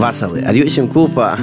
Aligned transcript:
Vasarī 0.00 0.40
ar 0.48 0.56
jums 0.56 0.78
kopā 0.94 1.34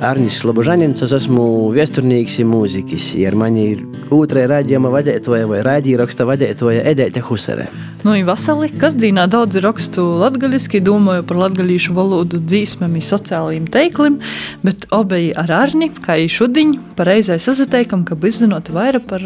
Arnis 0.00 0.38
Slobožanins, 0.40 1.02
es 1.04 1.12
esmu 1.12 1.42
viesturnīgs 1.74 2.38
un 2.40 2.48
mūziķis. 2.54 3.08
Ar 3.28 3.36
mani 3.36 3.64
ir 3.74 3.82
otrā 4.14 4.46
raidījuma 4.48 4.92
vadītāja 4.94 5.48
vai 5.50 5.58
raidījuma 5.66 6.06
vadītāja 6.30 6.86
Edēta 6.88 7.20
Husere. 7.26 7.66
Nu, 8.06 8.14
vasarī, 8.24 8.70
kas 8.80 8.96
dīnā 8.96 9.26
daudz 9.28 9.60
rakstu 9.60 10.06
latgaļiski, 10.22 10.80
domāju 10.86 11.26
par 11.28 11.42
latgaļīšu 11.44 11.98
valodu 11.98 12.40
dzīsmēm 12.40 12.96
sociālajiem 13.10 13.68
teiklim, 13.74 14.20
bet 14.64 14.88
obeji 14.94 15.34
ar 15.36 15.52
Arni, 15.66 15.92
kā 15.92 16.16
arī 16.16 16.30
šudiņ, 16.32 16.76
pareizai 16.96 17.42
sazateikam, 17.42 18.08
ka 18.08 18.16
izzinot 18.16 18.72
vairāk 18.72 19.10
par 19.10 19.24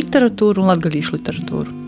literatūru 0.00 0.64
un 0.64 0.72
latgaļīšu 0.74 1.20
literatūru. 1.20 1.85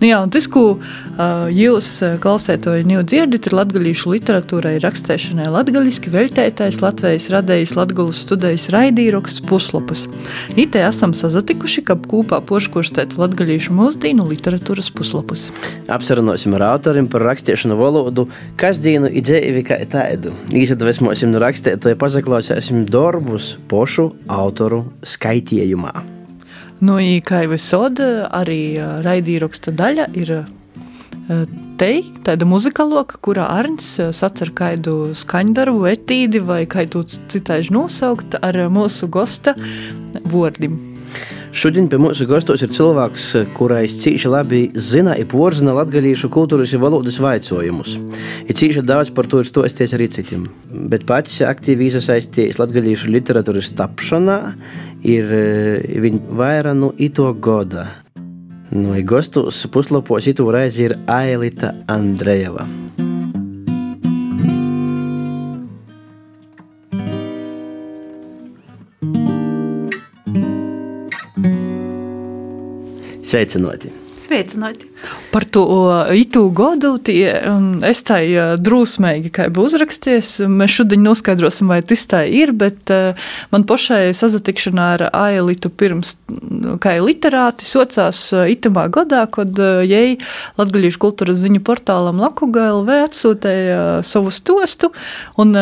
Nu, 0.00 0.08
jā, 0.08 0.18
tas, 0.32 0.46
ko 0.50 0.64
uh, 0.76 1.46
jūs 1.52 1.90
klausētoji 2.22 2.86
jau 2.94 3.02
dzirdat, 3.06 3.48
ir 3.48 3.56
latgaļīšu 3.58 4.14
literatūrai 4.14 4.74
rakstēšanai 4.82 5.48
latgaļiski 5.54 6.12
veltētais 6.12 6.80
Latvijas 6.82 7.28
radējis 7.32 7.74
latgulas 7.78 8.22
studijas 8.24 8.68
raidīroks 8.74 9.40
puslapus. 9.48 10.06
Itē 10.60 10.84
esam 10.88 11.14
sazatikuši, 11.16 11.84
ka 11.88 11.98
kopā 12.10 12.40
poškurstēt 12.46 13.16
latgaļīšu 13.20 13.74
mūsdīnu 13.76 14.26
literatūras 14.30 14.90
puslapus. 14.94 15.48
Apsarunosim 15.92 16.56
ar 16.58 16.68
autoriem 16.72 17.08
par 17.10 17.26
rakstēšanu 17.30 17.78
valodu, 17.78 18.28
kas 18.60 18.80
dīnu 18.84 19.12
idzēvi 19.20 19.64
kā 19.66 19.80
tādu. 19.90 20.34
Īsadvesmosim 20.54 21.32
no 21.34 21.42
rakstētoja 21.44 21.98
pazaklausēsim 22.00 22.84
darbus 22.90 23.54
pošu 23.70 24.10
autoru 24.30 24.84
skaitījumā. 25.04 26.13
Nu, 26.84 26.98
kā 27.24 27.44
jau 27.44 27.52
visod, 27.54 28.00
arī 28.34 28.76
raidījuma 29.04 29.74
daļa 29.80 30.08
ir 30.20 30.32
te 31.80 31.90
tāda 32.26 32.48
muzikāloka, 32.48 33.20
kurā 33.24 33.46
Arnēs 33.56 34.12
sacer 34.12 34.52
kādu 34.56 35.14
skaņdarbu, 35.16 35.86
etīdi 35.94 36.42
vai 36.44 36.64
kādu 36.68 37.06
citādi 37.08 37.72
nosaukt 37.72 38.36
ar 38.42 38.58
mūsu 38.68 39.08
gosta 39.08 39.56
vārdiem. 40.28 40.93
Šodien 41.54 41.86
pie 41.86 42.00
mūsu 42.02 42.26
gastos 42.26 42.64
ir 42.66 42.72
cilvēks, 42.74 43.28
kurais 43.54 43.92
cīši 44.02 44.30
labi 44.30 44.62
zina 44.74 45.12
un 45.14 45.28
porzina 45.30 45.70
latgadījušu 45.76 46.26
kultūras 46.34 46.72
un 46.74 46.82
valodas 46.82 47.20
vaicojumus. 47.22 47.92
Ir 48.50 48.58
cīši 48.58 48.82
daudz 48.82 49.12
par 49.14 49.28
to 49.30 49.38
ir 49.38 49.46
stosties 49.46 49.94
arī 49.94 50.08
citiem, 50.10 50.48
bet 50.90 51.06
pats 51.06 51.38
aktīvi 51.46 51.92
iesaistījies 51.92 52.58
latgadījušu 52.58 53.14
literatūras 53.14 53.70
tapšanā 53.78 54.38
ir 55.06 55.30
eh, 55.38 55.94
viņa 56.02 56.38
vairāk 56.42 56.80
no 56.80 56.90
ito 56.98 57.30
goda. 57.38 57.86
No 58.74 58.98
gastos 59.06 59.62
puslapos 59.70 60.26
itu 60.26 60.50
reizi 60.50 60.88
ir 60.88 60.98
Ailita 61.06 61.70
Andrejeva. 61.86 62.66
Sveicināti! 73.24 73.88
Sveicināti! 74.20 74.90
Par 75.34 75.44
to 75.44 75.64
itu 76.14 76.44
gadu 76.54 76.94
tie, 77.02 77.26
um, 77.50 77.82
es 77.82 78.04
tā 78.06 78.20
drūsmīgi 78.62 79.32
kā 79.34 79.48
uzraksties. 79.50 80.36
Mēs 80.46 80.76
šodien 80.78 81.02
noskaidrosim, 81.02 81.70
vai 81.72 81.80
tas 81.82 82.04
tā 82.06 82.22
ir, 82.30 82.52
bet 82.54 82.92
uh, 82.94 83.18
man 83.50 83.66
pašai 83.66 84.14
sazatikšanā 84.14 84.86
ar 84.96 85.06
Ailitu 85.10 85.72
pirms, 85.74 86.14
kā 86.82 86.94
literāti, 87.02 87.66
socās 87.66 88.20
uh, 88.34 88.44
itamā 88.50 88.86
gadā, 88.94 89.24
kad 89.26 89.58
uh, 89.58 89.82
jai 89.82 90.20
Latgaļiešu 90.60 91.02
kultūras 91.02 91.40
ziņu 91.42 91.64
portālam 91.66 92.22
Lakuga 92.22 92.68
LV 92.76 93.00
atsūtēja 93.08 93.80
savu 94.06 94.30
stostu 94.34 94.92
un 95.40 95.54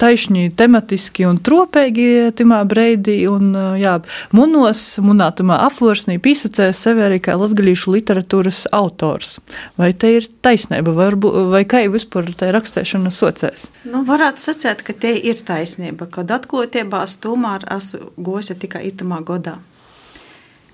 taišņi 0.00 0.48
tematiski 0.58 1.26
un 1.28 1.38
tropēgi 1.38 2.32
timā 2.36 2.62
breidī 2.68 3.18
un, 3.30 3.52
jā, 3.78 3.96
munos, 4.36 4.82
munātumā 5.02 5.60
apvorsnī 5.68 6.18
pīsacēja 6.22 6.74
sevi 6.76 7.06
arī 7.06 7.20
kā 7.22 7.36
Latgaļiešu 7.38 7.94
literatūras 7.96 8.65
autors. 8.74 9.36
Vai 9.78 9.92
te 9.92 10.10
ir 10.16 10.28
taisnība, 10.42 10.92
vai, 10.96 11.08
vai 11.52 11.62
kā 11.68 11.84
jau 11.84 11.94
vispār 11.94 12.28
tā 12.38 12.50
rakstēšana 12.54 13.12
socēs? 13.14 13.68
Nu, 13.86 14.02
varētu 14.08 14.42
sacīt, 14.48 14.84
ka 14.86 14.96
te 14.96 15.14
ir 15.16 15.40
taisnība, 15.46 16.08
kad 16.10 16.30
atklātībās 16.34 17.18
tomēr 17.22 17.66
esmu 17.76 18.12
goša 18.16 18.58
tikai 18.62 18.86
itamā 18.90 19.22
godā. 19.26 19.58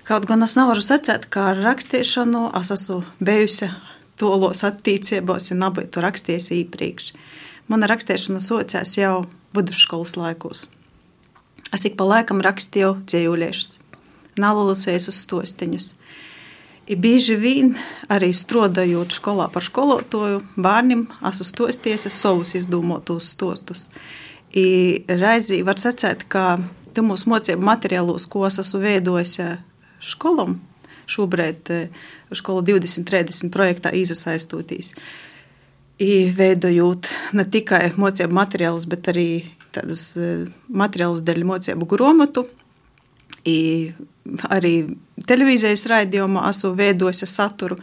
Kaut 0.03 0.27
gan 0.27 0.43
es 0.43 0.57
nevaru 0.59 0.83
sacīt, 0.83 1.29
ka 1.31 1.49
ar 1.53 1.61
rakstīšanu 1.63 2.49
es 2.59 2.73
esmu 2.75 3.03
bijusi 3.23 3.69
tolos 4.19 4.63
attīstībos, 4.67 5.51
ja 5.51 5.59
nebūtu 5.59 6.03
rakstījusi 6.03 6.59
iepriekš. 6.63 7.13
Mana 7.71 7.87
rakstīšana 7.87 8.41
socās 8.43 8.97
jau 8.97 9.23
vidusskolas 9.55 10.17
laikos. 10.19 10.65
Es 11.73 11.87
ik 11.87 11.95
pa 11.97 12.05
laikam 12.05 12.43
rakstīju 12.43 12.97
dzīvuļiešus, 13.07 13.79
nalalusējos 14.43 15.09
uz 15.09 15.21
stostiņus. 15.23 15.87
I 16.83 16.97
bieži 16.99 17.37
vien 17.39 17.69
arī 18.11 18.33
strādājot 18.35 19.15
skolā 19.15 19.45
par 19.53 19.63
skolotāju, 19.63 20.41
bērniem 20.59 21.05
esmu 21.29 21.45
stosties 21.47 22.09
savus 22.11 22.57
izdomātos 22.59 23.29
stostus. 23.31 23.87
I 24.51 24.99
reizī 25.07 25.61
var 25.63 25.79
secēt, 25.79 26.25
ka 26.27 26.59
mūsu 26.99 27.31
mocību 27.31 27.63
materiālos, 27.63 28.27
ko 28.27 28.43
es 28.49 28.59
esmu 28.59 28.81
veidojis 28.83 29.37
skolom, 30.03 30.57
šobrīd 31.07 31.71
skola 32.35 32.65
2030 32.67 33.53
projektā 33.53 33.93
izasaistotīs. 33.95 34.91
I 36.03 36.27
veidojot 36.35 37.07
ne 37.37 37.47
tikai 37.47 37.93
mocību 37.95 38.35
materiālus, 38.35 38.89
bet 38.91 39.07
arī 39.13 39.45
tādas 39.71 40.17
materiālus 40.67 41.23
dēļ 41.23 41.47
mocību 41.47 41.87
grāmatu, 41.95 42.43
arī 44.51 44.75
televīzijas 45.27 45.85
raidījumā 45.91 46.47
esmu 46.49 46.73
veidojis 46.77 47.25
saturu. 47.29 47.77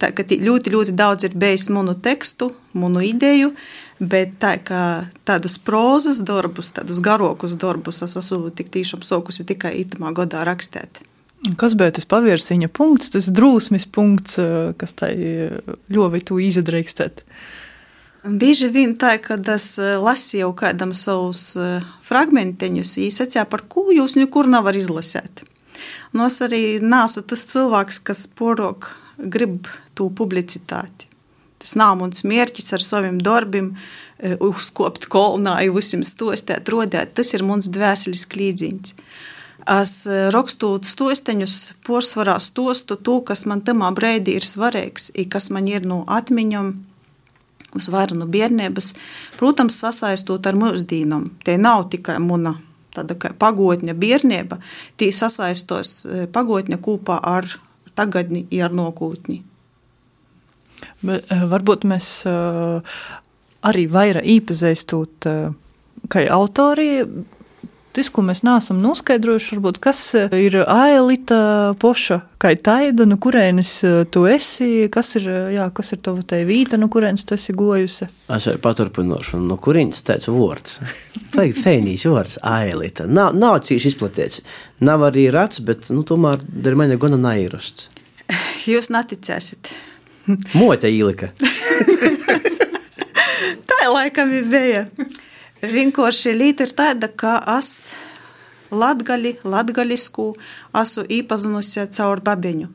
Tā, 0.00 0.10
ļoti, 0.10 0.72
ļoti 0.74 0.96
daudz 0.98 1.28
ir 1.28 1.36
bijis 1.38 1.68
manu 1.70 1.94
tekstu, 1.94 2.50
manu 2.74 3.04
ideju, 3.06 3.52
bet 4.02 4.34
tā, 4.42 4.56
tādus 5.28 5.60
prozas 5.62 6.18
darbus, 6.26 6.72
tādus 6.74 6.98
garokus 7.04 7.54
darbus 7.54 8.02
es 8.02 8.18
esmu 8.18 8.50
tik 8.50 8.72
tiešām 8.74 9.04
sokusi 9.06 9.46
tikai 9.46 9.76
itamā 9.84 10.10
gadā 10.16 10.42
rakstīt. 10.48 11.04
Kas 11.58 11.74
bija 11.74 11.90
tas 11.94 12.06
pavērsiņa 12.06 12.68
punkts, 12.70 13.10
tas 13.14 13.26
drūsmes 13.34 13.88
punkts, 13.90 14.38
kas 14.78 14.94
tai 14.98 15.14
ļoti 15.90 16.22
tu 16.26 16.38
izdarīkstēt? 16.38 17.24
Bieži 18.22 18.68
vien 18.70 18.92
tā, 18.94 19.16
kad 19.18 19.48
es 19.50 19.72
eh, 19.82 19.96
lasīju 19.98 20.52
kādam 20.54 20.92
savus 20.94 21.56
eh, 21.58 21.82
fragmentiņus, 22.06 22.92
īsacīja, 23.08 23.48
par 23.50 23.64
ko 23.66 23.88
jūs 23.90 24.14
nekur 24.14 24.46
nevar 24.46 24.78
izlasīt. 24.78 25.42
Nu, 26.12 26.26
es 26.26 26.42
arī 26.44 26.78
nesu 26.82 27.22
tas 27.24 27.46
cilvēks, 27.48 28.02
kas 28.04 28.26
porok 28.28 28.90
grib 29.16 29.68
to 29.96 30.10
publicitāti. 30.12 31.08
Tas 31.62 31.76
nav 31.78 31.96
mans 32.00 32.24
mērķis 32.26 32.72
ar 32.76 32.84
saviem 32.84 33.20
darbiem, 33.22 33.76
eh, 34.18 34.36
uzkopt 34.40 35.08
kolonā, 35.08 35.56
visiem 35.72 36.02
stostēt, 36.04 36.68
rodēt. 36.68 37.14
Tas 37.14 37.32
ir 37.34 37.42
mans 37.42 37.68
dvēseles 37.68 38.26
klīdziņš. 38.26 38.94
Es 39.62 40.08
rakstot 40.34 40.88
stosteņus, 40.90 41.72
porcelāna 41.86 42.40
stostu 42.42 42.96
to, 42.96 43.20
kas 43.20 43.46
man 43.46 43.60
tamā 43.62 43.92
brīdī 43.94 44.34
ir 44.34 44.42
svarīgs, 44.42 45.12
kas 45.30 45.50
man 45.50 45.68
ir 45.68 45.86
no 45.86 46.04
atmiņām 46.04 46.72
uz 47.78 47.88
varenu 47.88 48.26
bērnības, 48.26 48.94
protams, 49.38 49.78
sasaistot 49.78 50.46
ar 50.46 50.58
mūsdīnām. 50.58 51.30
Tie 51.44 51.56
nav 51.58 51.88
tikai 51.94 52.18
muna 52.18 52.56
tāda 52.96 53.16
kā 53.18 53.32
pagotņa 53.38 53.94
bērnība, 53.98 54.58
tie 55.00 55.10
sasaistos 55.14 55.94
e, 56.04 56.26
pagotņa 56.32 56.78
kopā 56.82 57.18
ar 57.22 57.48
tagadni, 57.98 58.44
ar 58.62 58.74
nokūtni. 58.76 59.40
Bet, 61.02 61.28
e, 61.28 61.40
varbūt 61.52 61.86
mēs 61.88 62.10
e, 62.28 62.34
arī 63.68 63.86
vairāk 63.90 64.28
iepazīstot 64.36 65.30
kā 66.12 66.24
autori 66.34 66.90
Tas, 67.92 68.08
ko 68.08 68.22
mēs 68.24 68.40
neesam 68.40 68.78
noskaidrojuši, 68.80 69.50
varbūt 69.52 69.78
kas 69.84 69.98
eh, 70.16 70.32
ir 70.46 70.54
ailita 70.62 71.74
poša, 71.80 72.22
kā 72.40 72.54
taida, 72.56 73.04
no 73.04 73.18
kurienes 73.20 73.72
eh, 73.84 73.96
tu 74.08 74.22
esi, 74.30 74.86
kas 74.92 75.10
ir, 75.20 75.26
eh, 75.28 75.50
jā, 75.58 75.66
kas 75.76 75.92
ir 75.92 75.98
tava 76.06 76.22
te 76.24 76.38
vīta, 76.48 76.78
no 76.80 76.88
kurienes 76.92 77.26
tu 77.28 77.36
esi 77.36 77.52
gojusi? 77.52 78.08
Es 78.32 78.46
jau 78.48 78.54
paturpinošu, 78.64 79.42
no 79.44 79.58
kurienes 79.60 80.00
teicu 80.08 80.32
vārds. 80.38 80.78
Fēnīs 81.64 82.06
vārds 82.08 82.38
ailita. 82.40 83.04
Nav, 83.04 83.36
nav 83.36 83.58
cīši 83.68 83.92
izplatīts. 83.92 84.40
Nav 84.80 85.04
arī 85.10 85.26
rats, 85.34 85.60
bet, 85.60 85.90
nu, 85.92 86.00
tomēr 86.08 86.40
dar 86.48 86.78
mani 86.80 86.96
gana 87.00 87.18
nairusts. 87.20 87.90
Jūs 88.72 88.88
neticēsiet. 88.94 89.68
Mote 90.56 90.88
īlika. 90.88 91.34
Tā 93.68 93.78
laikam 93.90 94.32
ir 94.32 94.48
bija. 94.48 94.86
Vienkārši 95.62 96.32
līte 96.34 96.66
ir 96.66 96.72
tāda, 96.74 97.06
ka 97.06 97.36
es 97.54 97.92
latgali, 98.74 99.36
latgalisku 99.46 100.32
esmu 100.74 101.04
iepazinusi 101.06 101.84
caur 101.94 102.18
babiņu. 102.24 102.66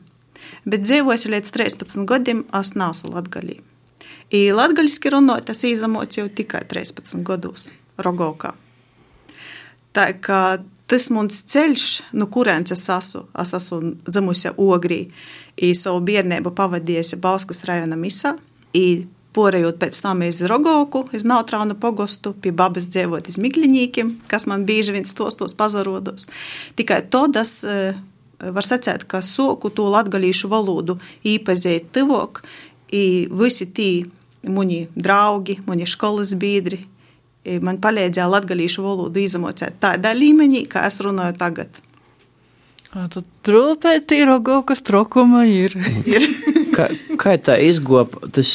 Bet 0.64 0.86
dzīvojusi 0.86 1.32
līdz 1.34 1.52
13 1.52 2.06
gadiem, 2.08 2.46
es 2.56 2.72
neesmu 2.80 3.12
latgalī. 3.12 3.58
I 4.32 4.48
latgaļiski 4.56 5.12
runājot, 5.12 5.50
tas 5.50 5.60
izamots 5.68 6.16
jau 6.16 6.26
tikai 6.32 6.62
13 6.68 7.20
gados 7.28 7.68
Rogovkā. 8.00 8.54
Tā 9.92 10.06
kā 10.24 10.40
tas 10.88 11.10
mans 11.12 11.42
ceļš, 11.52 11.86
no 12.14 12.24
nu, 12.24 12.30
kurienes 12.32 12.72
es 12.72 12.86
esmu, 12.88 13.26
es 13.36 13.52
esmu 13.56 13.94
dzimusi 14.08 14.54
Ogrī, 14.56 15.02
i 15.60 15.74
savu 15.76 16.00
bērnību 16.08 16.54
pavadījusi 16.56 17.20
Bauskas 17.20 17.64
rajona 17.68 18.00
misā. 18.00 18.36
I 18.72 19.04
Porejot 19.38 19.78
pēc 19.78 20.02
tam 20.02 20.24
iz 20.26 20.42
Rogovku, 20.50 21.04
iz 21.14 21.22
Nautrānu 21.28 21.76
pogostu, 21.78 22.32
pie 22.34 22.50
babas 22.50 22.88
dzīvot 22.90 23.30
iz 23.30 23.38
Mikļņīkiem, 23.38 24.14
kas 24.30 24.48
man 24.50 24.64
bieži 24.66 24.96
vien 24.96 25.06
stostos 25.06 25.54
pazarodos. 25.54 26.26
Tikai 26.78 27.04
to 27.12 27.22
tas 27.36 27.60
var 28.38 28.66
secēt, 28.66 29.06
ka 29.10 29.22
soku 29.22 29.70
to 29.74 29.88
latgalīšu 29.92 30.50
valodu 30.50 30.98
īpazēt 31.26 31.90
tivok, 31.94 32.42
i 32.94 33.28
visi 33.30 33.68
tī 33.74 33.90
muni 34.48 34.86
draugi, 34.94 35.58
muni 35.66 35.86
školas 35.88 36.34
biedri, 36.38 36.80
man 37.64 37.80
palīdzēja 37.82 38.28
latgalīšu 38.30 38.84
valodu 38.84 39.22
izamocēt 39.22 39.78
tādā 39.82 40.14
līmenī, 40.16 40.64
kā 40.70 40.86
es 40.88 41.00
runāju 41.04 41.36
tagad. 41.40 41.82
Tad 42.88 43.20
trūpēt 43.44 44.14
ir 44.16 44.30
kaut 44.44 44.80
trokuma 44.86 45.44
ir. 45.44 45.74
ir. 46.08 46.24
kā, 46.76 46.88
kā 47.20 47.36
tā 47.36 47.58
izgop, 47.60 48.16
tas 48.32 48.54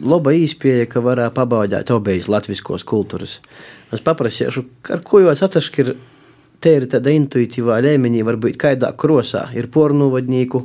laba 0.00 0.32
īspēja, 0.36 0.88
ka 0.90 1.02
varētu 1.04 1.36
pabaudīt 1.36 1.92
obejas 1.92 2.30
latviskos 2.32 2.86
kultūras. 2.88 3.40
Es 3.92 4.04
paprasīšu, 4.04 4.64
ar 4.94 5.02
ko 5.04 5.20
jūs 5.24 5.44
atšķir 5.44 5.94
te 6.62 6.76
ir 6.78 6.86
tāda 6.90 7.12
intuitīvā 7.12 7.80
līmenī, 7.84 8.22
varbūt 8.26 8.56
kādā 8.60 8.92
krosā 8.96 9.48
ir 9.58 9.68
pornuvadnieku 9.72 10.62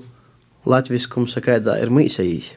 latviskums, 0.67 1.35
kādā 1.43 1.79
ir 1.81 1.93
mīsējīs. 1.93 2.53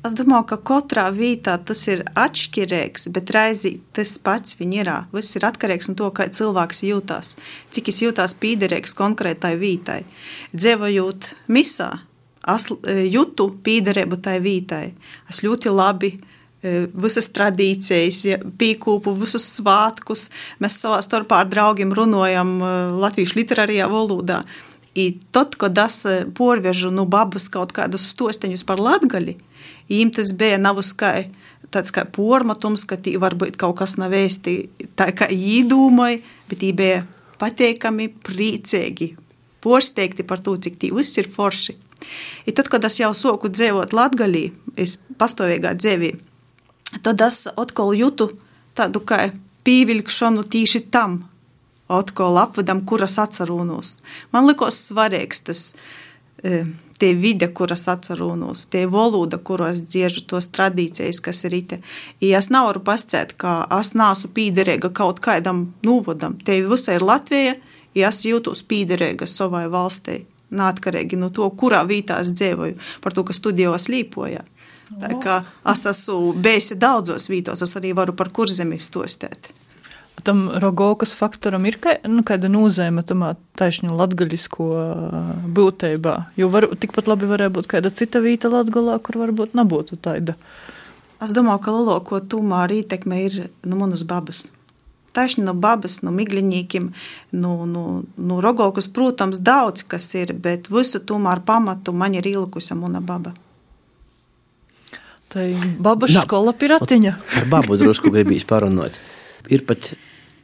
Es 0.00 0.14
domāju, 0.16 0.46
ka 0.48 0.56
katrā 0.64 1.10
vietā 1.12 1.58
tas 1.60 1.82
ir 1.92 2.06
atšķirīgs, 2.16 3.10
bet 3.12 3.32
reizē 3.36 3.74
tas 3.92 4.14
pats 4.24 4.56
ir. 4.56 4.88
Viss 5.12 5.36
ir 5.36 5.44
atkarīgs 5.44 5.90
no 5.90 5.96
to, 5.98 6.08
kā 6.16 6.24
cilvēks 6.32 6.80
jūtas, 6.88 7.34
cik 7.68 7.92
es 7.92 8.00
jūtos 8.00 8.34
pīderīgs 8.40 8.96
konkrētai 8.96 9.58
vietai. 9.60 9.98
Dzīvojot 10.56 11.34
misā, 11.52 11.90
es 12.48 12.66
jūtu 13.14 13.50
pīderību 13.64 14.20
tai 14.24 14.38
vietai. 14.44 14.90
Es 15.28 15.42
ļoti 15.44 15.72
labi 15.74 16.14
visas 16.60 17.30
tradīcijas, 17.32 18.24
pīkūpu, 18.60 19.14
visus 19.16 19.46
svētkus. 19.56 20.28
Mēs 20.60 20.76
savā 20.82 20.98
starpā 21.04 21.42
ar 21.44 21.48
draugiem 21.48 21.94
runājam 21.96 22.58
latviešu 23.00 23.40
literārajā 23.40 23.86
valodā. 23.88 24.42
I 24.92 25.14
tad, 25.32 25.54
kad 25.56 25.78
es 25.78 26.02
porvežu 26.36 26.90
no 26.92 27.06
babas 27.08 27.48
kaut 27.52 27.72
kādus 27.72 28.08
stosteņus 28.12 28.66
par 28.68 28.82
latgali, 28.82 29.38
Viņam 29.90 30.12
tas 30.14 30.30
bija 30.38 30.58
nav 30.62 30.78
kā 30.98 31.10
tāds 31.74 31.90
kā 31.94 32.04
pormatums, 32.06 32.84
ka 32.86 32.98
tī 32.98 33.16
varbūt 33.18 33.58
kaut 33.58 33.76
kas 33.80 33.96
nav 33.98 34.12
vēsti 34.14 34.54
tā, 34.98 35.10
kā 35.14 35.26
īdūmoja, 35.30 36.20
bet 36.50 36.62
tī 36.62 36.70
bija 36.74 37.02
pateikami, 37.42 38.08
priecīgi, 38.26 39.12
porsteigti 39.62 40.26
par 40.26 40.42
to, 40.42 40.56
cik 40.56 40.78
tī 40.78 40.92
viss 40.94 41.18
ir 41.18 41.30
forši. 41.30 41.76
I 42.46 42.54
tad, 42.56 42.70
kad 42.72 42.84
es 42.88 42.98
jau 43.00 43.12
soku 43.16 43.50
dzīvot 43.52 43.94
Latgalī, 43.96 44.50
es 44.76 44.98
pastāvīgā 45.20 45.74
dzīvī, 45.78 46.14
tad 47.04 47.20
es 47.26 47.44
atkal 47.54 47.94
jūtu 47.96 48.30
tādu 48.78 49.02
kā 49.06 49.28
pīvilkšanu 49.66 50.46
tīši 50.50 50.86
tam, 50.90 51.20
atkal 51.90 52.38
apvedam, 52.40 52.84
kuras 52.86 53.18
atcerūnos. 53.20 53.98
Man 54.32 54.48
likos 54.48 54.78
svarīgs 54.88 55.44
tas. 55.48 55.64
E, 56.42 56.64
tie 57.00 57.14
vide, 57.16 57.48
kuras 57.56 57.86
atceros, 57.88 58.66
tie 58.68 58.84
valoda, 58.86 59.38
kuros 59.40 59.80
dziežu 59.88 60.26
tos 60.28 60.50
tradīcijas, 60.52 61.22
kas 61.24 61.44
ir 61.48 61.56
ite. 61.56 61.78
Ja 62.20 62.42
es 62.42 62.50
nevaru 62.52 62.82
pasciet, 62.84 63.32
ka 63.40 63.62
es 63.78 63.94
neesmu 63.96 64.28
pīderīga 64.36 64.92
kaut 64.92 65.22
kādam 65.24 65.70
nūvodam. 65.86 66.36
Te 66.44 66.60
visai 66.60 66.98
ir 66.98 67.06
Latvija, 67.08 67.54
ja 67.96 68.12
es 68.12 68.20
jūtos 68.28 68.60
pīderīga 68.68 69.28
savai 69.28 69.64
valstī. 69.72 70.26
Neatkarīgi 70.50 71.18
no 71.20 71.30
to, 71.34 71.46
kurā 71.54 71.84
vietā 71.86 72.18
es 72.24 72.32
dzīvoju, 72.34 72.78
par 73.04 73.14
to, 73.14 73.24
ka 73.26 73.36
studijos 73.36 73.86
līpoja. 73.92 74.42
Tā 74.90 75.12
kā 75.22 75.36
es 75.70 75.84
esmu 75.86 76.34
bijusi 76.42 76.74
daudzos 76.74 77.28
vītos, 77.30 77.62
es 77.62 77.76
arī 77.78 77.94
varu 77.94 78.16
par 78.18 78.32
kurzemi 78.34 78.80
stostēt 78.82 79.52
tam 80.20 80.50
rogokas 80.54 81.14
faktoram 81.14 81.66
ir 81.66 81.78
ka, 81.82 81.96
nu, 82.08 82.22
kāda 82.26 82.50
nozīme 82.52 83.02
tam 83.06 83.24
taisņu 83.58 83.96
latgaļisko 83.96 84.68
būtībā? 85.56 86.14
Jo 86.40 86.50
var, 86.52 86.68
tikpat 86.80 87.10
labi 87.10 87.28
varēja 87.30 87.54
būt 87.56 87.70
kāda 87.74 87.92
cita 87.94 88.22
vīta 88.24 88.50
latgalā, 88.52 88.98
kur 89.04 89.20
varbūt 89.22 89.56
nebūtu 89.58 89.98
taida. 90.02 90.36
Es 91.20 91.34
domāju, 91.36 91.62
ka 91.64 91.74
lielāko 91.74 92.22
arī 92.60 92.80
ietekme 92.80 93.24
ir 93.26 93.38
nu, 93.64 93.76
manas 93.76 94.04
babas. 94.08 94.48
Taisni 95.16 95.44
no 95.44 95.56
babas, 95.58 96.00
no 96.06 96.12
migliņīkiem, 96.14 96.90
no, 97.42 97.54
no, 97.66 97.84
no 98.16 98.40
rogokas, 98.44 98.86
protams, 98.94 99.40
daudz 99.42 99.82
kas 99.90 100.06
ir, 100.14 100.34
bet 100.38 100.70
visu 100.70 101.00
tomēr 101.02 101.42
pamatu 101.46 101.94
man 101.96 102.14
ir 102.14 102.28
ielikusi 102.30 102.76
mana 102.78 103.02
baba. 103.02 103.34
Tā 105.30 105.46
ir 105.46 105.66
baba 105.78 106.08
skola 106.10 106.54
piratiņa. 106.58 107.16
Ar 107.38 107.48
babu 107.50 107.78
drusku 107.78 108.10
gribīs 108.10 108.46
parunāt. 108.46 108.98
Ir 109.50 109.62
pat 109.66 109.92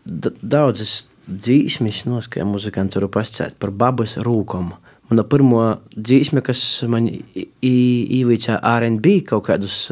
daudzas 0.07 1.07
dzīsmes, 1.27 2.05
no 2.07 2.21
kā 2.31 2.47
muzikants 2.47 2.99
varu 2.99 3.11
pasakāt 3.11 3.57
par 3.59 3.73
babas 3.75 4.15
rūkumu. 4.23 4.79
Mana 5.11 5.23
pirmā 5.27 5.79
dzīsme, 5.95 6.43
kas 6.43 6.63
man 6.91 7.07
īvīcā 7.07 8.59
RB 8.59 9.13
kaut 9.27 9.47
kādus 9.47 9.85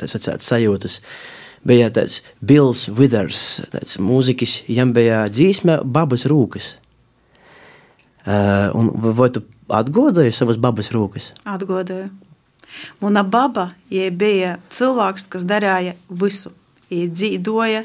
sacāt, 0.00 0.44
sajūtas, 0.44 1.00
bija 1.66 1.90
tāds 1.94 2.20
Bills 2.40 2.86
Withers, 2.88 3.60
tāds 3.72 3.98
mūziķis, 4.00 4.60
viņam 4.68 4.94
bija 4.96 5.24
dzīsme 5.32 5.80
babas 5.84 6.26
rūkas. 6.30 6.74
Uh, 8.20 8.68
un 8.76 8.90
vai 9.16 9.30
tu 9.32 9.42
atgodoji 9.72 10.32
savas 10.36 10.60
babas 10.60 10.92
rūkas? 10.94 11.32
Atgodoju. 11.48 12.10
Mana 13.02 13.24
baba 13.26 13.70
bija 13.90 14.58
cilvēks, 14.70 15.26
kas 15.32 15.46
darīja 15.48 15.96
visu 16.08 16.52
Jie 16.90 17.06
dzīvoja, 17.06 17.84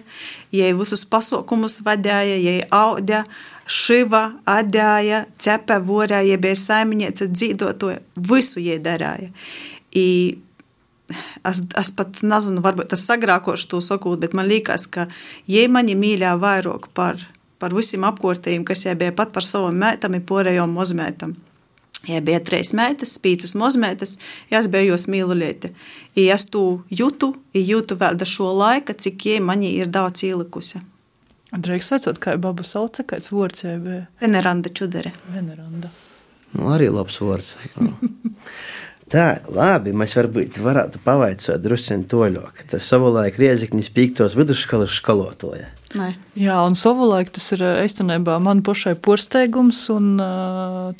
jie 0.49 0.71
visus 0.73 1.03
pasaukumus 1.05 1.77
vadīja, 1.85 2.39
jie 2.41 2.55
auga, 2.73 3.21
šiva, 3.69 4.23
adāja, 4.49 5.25
cepē, 5.41 5.77
vorā, 5.85 6.23
jie 6.25 6.39
bija 6.41 6.57
saimniece, 6.57 7.27
dzīvotoja, 7.29 8.01
visu 8.31 8.63
jie 8.65 8.79
darīja. 8.81 9.29
Es, 11.45 11.61
es 11.77 11.91
pat 11.93 12.21
nezinu, 12.25 12.63
varbūt 12.65 12.89
tas 12.93 13.05
sagrākoši 13.05 13.69
to 13.69 13.81
sakot, 13.83 14.19
bet 14.21 14.33
man 14.37 14.47
liekas, 14.49 14.87
ka 14.89 15.05
jie 15.49 15.67
mani 15.69 15.93
mīļā 15.97 16.33
vairāk 16.41 16.89
par, 16.97 17.21
par 17.61 17.75
visiem 17.77 18.07
apkārtējiem, 18.07 18.65
kas 18.65 18.87
jie 18.87 18.95
bija 18.97 19.13
pat 19.15 19.33
par 19.35 19.45
savam 19.45 19.77
mētam, 19.81 20.17
porējām 20.25 20.73
mazmētam. 20.73 21.35
Ja 22.05 22.21
bija 22.21 22.39
trīs 22.45 22.69
meitas, 22.77 23.15
pīcis 23.21 23.55
mazmētas, 23.57 24.17
ja 24.51 24.59
es 24.61 24.69
biju 24.69 24.93
jos 24.93 25.07
mīlulieti. 25.09 25.71
Ja 26.17 26.35
es 26.35 26.45
to 26.53 26.83
jūtu, 26.93 27.31
ja 27.55 27.63
jūtu 27.65 27.97
vēl 28.01 28.17
da 28.19 28.27
šo 28.29 28.51
laika, 28.53 28.93
cik 28.93 29.25
jie 29.25 29.39
manī 29.41 29.73
ir 29.79 29.89
daudz 29.93 30.25
ielikusi. 30.27 30.83
Drīkst 31.55 31.93
vecot, 31.93 32.19
kā 32.21 32.35
babu 32.41 32.65
sauca, 32.67 33.05
kāds 33.07 33.31
vārds 33.33 33.63
jai 33.65 33.77
bija? 33.81 34.05
Veneranda 34.21 34.69
čudere. 34.69 35.13
Veneranda. 35.33 35.89
Nu, 36.55 36.69
arī 36.73 36.91
labs 36.93 37.17
vārds. 37.21 37.55
Tā, 39.11 39.25
labi, 39.53 39.93
mēs 39.93 40.15
varbūt 40.17 40.57
varētu 40.65 40.99
pavaicot 41.05 41.61
drusciņu 41.61 42.07
toļok. 42.09 42.63
Tas 42.71 42.87
savulaik 42.89 43.37
Rieziknis 43.37 43.91
pīktos 43.93 44.33
vidusskolas 44.37 44.95
skolotoja. 44.97 45.67
Nē. 45.95 46.09
Jā, 46.41 46.57
un 46.65 46.73
savulaik 46.75 47.29
tas 47.35 47.45
ir 47.55 47.61
īstenībā 47.85 48.39
man 48.43 48.63
pašai 48.65 48.95
porsteigums 48.99 49.83
un 49.93 50.15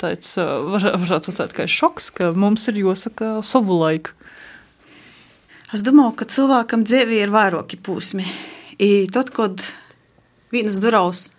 tāds, 0.00 0.36
var, 0.38 0.86
varētu 1.02 1.34
sacīt, 1.34 1.56
kā 1.56 1.66
šoks, 1.68 2.12
ka 2.16 2.30
mums 2.32 2.68
ir 2.70 2.78
jāsaka 2.84 3.40
savulaik. 3.44 4.12
Es 5.74 5.82
domāju, 5.82 6.14
ka 6.20 6.30
cilvēkam 6.30 6.86
dzīvē 6.86 7.18
ir 7.24 7.34
vairāki 7.34 7.80
posmi. 7.82 8.24
Tad, 9.12 9.34
kad 9.34 9.66
vienas 10.54 10.78
durvis 10.80 11.32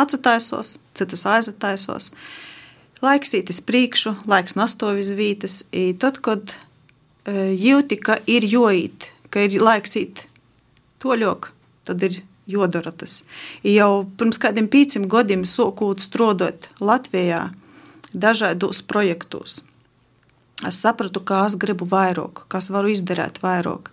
atsitaisos, 0.00 0.78
citas 0.96 1.26
aiztaisos, 1.28 2.10
laiks 3.04 3.34
iet 3.36 3.50
uz 3.52 3.60
priekšu, 3.64 4.14
laiks 4.30 4.56
nastāv 4.58 5.00
uz 5.00 5.12
vietas. 5.16 5.64
Tad, 6.00 6.20
kad 6.24 6.54
jūti, 7.26 7.98
ka 8.00 8.18
ir 8.30 8.46
joīt, 8.46 9.10
ka 9.30 9.44
ir 9.46 9.58
laiks 9.60 9.96
iet 10.00 10.24
toļok, 11.02 11.50
tad 11.88 12.02
ir 12.06 12.20
jodara 12.46 12.92
tas. 12.94 13.24
Jau 13.66 14.06
pirms 14.18 14.38
kādiem 14.42 14.68
pieciem 14.70 15.08
gadiem 15.10 15.44
sākot 15.48 16.02
strādāt 16.02 16.70
Latvijā 16.80 17.50
dažādos 18.14 18.82
projektos. 18.86 19.60
Es 20.64 20.78
sapratu, 20.80 21.20
ka 21.20 21.44
es 21.50 21.58
gribu 21.60 21.84
vairāk, 21.90 22.46
kas 22.48 22.70
varu 22.72 22.94
izdarīt 22.94 23.42
vairāk. 23.42 23.90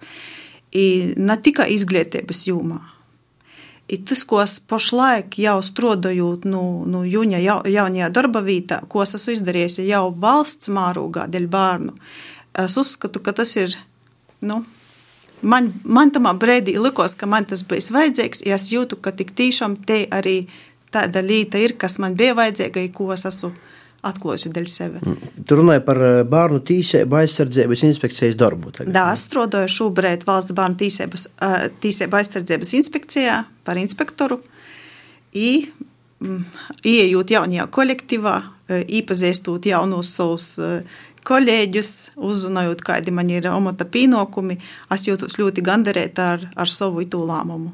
I 0.71 1.13
ne 1.19 1.35
tikai 1.37 1.73
izglītības 1.75 2.45
jomā. 2.47 2.79
I 3.91 3.97
tas, 4.07 4.23
ko 4.23 4.39
es 4.41 4.57
pašlaik 4.63 5.35
jau 5.43 5.57
strādāju 5.65 6.29
no, 6.47 6.61
no 6.87 7.01
jūņa 7.03 7.39
ja, 7.43 7.57
jaunajā 7.67 8.07
darba 8.15 8.39
vietā, 8.45 8.79
ko 8.87 9.03
es 9.03 9.15
esmu 9.17 9.35
izdarījis 9.35 9.81
jau 9.83 10.05
valsts 10.23 10.71
mārūgā 10.71 11.27
dēļ 11.31 11.49
bērnu, 11.51 11.95
es 12.63 12.77
uzskatu, 12.79 13.19
ka 13.19 13.35
tas 13.35 13.51
ir 13.59 13.75
nu, 14.41 14.61
man, 15.41 15.73
man 15.83 16.13
tamā 16.15 16.31
brīdī 16.39 16.77
likās, 16.79 17.17
ka 17.19 17.27
man 17.29 17.45
tas 17.49 17.65
bija 17.67 17.97
vajadzīgs, 17.97 18.45
ja 18.47 18.55
es 18.55 18.69
jūtu, 18.71 19.01
ka 19.03 19.11
tik 19.11 19.35
tiešām 19.35 19.75
te 19.87 20.05
arī 20.15 20.45
tāda 20.93 21.23
lieta 21.25 21.59
ir, 21.59 21.75
kas 21.77 21.99
man 21.99 22.15
bija 22.15 22.37
vajadzīga, 22.39 22.87
ko 22.95 23.11
es 23.13 23.27
esmu 23.27 23.51
atklājusi 24.03 24.51
dēļ 24.53 24.67
sevi. 24.69 25.01
Mm. 25.03 25.43
Tur 25.47 25.61
runāja 25.61 25.83
par 25.85 25.99
eh, 26.03 26.17
bērnu 26.27 26.59
tīsību 26.67 27.19
aizsardzības 27.21 27.85
inspekcijas 27.87 28.37
darbu. 28.39 28.73
Jā, 28.83 29.05
es 29.13 29.25
strādāju 29.29 29.71
šobrīd 29.77 30.25
valsts 30.27 30.55
bērnu 30.57 30.79
tīsības, 30.81 31.29
eh, 31.47 31.69
tīsību 31.83 32.19
aizsardzības 32.19 32.73
inspekcijā 32.79 33.39
par 33.63 33.79
inspektoru. 33.81 34.41
I, 35.33 35.69
mm, 36.19 36.43
Iejot 36.89 37.31
jaunajā 37.33 37.69
kolektīvā, 37.73 38.35
iepazīstot 38.83 39.65
eh, 39.65 39.73
jaunus 39.73 40.11
savus 40.17 40.49
kolēģus, 41.23 41.93
uzzinājot, 42.19 42.83
kādi 42.83 43.13
man 43.15 43.29
ir 43.31 43.47
omata 43.47 43.87
pienākumi, 43.87 44.57
es 44.91 45.07
jūtos 45.07 45.39
ļoti 45.39 45.63
gandarēta 45.63 46.33
ar, 46.35 46.49
ar 46.59 46.71
savu 46.71 47.05
itu 47.05 47.23
lēmumu. 47.23 47.71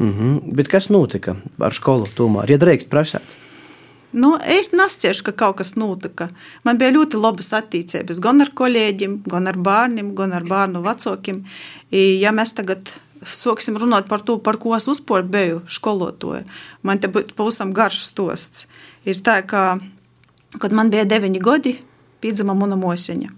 Mm 0.00 0.12
-hmm. 0.12 0.54
Bet 0.56 0.68
kas 0.68 0.88
notika 0.88 1.36
ar 1.58 1.72
skolu 1.72 2.08
tomēr, 2.16 2.50
ja 2.50 2.58
drīkst 2.58 2.88
prasēt? 2.88 3.39
Nu, 4.12 4.32
es 4.42 4.72
nesciešu, 4.74 5.24
ka 5.28 5.32
kaut 5.44 5.60
kas 5.60 5.76
notika. 5.78 6.28
Man 6.66 6.80
bija 6.80 6.94
ļoti 6.96 7.18
labas 7.20 7.52
attiecības 7.54 8.18
gan 8.22 8.42
ar 8.42 8.50
kolēģiem, 8.58 9.20
gan 9.30 9.46
ar 9.46 9.58
bērniem, 9.60 10.14
gan 10.18 10.34
ar 10.34 10.46
bērnu 10.48 10.82
vecākiem. 10.82 11.44
Ja 11.92 12.32
mēs 12.34 12.56
tagad 12.58 12.96
sāksim 13.22 13.78
runāt 13.78 14.08
par 14.08 14.24
to, 14.26 14.38
par 14.42 14.58
ko 14.58 14.74
es 14.76 14.88
uzpūru 14.90 15.28
biju 15.30 15.60
skolotāja, 15.68 16.42
man 16.82 16.98
te 16.98 17.10
būtu 17.12 17.36
pavisam 17.36 17.74
garš 17.76 18.02
stosts. 18.08 18.66
Ir 19.04 19.20
tā, 19.24 19.40
ka, 19.46 19.78
kad 20.58 20.74
man 20.76 20.90
bija 20.92 21.06
deviņi 21.08 21.42
gadi, 21.44 21.76
piedzima 22.20 22.56
mana 22.56 22.78
mosiņa. 22.80 23.30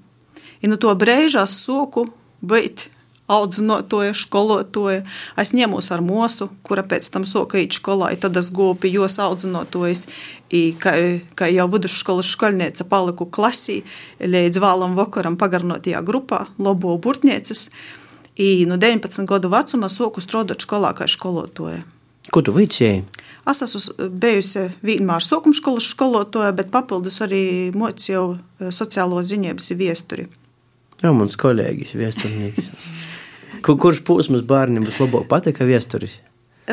I 0.63 0.71
no 0.71 0.79
to 0.79 0.95
brīža 0.95 1.45
es 1.45 1.59
soku 1.65 2.07
būt 2.43 2.89
audzinotoja, 3.33 4.15
skolotoja. 4.15 5.03
Es 5.39 5.55
ņemos 5.57 5.91
ar 5.95 6.03
mūsu, 6.05 6.49
kura 6.67 6.85
pēc 6.87 7.09
tam 7.15 7.27
soka 7.29 7.61
īt 7.61 7.79
skolā, 7.79 8.13
i 8.13 8.21
tad 8.21 8.37
es 8.39 8.51
pie 8.53 8.93
jos 8.93 9.19
audzinotojas, 9.23 10.09
i, 10.53 10.63
ka, 10.79 10.93
ka 11.35 11.49
jau 11.51 11.67
vidusskolas 11.73 12.31
skolnieca 12.37 12.85
paliku 12.89 13.27
klasī, 13.33 13.81
līdz 14.21 14.61
vēlam 14.63 14.95
vakaram 14.99 15.39
pagarnotajā 15.41 16.03
grupā, 16.07 16.45
labo 16.63 16.95
burtnieces. 17.01 17.71
I 18.37 18.65
no 18.69 18.79
19 18.81 19.29
gadu 19.29 19.51
vecuma 19.53 19.91
soku 19.93 20.23
strādāt 20.25 20.65
skolā 20.65 20.93
kā 20.97 21.09
skolotoja. 21.11 21.83
Ko 22.33 22.41
tu 22.45 22.55
vicēji? 22.55 23.03
Es 23.51 23.59
esmu 23.65 24.07
bijusi 24.23 24.69
vienmēr 24.87 25.25
sākuma 25.25 25.57
skolas 25.57 25.89
skolotāja, 25.91 26.53
bet 26.55 26.71
papildus 26.73 27.19
arī 27.25 27.73
mocīju 27.75 28.23
eh, 28.37 28.71
sociālo 28.71 29.19
ziņības 29.27 29.73
viesturi. 29.81 30.29
Jā, 31.03 31.11
mans 31.11 31.35
kolēģis, 31.41 31.97
viesturnieks. 31.99 32.69
Kurš 33.67 34.03
posms 34.07 34.45
bērniem 34.47 34.87
vislabāk 34.87 35.27
patika 35.31 35.67
viesturis? 35.67 36.21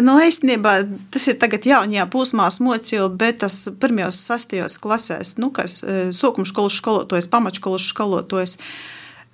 Nu, 0.03 0.15
īstenībā 0.23 0.73
tas 1.13 1.25
ir 1.31 1.37
tagad 1.41 1.65
jaunajā 1.67 2.05
posmā 2.11 2.47
mocīju, 2.63 3.09
bet 3.19 3.41
tas 3.43 3.61
pirmajos 3.81 4.19
sastajos 4.29 4.77
klasēs, 4.81 5.37
nu, 5.41 5.51
kas 5.55 5.81
eh, 5.83 6.09
sākuma 6.15 6.47
skolas 6.47 6.77
skolotājs, 6.79 7.29
pamatskolas 7.31 7.87
skolotājs. 7.91 8.57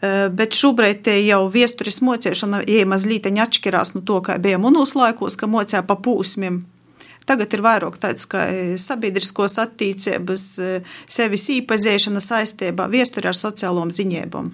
Eh, 0.01 0.27
bet 0.34 0.57
šobrīd 0.57 1.07
jau 1.25 1.43
viesturis 1.51 2.01
mocīšana, 2.05 2.63
mazliet 2.88 3.29
atšķirās 3.29 3.95
no 3.95 4.05
to, 4.05 4.22
kā 4.25 4.39
bija 4.41 4.62
manos 4.62 4.95
laikos, 4.95 5.38
ka 5.39 5.50
mocīja 5.51 5.86
pa 5.88 6.00
pūsmiem. 6.00 6.63
Tagad 7.25 7.55
ir 7.57 7.63
vairāk 7.65 7.98
tāds 8.01 8.27
kā 8.29 8.43
e, 8.53 8.65
sabiedriskos 8.81 9.57
attīstības, 9.63 10.43
e, 10.62 10.75
sevis 11.10 11.48
īpazīšana 11.55 12.22
saistībā, 12.22 12.86
viesturē 12.91 13.31
ar 13.31 13.39
sociālām 13.39 13.93
ziņībām. 13.95 14.51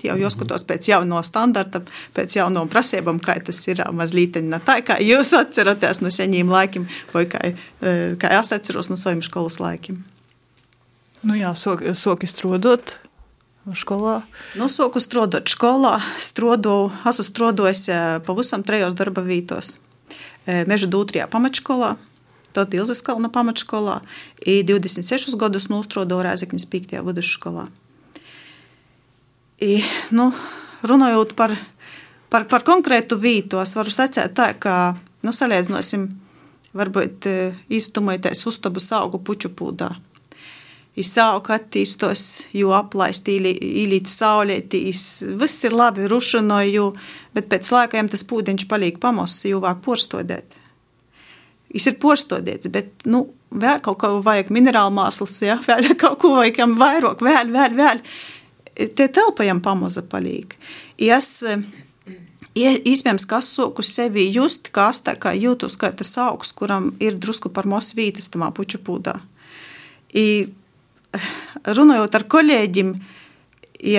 Jau 0.00 0.14
jāskatās 0.16 0.62
pēc 0.64 0.88
jauno 0.88 1.18
standarta, 1.26 1.82
pēc 2.16 2.38
jaunām 2.38 2.70
prasībām, 2.72 3.18
kā 3.20 3.34
tas 3.44 3.58
ir 3.68 3.82
mazliet 3.92 4.38
tā, 4.64 4.78
kā 4.80 4.96
jūs 5.04 5.34
atceraties 5.42 6.00
no 6.00 6.08
seniem 6.08 6.48
laikiem, 6.48 6.86
vai 7.12 7.26
kā, 7.28 7.52
kā 8.16 8.32
es 8.38 8.54
atceros 8.56 8.88
no 8.88 8.96
saviem 8.96 9.20
skolas 9.22 9.60
laikiem. 9.60 10.00
Nu 11.22 11.36
jā, 11.36 11.52
soki, 11.54 11.92
soki 11.94 12.26
strodot 12.26 12.96
skolā. 13.78 14.22
Nu, 14.58 14.66
soku 14.72 15.00
strodot 15.02 15.52
skolā, 15.52 15.98
strodu, 16.18 16.88
esmu 17.06 17.26
strodojis 17.28 17.84
pavisam 18.26 18.64
trejos 18.66 18.96
darba 18.98 19.22
vītos. 19.26 19.76
Meža 20.48 20.88
Dūtrijā 20.90 21.28
pamatskolā, 21.30 21.94
tad 22.56 22.74
Ilzas 22.74 23.04
Kalna 23.06 23.30
pamatskolā, 23.30 24.00
i 24.42 24.64
26 24.66 25.36
gadus 25.38 25.68
nostrodoju 25.70 26.26
Rēzekņas 26.26 26.66
5. 26.72 26.98
vidusskolā. 27.06 27.68
I, 29.62 29.78
nu, 30.10 30.30
runājot 30.82 31.36
par, 31.38 31.54
par, 32.32 32.48
par 32.50 32.64
konkrētu 32.66 33.18
vītu, 33.22 33.60
es 33.62 33.76
varu 33.78 33.92
sacēt 33.94 34.34
tā, 34.34 34.48
ka, 34.58 34.94
nu, 35.22 35.34
salīdzinosim, 35.36 36.08
varbūt 36.74 37.28
īstumoties 37.72 38.46
uztabas 38.48 38.90
augu 38.96 39.20
puču 39.22 39.52
pūdā. 39.54 39.92
Izsauka 40.98 41.54
attīstos, 41.56 42.48
jo 42.52 42.74
aplaist 42.76 43.28
īlīt 43.32 44.10
saulētīs, 44.12 45.04
viss 45.40 45.64
ir 45.64 45.76
labi 45.76 46.08
rušanoju, 46.10 46.90
bet 47.32 47.48
pēc 47.52 47.70
laikiem 47.72 48.10
tas 48.12 48.26
pūdiņš 48.28 48.66
paliek 48.68 48.98
pamos, 49.00 49.38
jo 49.48 49.62
vāk 49.62 49.80
porstodēt. 49.86 50.58
Viņš 51.72 51.86
ir 51.88 51.96
porstodēts, 52.02 52.68
bet, 52.74 52.92
nu, 53.08 53.24
vēl 53.56 53.80
kaut 53.84 54.02
ko 54.02 54.18
vajag 54.24 54.52
minerālu 54.52 54.92
māslas, 54.98 55.38
ja, 55.40 55.56
vēl 55.68 55.94
kaut 56.00 56.18
ko 56.20 56.36
vajag 56.36 56.60
vairāk, 56.76 57.24
vēl, 57.24 57.52
vēl, 57.54 57.78
vēl. 57.78 58.04
Te 58.72 59.08
telpajam 59.08 59.60
pamoza 59.60 60.02
paliek. 60.02 60.56
Es, 60.96 61.44
Iespējams, 62.52 63.24
ka 63.24 63.38
es 63.40 63.48
soku 63.48 63.80
sevi 63.86 64.26
just, 64.28 64.68
kā 64.76 64.90
es 64.92 65.00
tā 65.00 65.14
kā 65.16 65.30
jūtos, 65.32 65.78
kā 65.80 65.88
tas 65.96 66.10
augs, 66.20 66.50
kuram 66.52 66.90
ir 67.00 67.16
drusku 67.16 67.48
par 67.48 67.64
mosvītas 67.64 68.28
tamā 68.28 68.50
puču 68.52 68.76
pūdā. 68.84 69.14
I 70.12 70.52
runājot 71.64 72.18
ar 72.18 72.26
kolēģiem, 72.28 72.92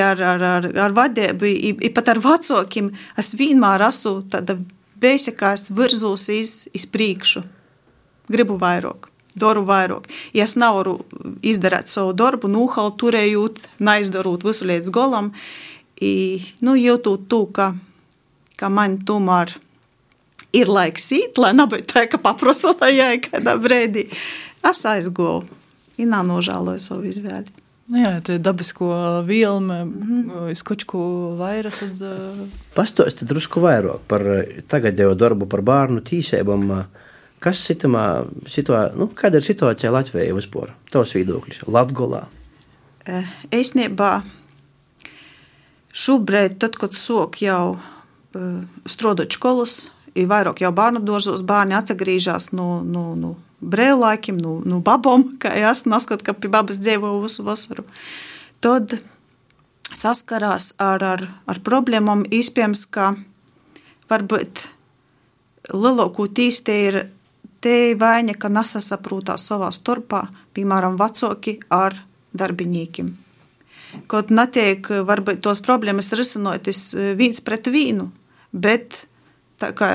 ar, 0.05 0.21
ar, 0.21 0.45
ar, 0.51 0.69
ar 0.85 0.93
vadību, 0.93 1.49
pat 1.95 2.13
ar 2.13 2.21
vecākiem, 2.21 2.91
es 3.17 3.33
vienmēr 3.39 3.87
esmu 3.89 4.19
tāda 4.29 4.59
beigta, 5.01 5.33
kā 5.33 5.55
es 5.57 5.71
virzos 5.73 6.29
iz, 6.29 6.55
iz 6.77 6.85
priekšu. 6.85 7.41
Gribu 8.29 8.59
vairāk, 8.61 9.09
daru 9.39 9.65
vairāk. 9.67 10.07
Ja 10.33 10.47
es 10.47 10.55
nevaru 10.59 10.99
izdarīt 11.41 11.91
savu 11.91 12.13
darbu, 12.17 12.51
nuhalu 12.51 12.93
turējot, 12.99 13.61
neizdarot 13.79 14.45
visu 14.45 14.67
līdz 14.69 14.91
galam, 14.93 15.31
nu, 16.01 16.75
jūtot 16.77 17.27
to, 17.31 17.45
ka, 17.55 17.73
ka 18.59 18.69
man 18.69 18.99
tomēr 19.07 19.55
ir 20.53 20.69
laiks 20.69 21.09
īt, 21.15 21.39
lai 21.41 21.53
nebūtu 21.57 21.89
tā, 21.93 22.05
ka 22.11 22.21
paprasa, 22.21 22.75
lai 22.81 22.93
jai 22.97 23.17
kādā 23.23 23.57
brīdī. 23.61 24.07
Es 24.63 24.85
aizgoju 24.87 25.43
ir 25.97 26.09
nav 26.09 26.25
nožēloju 26.29 26.81
savu 26.83 27.09
izvēli. 27.09 27.51
Nu 27.91 27.99
jā, 27.99 28.13
tā 28.23 28.37
ir 28.37 28.43
dabisko 28.43 28.87
vilnu, 29.27 29.85
mm 29.85 30.29
-hmm. 30.29 30.55
skočku 30.55 30.99
vairāk. 31.39 31.79
Tad... 31.79 32.01
Uh... 32.01 32.47
Pastāstiet 32.75 33.27
drusku 33.27 33.59
vairāk 33.59 33.99
par 34.07 34.21
tagadējo 34.67 35.15
darbu 35.15 35.45
par 35.45 35.61
bērnu 35.61 36.01
tīsībām. 36.01 36.85
Kas 37.43 37.59
sitamā, 37.67 38.23
situā, 38.47 38.85
nu, 38.95 39.09
kāda 39.19 39.41
ir 39.41 39.45
situācija 39.45 39.91
Latvijā 39.91 40.31
vispār? 40.35 40.71
Tavs 40.93 41.11
viedoklis 41.17 41.59
Latgolā? 41.67 42.23
Īsnībā 43.51 44.11
šobrīd, 45.93 46.55
tad, 46.63 46.77
kad 46.79 46.95
sok 46.95 47.41
jau 47.43 47.75
uh, 47.75 48.53
strādāt 48.89 49.35
skolas, 49.35 49.83
ir 50.15 50.29
vairāk 50.31 50.63
jau 50.63 50.71
bērnu 50.75 51.03
dārzos, 51.03 51.43
bērni 51.45 51.75
atgriežas 51.77 52.51
no, 52.55 52.79
no, 52.81 53.11
no 53.19 53.35
brīvlaikiem, 53.59 54.39
nu, 54.39 54.59
nu 54.65 54.79
babom, 54.83 55.25
kā 55.41 55.53
es 55.71 55.85
neskatu, 55.89 56.25
ka 56.29 56.37
pie 56.37 56.51
babas 56.53 56.79
dzīvo 56.81 57.17
visu 57.23 57.45
vasaru. 57.47 57.85
Tad 58.63 58.97
saskarās 59.93 60.73
ar, 60.81 61.03
ar, 61.03 61.25
ar 61.49 61.59
problēmām, 61.65 62.23
iespējams, 62.33 62.85
ka 62.93 63.13
varbūt 64.09 64.63
lielāko 65.73 66.27
tīstē 66.27 66.77
ir 66.87 66.99
te 67.63 67.93
vaina, 67.99 68.35
ka 68.35 68.51
nesasaprūtās 68.51 69.47
savā 69.49 69.71
starpā, 69.73 70.25
piemēram, 70.53 70.97
vecāki 70.99 71.57
ar 71.73 71.95
darbiniekiem. 72.35 73.13
Kaut 74.09 74.31
netiek 74.33 74.87
varbūt 75.05 75.43
tos 75.45 75.61
problēmas 75.63 76.11
risinoties 76.17 76.85
viens 77.17 77.43
pret 77.45 77.69
vīnu, 77.69 78.09
bet 78.51 79.03
tā 79.61 79.69
kā 79.77 79.91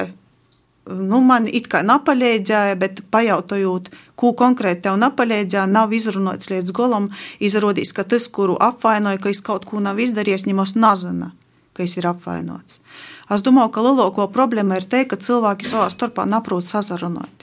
nu, 0.89 1.21
man 1.25 1.49
it 1.51 1.69
kā 1.71 1.83
napalīdzēja, 1.85 2.77
bet 2.81 3.03
pajautojot, 3.13 3.91
ko 4.19 4.33
konkrēti 4.39 4.87
tev 4.87 4.99
napalīdzēja, 5.01 5.67
nav 5.71 5.93
izrunāts 5.95 6.51
līdz 6.53 6.73
galam. 6.77 7.11
Izrādīs, 7.45 7.93
ka 7.97 8.07
tas, 8.09 8.29
kuru 8.33 8.57
apvainoja, 8.61 9.21
ka 9.23 9.33
es 9.33 9.43
kaut 9.45 9.69
ko 9.69 9.83
nav 9.85 10.01
izdarījis, 10.01 10.47
ņemos 10.49 10.77
nazana, 10.79 11.33
ka 11.77 11.85
es 11.85 11.99
ir 12.01 12.09
apvainots. 12.09 12.81
Es 13.29 13.45
domāju, 13.45 13.73
ka 13.75 13.85
lielāko 13.85 14.29
problēma 14.33 14.81
ir 14.81 14.89
te, 14.89 15.05
ka 15.05 15.21
cilvēki 15.21 15.69
savā 15.69 15.91
starpā 15.93 16.25
naprot 16.29 16.71
sazarunāt. 16.71 17.38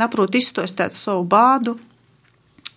Naprot 0.00 0.34
izstāstīt 0.34 0.96
savu 0.98 1.26
bādu, 1.30 1.76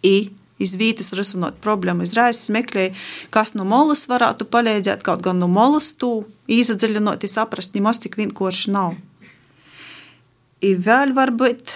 i 0.05 0.29
izvītas 0.61 1.13
risinot 1.17 1.57
problēmu, 1.61 2.05
izraisa 2.05 2.53
meklēja, 2.55 2.93
kas 3.33 3.53
no 3.57 3.65
molas 3.67 4.07
varētu 4.09 4.47
palīdzēt, 4.49 5.03
kaut 5.05 5.23
gan 5.25 5.41
no 5.41 5.49
molas 5.49 5.91
tu 5.97 6.25
īsadziļinot, 6.49 7.25
saprast, 7.29 7.75
nemaz 7.77 8.01
cik 8.03 8.17
vienkārši 8.17 8.73
nav. 8.73 8.95
I 10.57 10.71
vēl 10.73 11.11
varbūt 11.13 11.73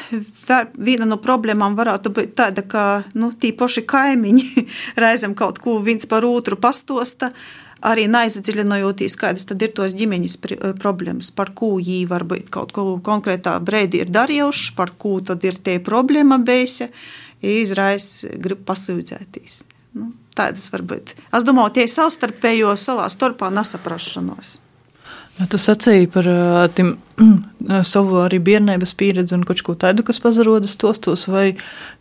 vēl 0.47 0.71
viena 0.81 1.05
no 1.05 1.19
problēmām 1.21 1.75
varētu 1.77 2.09
būt 2.15 2.31
tāda, 2.39 2.63
ka 2.65 3.03
nu, 3.13 3.29
tie 3.37 3.51
paši 3.53 3.83
kaimiņi 3.85 4.45
reizēm 5.03 5.35
kaut 5.37 5.61
ko 5.61 5.77
viens 5.85 6.09
par 6.09 6.25
otru 6.25 6.57
pastosta, 6.57 7.29
arī 7.81 8.05
neizdziļinojoties, 8.11 9.17
kādas 9.19 9.47
tad 9.49 9.61
ir 9.65 9.73
tos 9.77 9.95
ģimeņas 9.97 10.37
problēmas, 10.81 11.31
par 11.35 11.53
ko 11.57 11.73
viņi 11.79 12.05
varbūt 12.09 12.51
kaut 12.53 12.73
ko 12.75 12.85
konkrētā 13.03 13.57
brīdī 13.63 14.03
ir 14.05 14.13
darījuši, 14.13 14.73
par 14.77 14.93
ko 15.01 15.17
tad 15.25 15.43
ir 15.47 15.57
tie 15.63 15.79
problēma 15.83 16.39
bijusi, 16.45 16.91
izraisa 17.41 18.33
grib 18.41 18.63
pasūdzēties. 18.67 19.63
Nu, 19.97 20.07
tādas 20.37 20.69
var 20.71 20.85
būt. 20.87 21.15
Es 21.35 21.43
domāju, 21.47 21.75
tie 21.79 21.87
savstarpējo 21.91 22.75
savā 22.79 23.09
starpā 23.11 23.49
nesaprašanos. 23.51 24.59
Nu, 25.41 25.47
tu 25.49 25.57
sacīji 25.57 26.05
par 26.13 26.27
tim, 26.77 26.91
savu 27.89 28.19
arī 28.21 28.37
bērnības 28.45 28.91
pieredzi 28.99 29.33
un 29.33 29.45
kaut 29.47 29.63
ko 29.65 29.73
tādu, 29.79 30.03
kas 30.05 30.19
pazarodas 30.21 30.75
tos, 30.77 30.99
tos 31.01 31.23
vai 31.31 31.55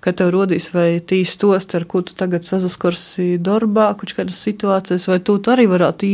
ka 0.05 0.13
tev 0.13 0.35
rodīs, 0.35 0.67
vai 0.75 0.99
tīs 1.01 1.39
tos, 1.41 1.65
ar 1.79 1.87
ko 1.89 2.03
tu 2.05 2.13
tagad 2.19 2.45
saskarsi 2.45 3.39
darbā, 3.41 3.95
kaut 3.97 4.13
kādas 4.19 4.43
situācijas, 4.45 5.09
vai 5.09 5.23
tu, 5.25 5.39
tu 5.41 5.55
arī 5.55 5.65
varētu 5.73 6.11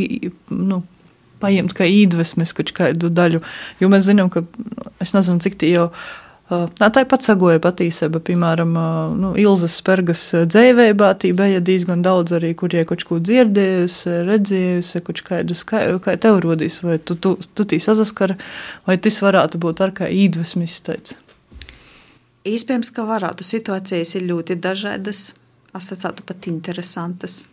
nu, 0.54 0.84
paņemt 1.42 1.74
kā 1.74 1.88
īdvesmes 1.90 2.54
kaut 2.54 2.70
kādu 2.76 3.10
daļu, 3.10 3.42
jo 3.82 3.90
mēs 3.90 4.06
zinām, 4.06 4.30
ka 4.30 4.44
es 5.02 5.16
nezinu, 5.16 5.42
cik 5.42 5.58
tie 5.58 5.72
jau 5.74 5.88
ir 5.90 6.25
pats 6.48 7.26
sagoja 7.26 7.58
patīsība, 7.62 8.20
piemēram, 8.22 8.72
nu, 9.18 9.32
Ilzas 9.40 9.78
Spērgas 9.80 10.22
dzēvībā, 10.46 11.10
tī 11.18 11.32
bija 11.36 11.60
diezgan 11.60 12.04
daudz 12.06 12.36
arī, 12.38 12.54
kurie 12.54 12.84
kaut 12.86 13.02
ko 13.08 13.18
dzirdējusi, 13.18 14.14
redzējusi, 14.28 15.02
kaut 15.06 15.22
kādus, 15.26 15.64
kā, 15.66 15.82
kā 16.02 16.16
tev 16.22 16.40
rodīs, 16.44 16.78
vai 16.86 16.98
tu, 16.98 17.18
tu, 17.18 17.34
tu 17.36 17.66
tī 17.66 17.80
sazaskar, 17.82 18.36
vai 18.86 18.98
tas 18.98 19.18
varētu 19.24 19.58
būt 19.62 19.82
ar 19.82 19.94
kā 19.96 20.10
īdvesmis 20.10 20.78
teica? 20.86 21.18
Iespējams, 22.46 22.92
ka 22.94 23.02
varētu. 23.08 23.42
Situācijas 23.42 24.14
ir 24.14 24.28
ļoti 24.28 24.54
dažādas, 24.62 25.32
asociētu 25.74 26.22
pat 26.28 26.46
interesantas. 26.46 27.44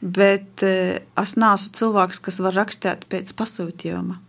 Bet 0.00 0.62
es 0.64 1.36
neesmu 1.36 1.76
cilvēks, 1.76 2.20
kas 2.24 2.40
var 2.44 2.56
rakstīt 2.56 3.04
pēc 3.12 3.32
pasūtījuma. 3.36 4.22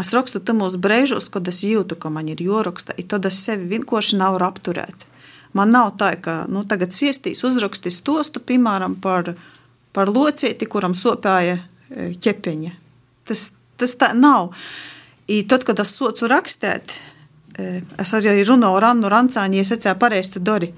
Es 0.00 0.10
rakstu 0.10 0.40
tamos 0.42 0.74
brīžos, 0.82 1.28
kad 1.30 1.46
es 1.46 1.60
jūtu, 1.62 1.94
ka 1.94 2.10
man 2.10 2.26
ir 2.32 2.42
jāraksta, 2.42 2.96
tad 3.08 3.26
es 3.28 3.38
sevi 3.44 3.68
vienkārši 3.76 4.18
nevaru 4.18 4.48
apturēt. 4.48 5.06
Man 5.54 5.70
nav 5.70 5.92
tā, 6.00 6.10
ka 6.18 6.40
nu, 6.50 6.64
tagad 6.66 6.94
siestīs, 6.96 7.44
uzrakstīs 7.46 8.00
tostu, 8.02 8.42
piemēram, 8.42 8.96
par, 9.02 9.36
par 9.94 10.10
locīti, 10.10 10.66
kuram 10.66 10.96
sopēja 10.98 11.60
e, 11.60 12.08
ķepeņa. 12.18 12.72
Tas, 13.30 13.52
tas 13.78 13.94
tā 14.00 14.10
nav. 14.18 14.50
I 15.30 15.44
tad, 15.46 15.62
kad 15.68 15.78
es 15.78 15.94
socu 15.94 16.26
rakstīt, 16.30 16.96
e, 17.54 17.84
es 18.02 18.14
arī 18.18 18.34
runāju 18.42 18.80
ar 18.80 18.88
Annu 18.90 19.12
Rancāņu, 19.14 19.60
ja 19.62 19.68
secēju 19.70 20.00
pareizi 20.02 20.42
dori, 20.42 20.72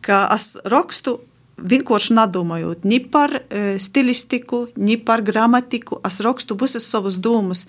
ka 0.00 0.24
es 0.32 0.54
rakstu 0.64 1.18
vienkārši 1.56 2.16
nedomājot 2.16 2.88
ni 2.88 3.02
par 3.04 3.36
e, 3.36 3.76
stilistiku, 3.84 4.66
ni 4.80 4.96
par 4.96 5.20
gramatiku. 5.24 6.00
Es 6.08 6.22
rakstu 6.24 6.56
visas 6.56 6.88
savas 6.88 7.20
domas 7.20 7.66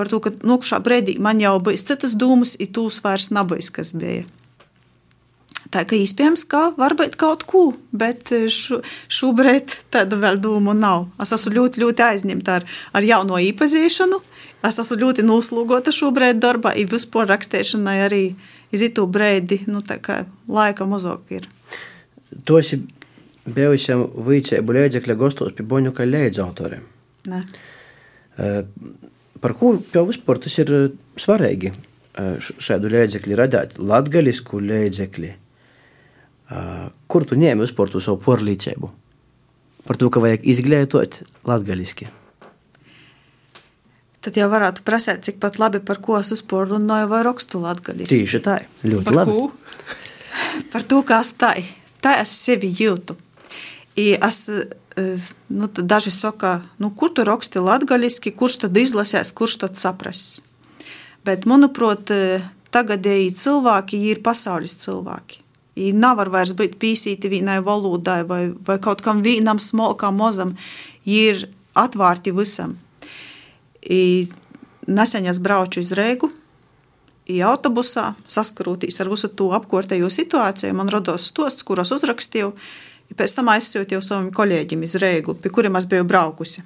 par 0.00 0.08
to, 0.08 0.22
ka 0.24 0.32
nokšā 0.32 0.80
brīdī 0.80 1.18
man 1.20 1.42
jau 1.44 1.58
bija 1.60 1.84
citas 1.84 2.16
domas, 2.16 2.56
ir 2.56 2.72
tūs 2.72 3.02
vairs 3.04 3.28
nebija, 3.36 3.68
kas 3.76 3.92
bija. 3.92 4.24
Tā 5.70 5.84
kā 5.86 5.94
iespējams, 6.00 6.42
ka 6.50 6.62
varbūt 6.78 7.14
kaut 7.20 7.44
ko, 7.46 7.66
bet 7.94 8.32
šo, 8.50 8.80
šobrīd 9.12 9.76
tāda 9.94 10.16
vēl 10.18 10.40
doma 10.42 10.72
nav. 10.74 11.10
Es 11.22 11.34
esmu 11.36 11.52
ļoti, 11.58 11.82
ļoti 11.84 12.06
aizņemta 12.06 12.56
ar, 12.58 12.66
ar 12.96 13.06
jauno 13.06 13.38
īpazīšanu. 13.44 14.18
Es 14.66 14.80
esmu 14.82 14.98
ļoti 15.04 15.24
noslūgota 15.28 15.92
šobrīd 15.94 16.40
darbā, 16.42 16.72
ir 16.74 16.90
vispār 16.90 17.28
rakstīšanai 17.30 17.98
arī 18.08 18.22
izitu 18.74 19.06
brīdi, 19.06 19.60
nu 19.70 19.84
tā 19.86 20.00
kā 20.02 20.24
laika 20.50 20.88
mazāk 20.90 21.36
ir. 21.38 21.46
Tu 22.46 22.58
esi 22.58 22.80
bijusi 23.46 23.94
vicēbu 24.26 24.76
līdzekļa 24.76 25.16
gastos 25.22 25.54
pie 25.54 25.66
Boņuka 25.70 26.08
līdz 26.08 26.42
autoriem. 26.42 26.82
Ne. 27.30 27.44
Uh, 28.40 28.64
par 29.40 29.56
ko 29.58 29.74
jau 29.94 30.04
vispār 30.08 30.40
tas 30.42 30.58
ir 30.62 30.72
eh, 30.76 30.86
svarīgi 31.20 31.72
eh, 31.72 32.50
šādu 32.60 32.92
līdzekļu 32.92 33.38
radīt, 33.40 33.78
latgaļisku 33.80 34.62
līdzekļu. 34.70 35.32
Eh, 36.50 36.86
kur 37.10 37.26
tu 37.28 37.38
ņēmi 37.40 37.64
vispār 37.66 37.92
to 37.92 38.02
savu 38.04 38.20
porlīdzību? 38.24 38.90
Par 39.88 39.98
to, 39.98 40.10
ka 40.12 40.22
vajag 40.22 40.44
izglītot 40.52 41.22
latgaļiski. 41.48 42.10
Tad 44.20 44.36
jau 44.36 44.50
varētu 44.52 44.84
prasīt, 44.84 45.22
cik 45.24 45.38
pat 45.40 45.56
labi 45.56 45.80
par 45.80 46.02
ko 46.04 46.18
es 46.18 46.28
vispār 46.34 46.68
runāju 46.74 47.08
vai 47.08 47.22
rakstu 47.24 47.62
latgaļiski. 47.62 48.18
Tieši 48.20 48.40
tā, 48.44 48.58
ļoti 48.84 49.06
par 49.06 49.16
labi. 49.16 49.36
Ko? 49.38 50.66
par 50.72 50.84
to, 50.84 51.00
kā 51.08 51.22
es 51.24 51.32
tā, 51.40 51.54
tā 52.04 52.18
es 52.20 52.34
sevi 52.36 52.68
jūtu. 52.76 53.16
I 53.96 54.12
es 54.20 54.44
nu, 55.48 55.68
daži 55.68 56.10
saka, 56.10 56.60
nu, 56.78 56.90
kur 56.90 57.12
tu 57.14 57.24
raksti 57.26 57.62
latgaļiski, 57.62 58.32
kurš 58.36 58.64
tad 58.64 58.76
izlasēs, 58.76 59.32
kurš 59.36 59.60
tad 59.64 59.78
sapras. 59.80 60.40
Bet, 61.26 61.46
manuprāt, 61.46 62.10
tagadēji 62.74 63.30
cilvēki 63.36 64.00
ir 64.10 64.22
pasaules 64.24 64.76
cilvēki. 64.82 65.40
Viņi 65.78 65.94
nevar 65.96 66.28
vairs 66.32 66.52
būt 66.56 66.76
pīsīti 66.80 67.30
vienai 67.30 67.60
valodai 67.64 68.22
vai, 68.28 68.42
vai 68.66 68.76
kaut 68.82 69.00
kam 69.04 69.22
vienam 69.24 69.60
smalkam 69.62 70.18
mozam, 70.18 70.56
ir 71.06 71.46
atvērti 71.78 72.34
visam. 72.36 72.76
I 73.80 74.28
nesen 74.90 75.28
es 75.30 75.40
braucu 75.40 75.80
uz 75.80 75.94
Rīgu, 75.96 76.32
autobusā, 77.38 78.14
saskaroties 78.26 78.98
ar 79.00 79.10
visu 79.12 79.28
to 79.30 79.50
apkārtējo 79.54 80.10
situāciju, 80.10 80.74
man 80.74 80.90
radās 80.90 81.28
stosts, 81.30 81.62
kuros 81.62 81.92
uzrakstīju, 81.94 82.50
Pēc 83.18 83.34
tam 83.36 83.50
aizsūtīju 83.50 84.02
savam 84.04 84.28
kolēģim 84.34 84.84
iz 84.86 84.94
Reigu, 85.02 85.34
pie 85.34 85.50
kuriem 85.50 85.78
es 85.80 85.88
biju 85.90 86.06
braukusi. 86.06 86.62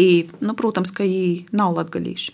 I, 0.00 0.24
nu, 0.40 0.54
protams, 0.56 0.92
ka 0.94 1.04
viņi 1.04 1.52
nav 1.52 1.74
latgaļīši. 1.76 2.32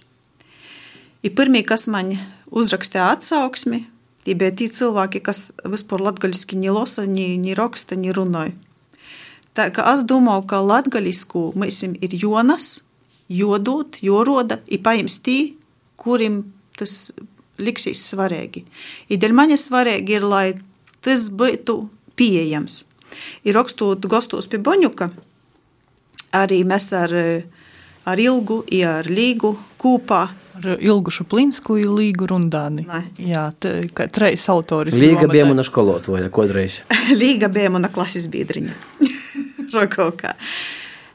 I 1.26 1.30
pirmie, 1.34 1.64
kas 1.66 1.88
man 1.90 2.12
uzrakstīja 2.54 3.08
atsauksmi, 3.16 3.82
tie 4.22 4.36
bija 4.38 4.54
tie 4.54 4.68
cilvēki, 4.70 5.24
kas 5.26 5.48
vispār 5.66 6.04
latgaļiski 6.06 6.58
ni 6.60 6.70
losa, 6.70 7.02
ni, 7.10 7.32
ni 7.40 7.56
raksta, 7.58 7.98
ni 7.98 8.14
runāja. 8.14 8.54
Tā 9.58 9.72
kā 9.74 9.82
es 9.90 10.04
domāju, 10.06 10.44
ka 10.46 10.62
latgaļisku 10.62 11.48
mēs 11.58 11.82
ir 11.88 12.14
jonas, 12.14 12.84
jodot, 13.26 13.98
joroda, 14.06 14.60
ir 14.70 14.84
paims 14.86 15.18
tī, 15.24 15.56
kurim 15.98 16.44
tas 16.78 17.10
liksīs 17.58 18.04
svarīgi. 18.12 18.62
Ideļ 19.10 19.34
maņa 19.34 19.58
svarīgi 19.58 20.14
ir, 20.14 20.26
lai 20.30 20.46
tas 21.02 21.26
būtu 21.34 21.80
pieejams. 22.18 22.82
Ir 23.46 23.56
rakstot 23.56 24.04
gastos 24.10 24.48
pie 24.50 24.60
Boņuka, 24.62 25.08
arī 26.36 26.60
mēs 26.68 26.90
ar, 26.96 27.14
ar 28.08 28.22
Ilgu, 28.22 28.62
ar 28.86 29.08
Līgu 29.08 29.54
kopā. 29.80 30.26
Ar 30.58 30.72
Ilgu 30.82 31.12
Šuplinsku 31.14 31.76
ir 31.78 31.90
Līgu 31.94 32.26
Rundāni. 32.30 32.82
Ne. 32.88 33.04
Jā, 33.22 33.44
treis 33.58 34.48
autoris. 34.50 34.96
Līga 34.98 35.28
bija 35.30 35.46
mana 35.46 35.62
skolotoja 35.66 36.30
kodreiz. 36.34 36.80
Līga 37.22 37.50
bija 37.52 37.70
mana 37.70 37.90
klases 37.94 38.26
biedriņa. 38.30 38.74
Rokaukā. 39.76 40.34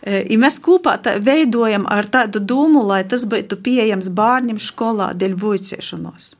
I 0.03 0.35
mēs 0.39 0.57
kopā 0.63 0.97
veidojam 1.23 1.85
ar 1.87 2.09
tādu 2.11 2.41
domu, 2.43 2.81
lai 2.87 3.03
tas 3.07 3.23
būtu 3.29 3.59
pieejams 3.63 4.09
bērniem 4.15 4.59
skolā 4.59 5.13
dēļ 5.15 5.35
vuiciešanos. 5.39 6.33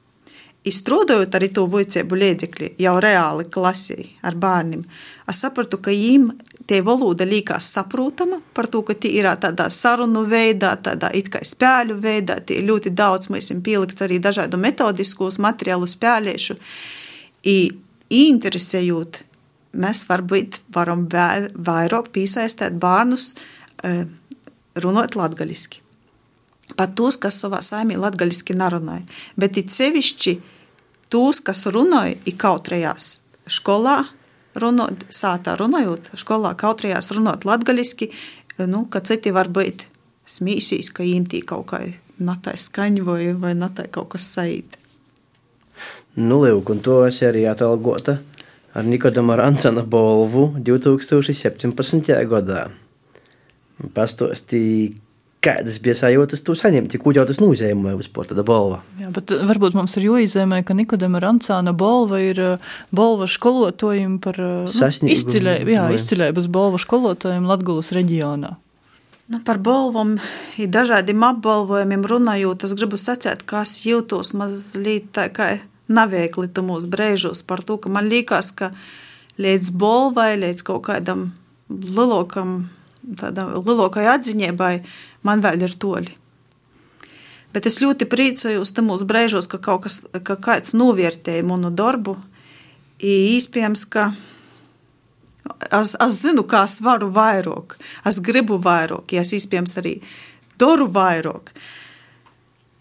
Izstrādājot 0.64 1.36
arī 1.36 1.50
to 1.52 1.66
vicēbu 1.68 2.16
līdzekļi 2.16 2.70
jau 2.80 2.94
reāli 3.04 3.50
klasē 3.52 3.98
ar 4.24 4.38
bērniem, 4.40 4.86
es 5.28 5.42
sapratu, 5.44 5.80
ka 5.84 5.92
viņiem 5.92 6.30
tie 6.68 6.80
valoda 6.86 7.26
liekas 7.28 7.68
saprotama 7.76 8.40
par 8.56 8.70
to, 8.72 8.80
ka 8.88 8.96
tie 8.96 9.12
ir 9.18 9.28
tādā 9.44 9.68
sarunu 9.74 10.24
veidā, 10.30 10.76
tādā 10.80 11.10
it 11.16 11.28
kā 11.34 11.42
spēļu 11.44 11.98
veidā, 12.00 12.40
tie 12.48 12.62
ļoti 12.64 12.94
daudz 12.96 13.28
mēs 13.34 13.50
esam 13.50 13.60
pielikts 13.66 14.06
arī 14.06 14.22
dažādu 14.24 14.60
metodiskos 14.62 15.40
materiālu 15.44 15.90
spēlēšu. 15.90 16.56
I, 17.44 17.58
interesējot, 18.14 19.24
mēs 19.76 20.06
varbūt 20.08 20.62
varam 20.72 21.08
vairāk 21.12 22.12
piesaistīt 22.16 22.80
bērnus 22.80 23.34
runāt 24.80 25.18
latgaļiski. 25.20 25.82
Pat 26.80 26.96
tos, 26.96 27.20
kas 27.20 27.36
savā 27.42 27.60
saimī 27.62 27.98
latgaļiski 28.00 28.56
nerunāja, 28.56 29.04
bet 29.36 29.60
it 29.60 29.74
sevišķi 29.74 30.38
tūs, 31.14 31.42
kas 31.46 31.66
runāja, 31.70 32.18
ir 32.26 32.38
kautrējās 32.42 33.14
skolā, 33.52 34.02
runot, 34.60 35.06
sātā 35.14 35.56
runājot, 35.60 36.14
skolā 36.20 36.54
kautrējās 36.58 37.12
runāt 37.16 37.46
latgaļiski, 37.48 38.10
nu, 38.70 38.86
ka 38.90 39.04
citi 39.06 39.34
var 39.34 39.50
būt 39.54 39.88
smīsīs, 40.30 40.92
ka 40.94 41.06
imtī 41.06 41.44
kaut 41.46 41.68
kā 41.72 41.84
natai 42.24 42.56
skaņa 42.62 43.06
vai, 43.06 43.34
vai 43.38 43.54
natai 43.58 43.90
kaut 43.92 44.14
kas 44.14 44.30
saīt. 44.36 44.78
Nu, 46.14 46.38
lūk, 46.44 46.70
un 46.70 46.82
to 46.86 47.00
es 47.08 47.24
arī 47.26 47.48
atalgota 47.50 48.20
ar 48.74 48.86
Nikodama 48.86 49.38
Rancana 49.38 49.84
bolvu 49.86 50.52
2017. 50.62 52.14
gadā. 52.30 52.68
Pastostīja, 53.94 54.94
Kādas 55.44 55.76
bija 55.84 55.98
sajūtas, 56.00 56.40
tu 56.48 56.56
saņemti, 56.56 57.02
ko 57.04 57.12
jau 57.16 57.26
tas 57.28 57.42
nozīmē 57.44 57.98
vispār 58.00 58.30
tāda 58.30 58.46
balva? 58.48 58.80
Jā, 59.02 59.10
bet 59.12 59.34
varbūt 59.50 59.76
mums 59.76 59.98
ir 60.00 60.08
jāizēmē, 60.08 60.62
ka 60.64 60.76
Nikodema 60.78 61.20
Rancāna 61.20 61.74
balva 61.76 62.22
ir 62.24 62.40
balva 62.96 63.28
skolotājiem 63.28 64.22
par 64.24 64.40
nu, 64.40 64.92
izcilē, 65.12 65.58
jā, 65.68 65.90
izcilēbas 65.98 66.48
balva 66.48 66.80
skolotājiem 66.80 67.50
Latgulas 67.50 67.92
reģionā. 67.96 68.54
Nu, 69.34 69.40
par 69.44 69.60
balvām, 69.64 70.18
dažādiem 70.60 71.24
apbalvojumiem 71.28 72.08
runājot, 72.08 72.64
es 72.68 72.74
gribu 72.80 73.00
sacīt, 73.00 73.46
ka 73.48 73.64
es 73.64 73.78
jūtos 73.88 74.34
mazliet 74.36 75.12
tā 75.16 75.30
kā 75.34 75.48
neveikli 75.92 76.50
mūsu 76.64 76.90
brēžos 76.92 77.44
par 77.48 77.64
to, 77.64 77.78
ka 77.80 77.92
man 77.92 78.08
liekas, 78.12 78.52
ka 78.56 78.74
līdz 79.40 79.72
balvai, 79.80 80.36
līdz 80.40 80.68
kaut 80.68 80.86
kādam 80.88 81.32
lielākam, 81.72 82.68
tādam 83.20 83.56
lielākai 83.64 84.06
atziņai, 84.12 84.54
man 85.28 85.44
vēl 85.44 85.66
ir 85.68 85.78
toļi. 85.80 86.20
Bet 87.54 87.68
es 87.70 87.78
ļoti 87.84 88.08
priecājos 88.10 88.74
mūsu 88.82 89.06
brēžos, 89.06 89.48
ka 89.50 89.60
kaut 89.62 89.86
kas, 89.86 90.02
ka 90.26 90.36
kāds 90.42 90.74
novērtēja 90.74 91.46
manu 91.46 91.70
darbu. 91.70 92.18
Iespējams, 93.04 93.86
ka 93.94 94.08
es, 95.70 95.94
es 95.94 96.22
zinu, 96.24 96.46
kā 96.50 96.64
es 96.66 96.80
varu 96.82 97.12
vairāk, 97.14 97.78
es 98.10 98.20
gribu 98.24 98.58
vairāk, 98.62 99.14
ja 99.14 99.22
es 99.22 99.34
iespējams 99.38 99.78
arī 99.84 100.00
daru 100.60 100.88
vairāk. 100.90 101.54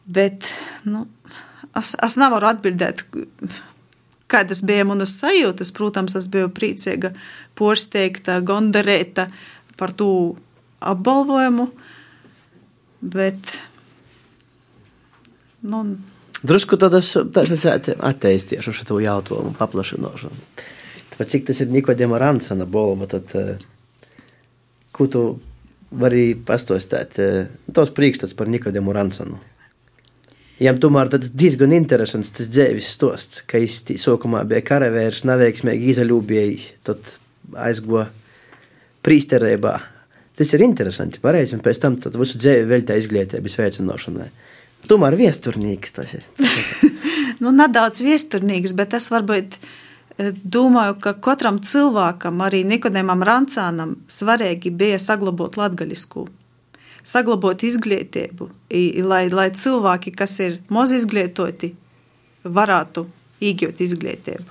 Bet 0.09 0.49
nu, 0.89 1.05
es, 1.79 1.93
es 2.01 2.17
nevaru 2.21 2.49
atbildēt, 2.51 3.05
kādas 4.33 4.63
bija 4.67 4.87
manas 4.89 5.15
sajūtas. 5.21 5.73
Protams, 5.77 6.17
es 6.19 6.29
biju 6.33 6.51
priecīga, 6.55 7.13
porsteigta, 7.59 8.41
gondarēta 8.41 9.29
par 9.77 9.93
to 9.97 10.13
apbalvojumu. 10.81 11.69
Bet, 13.03 13.57
nu, 15.67 15.83
Drusku 16.43 16.75
tādas 16.79 17.13
attīstīšu 17.15 18.75
šo 18.75 18.99
jautājumu, 19.03 19.53
paplašināšanu. 19.59 20.41
Tāpēc, 21.13 21.29
cik 21.35 21.45
tas 21.51 21.61
ir 21.63 21.71
Nikodēma 21.71 22.19
Ransana 22.19 22.67
bolva, 22.67 23.07
tad 23.11 23.31
ko 24.95 25.07
tu 25.07 25.23
vari 25.95 26.33
pastostāt? 26.35 27.21
Tos 27.71 27.93
priekšstats 27.95 28.35
par 28.35 28.51
Nikodēmu 28.51 28.95
Ransanu. 28.97 29.39
Jām 30.63 30.79
tomēr 30.83 31.11
tas 31.11 31.31
diezgan 31.31 31.75
interesants 31.75 32.35
tas 32.35 32.51
dzīves 32.51 32.91
stosts, 32.95 33.45
ka 33.47 33.63
viņš 33.63 34.03
sākumā 34.03 34.43
bija 34.51 34.63
karavīrs, 34.67 35.25
neveiksmīgi 35.27 35.95
izaļūbējis, 35.95 36.67
tad 36.87 37.17
aizgoja 37.55 38.09
prīsterībā 39.03 39.79
Tas 40.43 40.57
ir 40.57 40.63
interesanti, 40.65 41.21
pareizi, 41.23 41.55
un 41.55 41.61
pēc 41.63 41.79
tam 41.79 41.95
visu 42.19 42.39
dzīvi 42.43 42.65
veltā 42.67 42.97
izglītības 42.99 43.55
veicināšanai. 43.61 44.25
Tomēr 44.91 45.15
viesturnīgs 45.15 45.95
tas 45.95 46.17
ir. 46.17 46.25
nu, 47.45 47.53
nedaudz 47.55 48.03
viesturnīgs, 48.03 48.73
bet 48.75 48.97
es 48.99 49.07
varbūt 49.13 49.55
eh, 49.55 50.33
domāju, 50.43 50.97
ka 51.05 51.13
katram 51.23 51.61
cilvēkam, 51.63 52.43
arī 52.43 52.65
Nikodēmam 52.67 53.23
Rancānam, 53.23 53.95
svarīgi 54.11 54.75
bija 54.75 54.99
saglabāt 54.99 55.61
latgaļisku, 55.61 56.27
saglabāt 57.07 57.63
izglītību, 57.71 58.51
lai, 59.07 59.23
lai 59.31 59.49
cilvēki, 59.55 60.17
kas 60.19 60.41
ir 60.43 60.59
maz 60.75 60.91
izglītoti, 60.99 61.71
varētu 62.43 63.07
iegūt 63.47 63.87
izglītību. 63.87 64.51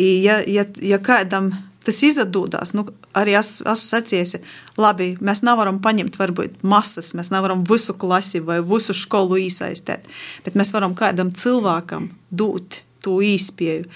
Ja, 0.00 0.40
ja, 0.48 0.64
ja 0.80 0.96
kādam 1.04 1.52
tas 1.84 2.00
izdodās, 2.04 2.72
nu, 2.76 2.86
arī 3.16 3.36
es 3.38 3.58
esmu 3.60 3.76
sacījis, 3.80 4.38
labi, 4.78 5.12
mēs 5.24 5.42
nevaram 5.46 5.80
paņemt 5.84 6.18
varbūt 6.18 6.62
masas, 6.66 7.12
mēs 7.18 7.32
nevaram 7.34 7.64
visu 7.68 7.96
klasi 7.98 8.40
vai 8.44 8.60
visu 8.64 8.94
skolu 8.96 9.40
iesaistīt, 9.44 10.06
bet 10.44 10.58
mēs 10.58 10.72
varam 10.74 10.94
kādam 10.98 11.32
cilvēkam 11.34 12.10
dot 12.30 12.82
to 13.04 13.18
īspēju. 13.24 13.88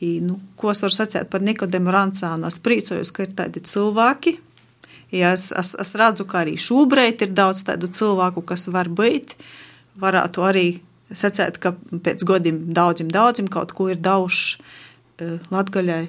I, 0.00 0.14
nu, 0.24 0.38
ko 0.56 0.70
es 0.72 0.80
varu 0.80 0.94
sacīt 0.94 1.28
par 1.32 1.42
Nikodemu 1.44 1.92
Rancānu? 1.92 2.48
Es 2.48 2.56
priecājos, 2.64 3.10
ka 3.12 3.26
ir 3.26 3.34
tādi 3.36 3.60
cilvēki. 3.60 4.38
Ja 5.12 5.34
es, 5.34 5.50
es, 5.52 5.74
es 5.82 5.92
redzu, 5.98 6.24
ka 6.30 6.44
arī 6.44 6.54
šobrīd 6.60 7.26
ir 7.26 7.34
daudz 7.36 7.66
tādu 7.68 7.90
cilvēku, 7.92 8.44
kas 8.48 8.68
var 8.72 8.88
būt. 8.88 9.34
Varētu 10.00 10.46
arī 10.46 10.64
sacīt, 11.12 11.58
ka 11.60 11.74
pēc 11.74 12.24
gadiem 12.24 12.62
daudziem, 12.72 13.10
daudziem 13.12 13.50
kaut 13.52 13.74
ko 13.76 13.90
ir 13.92 14.00
daudz 14.00 14.56
uh, 14.56 15.36
latgaļai, 15.52 16.04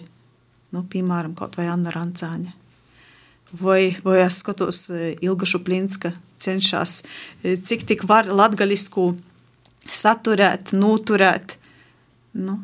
nu, 0.77 0.85
piemēram, 0.87 1.35
kaut 1.35 1.57
vai 1.59 1.67
Anna 1.73 1.91
Rancāņa. 1.91 2.60
Vai, 3.51 3.97
vai 4.03 4.21
es 4.23 4.39
skatos, 4.39 4.85
e, 4.89 5.15
Ilga 5.21 5.45
Šuplinska 5.45 6.13
cenšas, 6.39 7.01
e, 7.43 7.57
cik 7.59 7.83
tik 7.89 8.05
var 8.07 8.29
latgaļisku 8.31 9.09
saturēt, 9.91 10.71
noturēt. 10.71 11.57
Nu, 12.39 12.61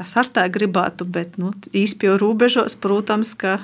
es 0.00 0.16
ar 0.16 0.30
tā 0.32 0.46
gribētu, 0.48 1.04
bet 1.04 1.36
nu, 1.40 1.52
īspēju 1.76 2.16
robežos, 2.22 2.78
protams, 2.80 3.34
ka. 3.36 3.58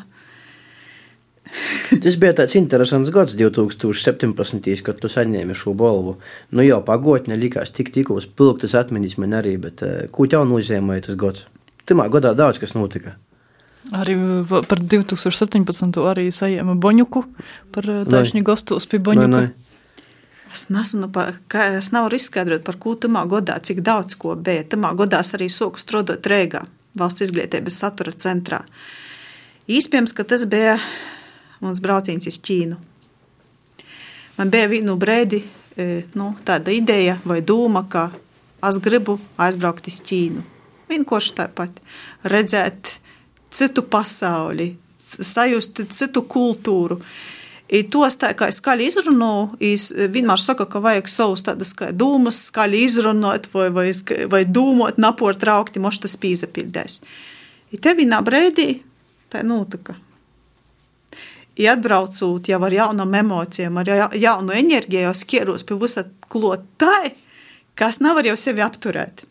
Tas 2.02 2.18
bija 2.20 2.34
tāds 2.42 2.58
interesants 2.60 3.12
gads, 3.14 3.38
2017. 3.40 4.82
kad 4.84 5.00
tu 5.00 5.08
saņēmi 5.08 5.56
šo 5.56 5.72
balvu. 5.78 6.18
Nu, 6.52 6.64
jau 6.66 6.82
pagotnē 6.84 7.38
likās 7.40 7.72
tik 7.72 7.94
tikko 7.94 8.20
spilgtas 8.20 8.76
atmiņas 8.76 9.16
man 9.22 9.38
arī, 9.40 9.56
bet 9.62 9.86
e, 9.86 9.94
ko 10.12 10.28
tev 10.28 10.44
nozīmēja 10.50 11.08
tas 11.08 11.16
gads? 11.24 11.46
Timā 11.86 12.10
gadā 12.12 12.34
daudz 12.36 12.60
kas 12.60 12.74
notika. 12.76 13.14
Arī 13.94 14.16
par 14.50 14.80
2017. 14.82 16.00
arī 16.10 16.26
saņēma 16.34 16.74
Boņuku 16.82 17.22
par 17.74 17.86
taisni 18.10 18.42
gastos 18.42 18.88
pie 18.90 18.98
Boņuka. 18.98 19.44
Es 20.50 20.68
nesmu, 20.72 21.10
es 21.60 21.90
nevaru 21.92 22.16
izskaidrot, 22.16 22.64
par 22.64 22.78
ko 22.82 22.94
tamā 22.98 23.26
godā, 23.28 23.58
cik 23.62 23.82
daudz 23.84 24.16
ko 24.18 24.34
bija. 24.34 24.64
Tamā 24.64 24.94
godā 24.96 25.20
es 25.22 25.34
arī 25.36 25.50
sāku 25.52 25.78
strādāt 25.78 26.26
Rīgā, 26.26 26.62
valsts 26.96 27.26
izglītības 27.26 27.78
satura 27.82 28.14
centrā. 28.14 28.62
Īspējams, 29.68 30.14
ka 30.16 30.24
tas 30.24 30.46
bija 30.50 30.78
mums 31.60 31.82
brauciens 31.84 32.26
uz 32.30 32.38
Ķīnu. 32.42 32.78
Man 34.38 34.52
bija 34.52 34.70
vienu 34.70 34.96
brīdi 35.00 35.42
nu, 36.16 36.30
tāda 36.46 36.72
ideja 36.72 37.18
vai 37.24 37.42
doma, 37.44 37.84
ka 37.90 38.08
es 38.66 38.78
gribu 38.82 39.18
aizbraukt 39.36 39.90
uz 39.90 39.98
Ķīnu. 40.06 40.44
Vienkārši 40.88 41.34
tāpat 41.42 41.82
redzēt, 42.24 42.96
citu 43.56 43.84
pasauli, 43.90 44.74
sajust 45.00 45.82
citu 45.96 46.22
kultūru. 46.28 47.00
I 47.66 47.80
tos 47.90 48.14
tā 48.20 48.30
kā 48.38 48.46
skaļi 48.54 48.86
izrunu, 48.86 49.56
es 49.58 49.88
vienmēr 49.90 50.38
saku, 50.38 50.68
ka 50.70 50.78
vajag 50.84 51.08
savus 51.10 51.42
tādas 51.48 51.72
kā 51.74 51.88
dūmas, 51.90 52.44
skaļi 52.52 52.82
izrunāt 52.86 53.48
vai, 53.50 53.66
vai, 53.74 53.88
vai 54.30 54.44
dūmot, 54.46 55.00
naport 55.02 55.40
traukti, 55.42 55.82
moš 55.82 56.04
tas 56.04 56.14
pīzapildēs. 56.22 57.00
I 57.74 57.80
te 57.82 57.96
vienā 57.98 58.20
brēdī 58.22 58.68
tā 59.32 59.42
notika. 59.42 59.96
I 61.56 61.66
atbraucot 61.72 62.46
jau 62.46 62.58
ar 62.68 62.74
jaunām 62.76 63.14
emocijām, 63.16 63.80
ar 63.80 63.90
jaunu 64.14 64.52
enerģiju, 64.54 65.10
es 65.10 65.24
ķeros 65.26 65.64
pie 65.66 65.78
visa 65.80 66.04
klotai, 66.30 67.16
kas 67.74 67.98
nevar 68.04 68.28
jau 68.28 68.36
sevi 68.38 68.62
apturēt. 68.62 69.24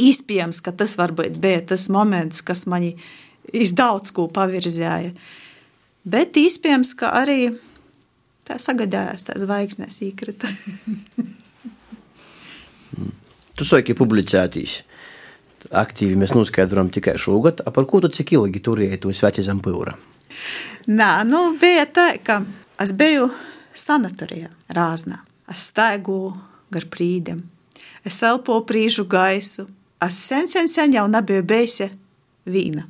Iespējams, 0.00 0.62
ka 0.62 0.72
tas 0.74 0.96
varbūt 0.98 1.36
bija 1.42 1.60
tas 1.74 1.88
moments, 1.92 2.42
kas 2.46 2.64
mani 2.70 2.94
izdaudz 3.52 4.12
ko 4.14 4.28
pavirzēja. 4.32 5.12
Bet 6.04 6.36
iespējams, 6.36 6.92
ka 7.00 7.12
arī 7.16 7.54
tā 8.44 8.58
sagadājās, 8.60 9.24
tā 9.28 9.36
zvaigznēs 9.40 10.00
īkrita. 10.04 10.50
tu 13.56 13.66
saki 13.66 13.96
publicētīs. 13.96 14.82
Aktīvi 15.72 16.18
mēs 16.20 16.34
noskaidrojam 16.36 16.90
tikai 16.92 17.16
šogad, 17.20 17.62
par 17.64 17.86
ko 17.88 18.02
tu 18.04 18.10
cik 18.12 18.34
ilgi 18.36 18.60
turēji 18.64 19.00
to 19.00 19.14
sveķi 19.16 19.46
zem 19.46 19.62
pūra? 19.64 19.96
Nā, 20.92 21.10
nu 21.24 21.54
bija 21.60 21.86
tā, 21.88 22.08
ka 22.20 22.42
es 22.80 22.92
biju 22.92 23.30
sanatorijā 23.72 24.50
Rāznā. 24.76 25.22
Es 25.48 25.66
staigu 25.70 26.34
gar 26.72 26.84
prīdiem, 26.92 27.40
es 28.04 28.20
elpoju 28.24 28.64
prīžu 28.68 29.04
gaisu, 29.08 29.66
es 30.04 30.18
sen, 30.20 30.48
sen, 30.48 30.68
sen 30.72 30.96
jau 30.96 31.04
nebiju 31.08 31.44
bijusi 31.48 31.90
vīna 32.48 32.84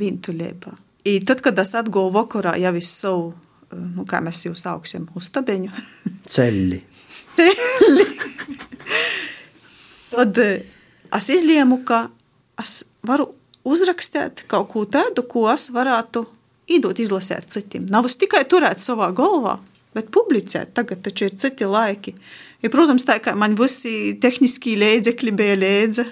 vientuļībā. 0.00 0.74
I 1.08 1.18
tad, 1.26 1.42
kad 1.44 1.58
es 1.62 1.74
atguvu 1.78 2.12
vakarā 2.16 2.56
jau 2.60 2.72
visu 2.74 2.92
savu, 2.92 3.26
nu, 3.72 4.04
kā 4.08 4.20
mēs 4.24 4.44
jau 4.46 4.54
sauksim, 4.58 5.06
uztabeņu. 5.18 5.70
Ceļi. 6.34 6.80
Ceļi. 7.38 8.06
tad 10.12 10.40
es 10.42 11.30
izlēmu, 11.38 11.82
ka 11.88 12.08
es 12.60 12.80
varu 13.06 13.30
uzrakstīt 13.68 14.44
kaut 14.50 14.70
ko 14.72 14.84
tādu, 14.90 15.24
ko 15.28 15.46
es 15.52 15.68
varētu 15.74 16.24
iedot 16.68 16.98
izlasīt 17.00 17.48
citiem. 17.54 17.86
Nav 17.90 18.08
tikai 18.20 18.44
turēt 18.48 18.82
savā 18.82 19.10
galvā, 19.16 19.58
bet 19.96 20.10
publicēt. 20.14 20.74
Tagad 20.76 21.02
taču 21.04 21.28
ir 21.28 21.36
citi 21.40 21.68
laiki. 21.68 22.14
Ja, 22.62 22.70
protams, 22.72 23.06
tā 23.06 23.18
kā 23.22 23.34
man 23.38 23.54
visi 23.58 24.16
tehniskie 24.20 24.74
līdzekļi 24.80 25.34
bija 25.38 25.56
līdzi, 25.58 26.04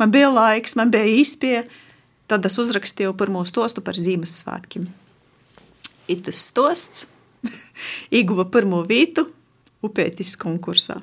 man 0.00 0.12
bija 0.14 0.30
laiks, 0.32 0.76
man 0.80 0.92
bija 0.92 1.10
īspēja 1.20 1.64
Tad 2.30 2.46
es 2.46 2.58
uzrakstīju 2.62 3.16
pirmo 3.18 3.42
stostu 3.48 3.82
par 3.82 3.98
Ziemassvētkiem. 3.98 4.86
Ir 6.10 6.20
tas 6.26 6.42
stosts 6.50 7.08
ieguva 8.16 8.46
pirmo 8.46 8.84
vietu 8.86 9.26
upētis 9.82 10.36
konkursā. 10.38 11.00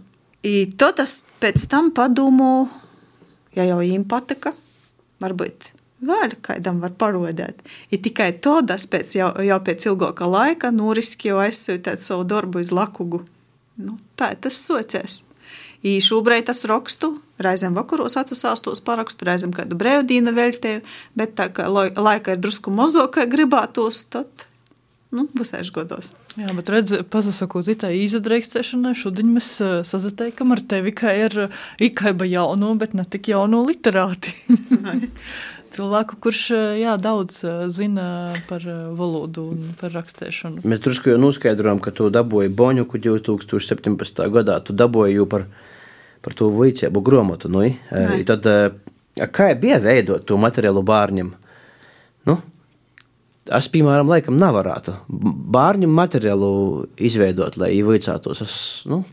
I 0.47 0.69
tad 0.79 1.01
es 1.03 1.19
pēc 1.41 1.65
tam 1.71 1.89
padomāju, 1.95 2.69
ja 3.57 3.65
jau 3.67 3.81
viņam 3.81 4.05
patika, 4.07 4.53
varbūt 5.19 5.73
vēl 6.07 6.35
kādam 6.45 6.79
var 6.79 6.93
parodēt. 6.93 7.61
Ir 7.91 8.01
tikai 8.05 8.31
tādas 8.43 8.85
pēc, 8.89 9.17
jau, 9.17 9.31
jau 9.43 9.57
pēc 9.65 9.87
ilgāka 9.89 10.27
laika 10.29 10.71
noriskēju 10.71 11.41
aizsūtīt 11.41 12.03
savu 12.03 12.27
darbu 12.27 12.61
uz 12.61 12.71
Lakugu. 12.71 13.23
Nu, 13.81 13.97
tā 14.15 14.31
tas 14.39 14.57
sociēs. 14.61 15.25
I 15.85 15.97
šobrīd 16.01 16.49
es 16.49 16.63
rakstu, 16.69 17.15
reizēm 17.43 17.78
vakaros 17.78 18.17
atsasāstos 18.19 18.82
parakstu, 18.86 19.28
reizēm 19.28 19.54
kādu 19.56 19.78
brīvdienu 19.80 20.34
veltēju, 20.38 20.84
bet 21.17 21.36
tā 21.38 21.50
kā 21.54 21.67
laika 21.69 22.36
ir 22.36 22.43
drusku 22.43 22.73
mazāk, 22.73 23.17
kā 23.17 23.28
gribētos, 23.30 24.06
tad 24.13 24.47
nu, 25.15 25.28
visēž 25.38 25.71
godos. 25.76 26.12
Jā, 26.38 26.52
bet 26.54 26.69
redz, 26.69 26.93
pasakot, 27.10 27.65
tā 27.82 27.89
īzadreikstēšanai, 27.97 28.93
šodien 28.97 29.32
mēs 29.34 29.56
sazateikam 29.89 30.54
ar 30.54 30.62
tevi, 30.62 30.93
ka 30.93 31.13
ir 31.17 31.47
ikaiba 31.82 32.28
jauno, 32.30 32.76
bet 32.78 32.93
ne 32.97 33.08
tik 33.10 33.32
jauno 33.34 33.63
literāti. 33.65 34.36
Cilvēku, 35.78 36.17
kurš 36.21 36.41
jā, 36.80 36.93
daudz 37.02 37.41
zina 37.73 38.36
par 38.47 38.63
valodu 38.97 39.50
un 39.52 39.73
par 39.78 39.91
rakstēšanu. 39.97 40.63
Mēs 40.65 40.82
drusku 40.86 41.12
jau 41.12 41.17
noskaidrojām, 41.21 41.82
ka 41.84 41.91
tu 41.93 42.08
dabūji 42.13 42.54
Boņuku 42.58 43.02
2017. 43.04 44.23
gadā. 44.34 44.62
Tu 44.65 44.78
dabūji 44.78 45.17
jau 45.17 45.28
par 45.30 45.45
par 46.25 46.36
to 46.38 46.49
vicēbu 46.53 47.01
grāmatu. 47.06 47.51
Nu, 47.51 47.63
tad, 48.27 48.47
kā 49.36 49.49
bija 49.60 49.80
veidot 49.84 50.25
to 50.27 50.38
materiālu 50.41 50.84
bērniem? 50.86 51.34
Nu, 52.27 52.38
es, 53.47 53.69
piemēram, 53.71 54.10
laikam 54.12 54.39
nevarētu 54.39 54.97
bērnu 55.58 55.89
materiālu 55.91 56.51
izveidot, 56.99 57.60
lai 57.62 57.73
ievicētos. 57.77 58.43
Es, 58.43 58.56
nu, 58.89 59.03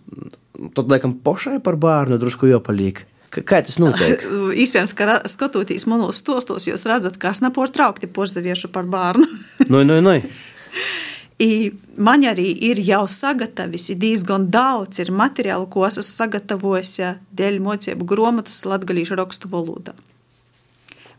tad, 0.74 0.88
laikam, 0.90 1.16
pašai 1.24 1.60
par 1.64 1.78
bērnu 1.80 2.18
drusku 2.22 2.50
jāpaliek. 2.50 3.04
Kā 3.34 3.58
tas 3.66 3.80
notiek? 3.82 4.20
Iespējams, 4.62 4.94
ka 4.94 5.18
skatoties 5.30 5.88
manos 5.90 6.20
stostos, 6.22 6.68
jūs 6.68 6.86
redzat, 6.86 7.18
ka 7.18 7.32
es 7.34 7.42
nepārtraukti 7.42 8.10
porzaviešu 8.14 8.70
par 8.74 8.86
bērnu. 8.90 9.26
nu, 9.70 9.82
nu, 9.86 9.98
nu. 10.04 10.20
I 11.42 11.72
man 11.98 12.22
arī 12.22 12.46
ir 12.68 12.78
jau 12.86 13.04
sagatavs 13.10 13.88
diezgan 13.98 14.46
daudz 14.54 15.02
materiālu, 15.10 15.66
ko 15.66 15.82
esmu 15.86 16.04
sagatavojis 16.06 16.94
dēļ 17.34 17.58
mocību 17.64 18.06
grāmatas 18.06 18.62
latviešu 18.68 19.18
rakstu 19.18 19.50
valodā. 19.50 19.96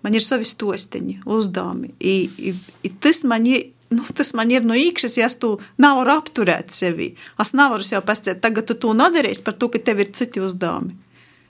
Man 0.06 0.16
ir 0.16 0.24
savi 0.24 0.46
stostiņi, 0.46 1.24
uzdevumi. 1.26 1.96
I, 2.00 2.16
i, 2.38 2.54
i 2.86 2.92
tas, 3.02 3.24
man 3.28 3.48
ir, 3.50 3.72
nu, 3.92 4.06
tas 4.16 4.36
man 4.38 4.52
ir 4.54 4.64
no 4.64 4.78
iekšas, 4.78 5.18
ja 5.18 5.28
es 5.28 5.40
to 5.42 5.56
nevaru 5.82 6.14
apturēt 6.14 6.72
sevi. 6.72 7.16
Es 7.42 7.56
nevaru 7.58 7.84
jau 7.84 8.04
pasakāt, 8.06 8.44
tagad 8.44 8.70
tu 8.70 8.78
to 8.80 8.94
nedarīsi 8.96 9.44
par 9.44 9.58
to, 9.58 9.72
ka 9.74 9.82
tev 9.82 10.04
ir 10.06 10.14
citi 10.16 10.44
uzdevumi. 10.46 10.94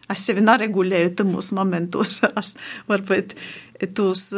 Es 0.09 0.23
sevi 0.25 0.41
neregulēju 0.45 1.13
tajos 1.19 1.51
momentos. 1.57 2.21
Es 2.39 2.55
varbūt 2.89 3.35
tos 3.97 4.29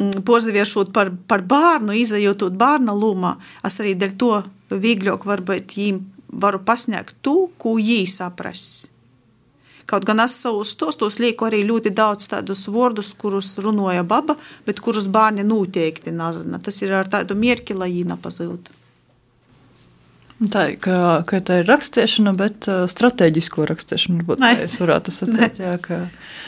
Mm, 0.00 0.22
porzaviešot 0.24 0.94
par, 0.96 1.10
par 1.28 1.42
bērnu, 1.44 1.92
izējot 2.00 2.46
bērna 2.56 2.94
lomā, 2.96 3.34
es 3.66 3.76
arī 3.82 3.92
dēļ 4.00 4.14
to 4.16 4.30
vieglāk 4.72 5.26
varbūt 5.28 5.76
viņiem 5.76 5.98
varu 6.40 6.62
pasniegt 6.64 7.18
to, 7.26 7.50
ko 7.60 7.74
viņi 7.76 8.06
saprast. 8.08 8.88
Kaut 9.90 10.06
gan 10.06 10.22
es 10.22 10.36
savus 10.38 10.70
stostos 10.76 11.18
lieku 11.18 11.48
arī 11.48 11.64
ļoti 11.66 11.90
daudz 11.90 12.28
tādus 12.30 12.62
vārdus, 12.70 13.10
kurus 13.18 13.56
runāja 13.58 14.04
baba, 14.06 14.36
bet 14.64 14.80
kurus 14.80 15.08
bērni 15.10 15.42
noteikti 15.44 16.14
nezina. 16.14 16.62
Tas 16.62 16.78
ir 16.84 16.94
ar 16.94 17.10
tādu 17.10 17.34
mierki, 17.34 17.74
lai 17.74 17.90
viņi 17.90 18.12
nepazūtu. 18.12 18.79
Tā 20.40 20.62
ir, 20.70 20.76
ka, 20.80 21.20
ka 21.28 21.42
tā 21.44 21.58
ir 21.60 21.66
rakstīšana, 21.68 22.32
bet 22.32 22.64
uh, 22.72 22.86
strateģisko 22.88 23.66
rakstīšanu 23.68 24.22
varbūt 24.22 24.38
tā 24.40 24.52
es 24.64 24.78
varētu 24.80 25.12
sacīt, 25.12 25.58
jā, 25.60 25.74
ka, 25.84 25.98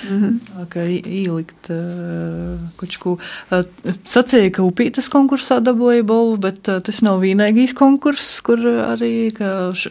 mm 0.08 0.22
-hmm. 0.22 0.68
ka 0.72 0.84
ielikt 0.88 1.68
uh, 1.74 2.62
kučku. 2.80 3.18
Uh, 3.50 3.66
sacīja, 4.08 4.48
ka 4.56 4.64
upītas 4.64 5.10
konkursā 5.12 5.58
dabūja 5.60 6.06
balvu, 6.08 6.38
bet 6.40 6.68
uh, 6.72 6.80
tas 6.80 7.02
nav 7.02 7.20
vienīgais 7.20 7.74
konkurss, 7.76 8.40
kur 8.40 8.58
arī, 8.64 9.28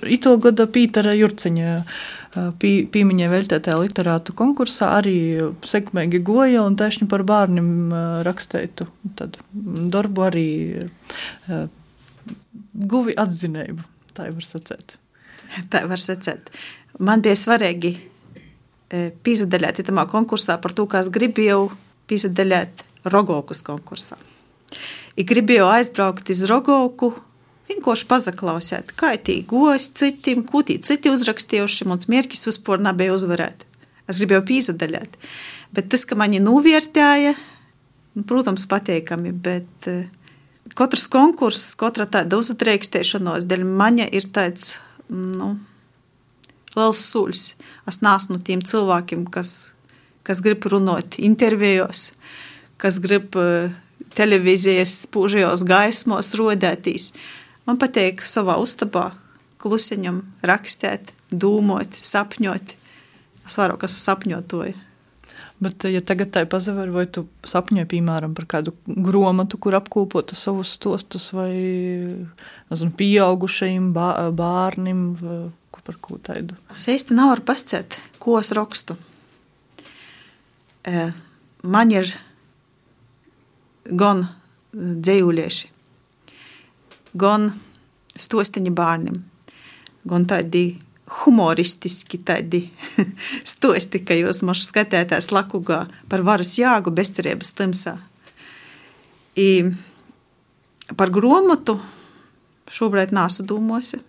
ito 0.09 0.37
gada 0.37 0.65
Pītera 0.65 1.13
Jurceņa 1.13 1.75
uh, 1.77 2.51
pī, 2.57 2.71
pīmiņai 2.89 3.29
veltētajā 3.29 3.77
literātu 3.83 4.33
konkursā 4.33 4.95
arī 4.97 5.37
sekmēgi 5.61 6.23
goja 6.23 6.63
un 6.63 6.75
tieši 6.75 7.05
par 7.05 7.21
bērniem 7.21 7.93
rakstētu. 8.25 8.87
Tad 9.15 9.37
darbu 9.93 10.25
arī 10.25 10.49
guvi 12.73 13.15
atzinību. 13.19 13.83
Tā 14.15 14.27
var 14.31 14.47
sacīt. 14.47 14.95
Tā 15.71 15.83
var 15.89 16.01
sacīt. 16.01 16.51
Man 16.99 17.23
bija 17.23 17.37
svarīgi 17.39 17.95
e, 17.97 19.09
pīzdaļāt 19.23 19.81
itamā 19.83 20.05
konkursā 20.11 20.57
par 20.61 20.75
to, 20.75 20.87
kā 20.91 21.03
es 21.03 21.11
gribēju 21.13 21.69
pīzdaļāt 22.11 22.85
Rogokus 23.11 23.63
konkursā. 23.65 24.17
I 25.19 25.25
gribēju 25.27 25.67
aizbraukt 25.67 26.29
uz 26.31 26.43
Rogoku, 26.49 27.11
vienkārši 27.71 28.07
pazaklausīt, 28.07 28.93
kā 28.99 29.13
tī 29.19 29.41
gojas 29.47 29.89
citiem, 29.97 30.43
ko 30.47 30.63
tī 30.67 30.77
citi 30.83 31.11
uzrakstījuši, 31.11 31.87
mums 31.89 32.07
mierkis 32.11 32.47
uzpor 32.51 32.83
nebija 32.83 33.15
uzvarēt. 33.15 33.65
Es 34.11 34.19
gribēju 34.21 34.45
pīzdaļāt. 34.47 35.17
Bet 35.71 35.87
tas, 35.91 36.03
ka 36.07 36.17
mani 36.19 36.41
novērtēja, 36.43 37.35
nu, 38.17 38.25
protams, 38.27 38.67
pateikami, 38.67 39.31
bet 39.31 39.87
uh, 39.87 40.03
katrs 40.77 41.07
konkurss, 41.11 41.73
katra 41.79 42.07
tāda 42.09 42.39
uzatreikstēšanos 42.41 43.47
dēļ 43.49 43.65
maņa 43.67 44.07
ir 44.15 44.27
tāds, 44.33 44.77
nu, 45.09 45.55
liels 46.75 47.03
suļs. 47.11 47.43
Es 47.89 48.01
nāsmu 48.05 48.37
no 48.37 48.45
tiem 48.45 48.61
cilvēkiem, 48.63 49.25
kas, 49.33 49.71
kas 50.27 50.41
grib 50.43 50.65
runāt 50.71 51.17
intervijos, 51.19 52.11
kas 52.81 52.99
grib 53.03 53.35
uh, 53.39 53.71
televīzijas 54.17 55.01
spūžajos 55.07 55.65
gaismos 55.67 56.35
rodētīs. 56.39 57.11
Man 57.67 57.79
patīk 57.81 58.23
savā 58.27 58.57
ustabā 58.61 59.11
klusiņam 59.61 60.23
rakstēt, 60.45 61.11
dūmot, 61.31 61.97
sapņot. 62.01 62.77
Es 63.47 63.57
varu, 63.59 63.77
kas 63.81 63.97
sapņotoju. 64.05 64.90
Bet, 65.61 65.85
ja 65.85 66.01
tagad 66.01 66.31
tā 66.33 66.41
ir 66.41 66.49
pazaver, 66.49 66.89
vai 66.89 67.03
tu 67.05 67.27
sapņoji, 67.45 67.85
piemēram, 67.91 68.33
par 68.33 68.47
kādu 68.49 68.73
grāmatu, 68.89 69.59
kur 69.61 69.75
apkopotu 69.77 70.33
savus 70.37 70.73
stostus, 70.73 71.27
vai 71.37 71.51
nezinu, 72.71 72.93
pieaugušajiem 72.97 73.91
bērniem, 73.93 75.03
vai 75.21 75.83
par 75.85 75.99
ko 76.01 76.17
tādu? 76.17 76.57
Es 76.73 76.87
īsti 76.89 77.13
nevaru 77.17 77.45
pasciet, 77.45 77.99
ko 78.21 78.39
es 78.41 78.49
rakstu. 78.57 78.97
E, 80.89 81.11
man 81.61 81.93
ir 81.93 82.09
gan 83.85 84.25
dzējuļieši, 84.73 85.69
gan 87.21 87.51
stostiņi 88.17 88.73
bērniem, 88.77 89.21
gan 90.09 90.25
tādi 90.29 90.65
humoristiski 91.11 92.21
tādi 92.23 92.65
stosti, 93.53 94.01
ka 94.05 94.15
jūs 94.15 94.41
mums 94.47 94.65
skatētās 94.69 95.31
lakugā 95.35 95.83
par 96.09 96.23
varas 96.27 96.55
jāgu 96.59 96.93
bezcerības 96.95 97.55
timsā. 97.57 97.97
I 99.35 99.49
par 100.97 101.11
gromatu 101.13 101.79
šobrīd 102.71 103.13
nāsu 103.15 103.43
dūmosi, 103.47 103.99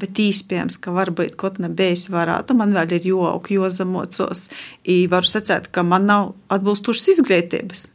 bet 0.00 0.18
īspējams, 0.22 0.78
ka 0.80 0.94
varbūt 0.94 1.36
kaut 1.38 1.58
nebeigas 1.62 2.08
varētu, 2.12 2.56
man 2.56 2.74
vēl 2.74 2.96
ir 2.96 3.08
joauk, 3.10 3.50
jozamocos, 3.52 4.48
i 4.88 5.04
varu 5.10 5.28
sacēt, 5.28 5.68
ka 5.74 5.84
man 5.86 6.06
nav 6.08 6.34
atbilstušas 6.52 7.16
izglītības. 7.16 7.88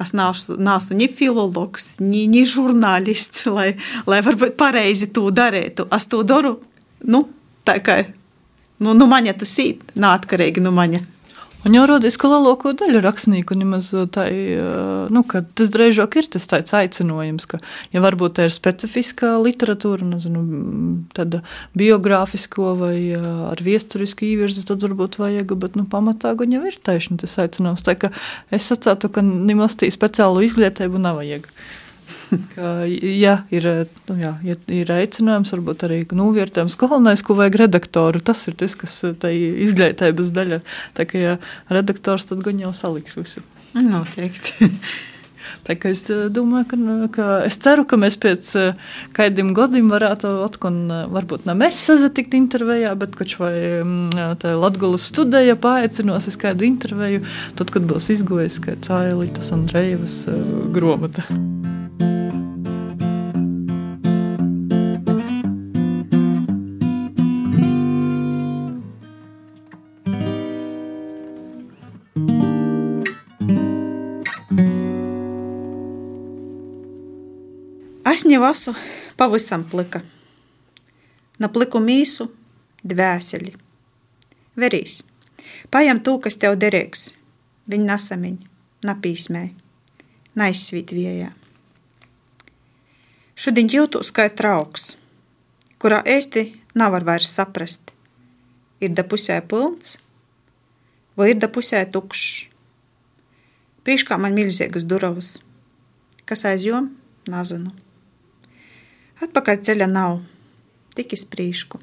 Es 0.00 0.14
neesmu 0.16 0.96
ni 0.96 1.10
filologs, 1.12 1.98
ni, 2.00 2.24
ni 2.30 2.46
žurnālists, 2.48 3.44
lai, 3.52 3.74
lai 4.08 4.20
varbūt 4.24 4.56
pareizi 4.60 5.10
to 5.12 5.26
darītu. 5.34 5.84
Es 5.92 6.08
to 6.08 6.22
daru 6.24 6.56
nu, 7.04 7.24
tā 7.68 7.78
kā 7.84 8.02
nu, 8.80 8.96
nu 8.96 9.08
maņa 9.10 9.38
tas 9.40 9.56
ir, 9.62 9.80
neatkarīgi 10.00 10.64
no 10.64 10.74
maņa. 10.74 11.04
Un 11.60 11.74
jau 11.76 11.82
rodas, 11.84 12.16
ka 12.16 12.28
lielāko 12.30 12.70
daļu 12.72 13.02
rakstnieku 13.04 13.52
nemaz 13.58 13.90
tā, 14.14 14.22
nu, 15.12 15.20
ka 15.28 15.42
tas 15.44 15.68
drīzāk 15.74 16.14
ir 16.16 16.28
tas 16.32 16.48
tāds 16.48 16.72
aicinājums, 16.76 17.44
ka, 17.50 17.60
ja 17.92 18.00
varbūt 18.00 18.38
tā 18.38 18.46
ir 18.48 18.54
specifiskā 18.54 19.34
literatūra, 19.44 20.06
nezinu, 20.08 20.40
tāda 21.12 21.42
biogrāfisko 21.76 22.72
vai 22.80 22.94
ar 23.50 23.60
viesturisku 23.60 24.24
īvirzi, 24.30 24.64
tad 24.70 24.86
varbūt 24.86 25.20
vajag, 25.20 25.52
bet, 25.60 25.76
nu, 25.76 25.84
pamatā 25.84 26.32
gan 26.40 26.56
jau 26.56 26.64
ir 26.64 26.80
taisni 26.80 27.20
tas 27.20 27.36
aicinājums. 27.44 27.84
Tā 27.84 27.98
ka 28.06 28.14
es 28.48 28.70
sacātu, 28.72 29.12
ka 29.12 29.20
nemaz 29.26 29.76
tī 29.76 29.92
speciālu 29.92 30.46
izglītību 30.48 31.04
nav 31.04 31.20
vajag. 31.20 31.44
ka, 32.54 32.72
ja 32.86 33.36
ir, 33.54 33.68
nu, 34.08 34.16
jā, 34.20 34.32
ja 34.46 34.56
ir 34.74 34.94
aicinājums, 34.94 35.52
varbūt 35.56 35.86
arī 35.88 36.00
novērtējums 36.16 36.78
galvenais, 36.80 37.24
ko 37.26 37.36
vajag 37.38 37.60
redaktoru, 37.64 38.22
tas 38.24 38.46
ir 38.50 38.58
tas, 38.60 38.76
kas 38.78 38.98
tai 39.22 39.34
izglītības 39.66 40.32
daļa. 40.36 40.62
Tā 40.98 41.06
kā 41.10 41.22
ja 41.22 41.36
redaktors, 41.72 42.28
tad 42.30 42.44
gan 42.46 42.60
jau 42.62 42.74
saliks 42.76 43.18
visu. 43.18 43.44
Noteikti. 43.76 44.70
Tā 45.66 45.74
kā 45.78 45.90
es 45.92 46.02
domāju, 46.32 46.66
ka, 46.70 46.78
ka 47.14 47.26
es 47.46 47.58
ceru, 47.62 47.84
ka 47.88 47.98
mēs 48.00 48.16
pēc 48.20 48.50
kādiem 49.16 49.52
gadiem 49.56 49.90
varētu 49.92 50.32
atkal, 50.44 50.78
varbūt 51.12 51.48
ne 51.48 51.56
mēs 51.58 51.80
sazatikt 51.90 52.36
intervijā, 52.38 52.94
bet 52.98 53.16
kaut 53.18 53.36
vai 53.40 53.54
tā 54.42 54.54
Latgulas 54.58 55.08
studija 55.10 55.58
paaicinās 55.60 56.30
uz 56.30 56.38
kādu 56.40 56.68
interviju, 56.68 57.24
tad, 57.58 57.74
kad 57.74 57.88
būs 57.90 58.12
izgojis 58.16 58.60
Ailitas 58.90 59.52
un 59.56 59.68
Reivas 59.72 60.24
gromata. 60.74 61.26
Esmu 78.12 78.74
pavisam 79.16 79.62
plika. 79.70 80.00
Na 81.38 81.48
pliku 81.48 81.78
mīsu, 81.78 82.24
dvēseli. 82.82 83.52
Verīs, 84.58 85.02
paņem 85.70 86.00
to, 86.02 86.16
kas 86.18 86.38
tev 86.42 86.56
derīgs. 86.58 87.12
Viņa 87.70 87.86
nasamiņ, 87.86 88.38
napīsmē, 88.82 89.42
naizsvīt 90.34 90.90
viejā. 90.96 91.28
Šodien 93.38 93.70
jūtos 93.70 94.10
kā 94.10 94.26
trauks, 94.34 94.96
kurā 95.78 96.00
ēsti 96.02 96.42
nevar 96.74 97.06
vairs 97.06 97.30
saprast, 97.30 97.92
ir 98.80 98.90
da 98.90 99.04
pusē 99.06 99.38
pilns 99.46 100.00
vai 101.14 101.30
ir 101.30 101.38
da 101.38 101.46
pusē 101.46 101.84
tukšs. 101.86 102.48
Priekšā 103.86 104.18
man 104.18 104.34
milzīgas 104.34 104.88
durvis, 104.88 105.36
kas 106.26 106.44
aiz 106.50 106.66
jom, 106.66 106.90
nezinu. 107.30 107.70
Atpakaļ 109.20 109.58
ceļa 109.60 109.84
nav, 109.84 110.14
tik 110.96 111.10
iz 111.12 111.26
priekšu. 111.28 111.76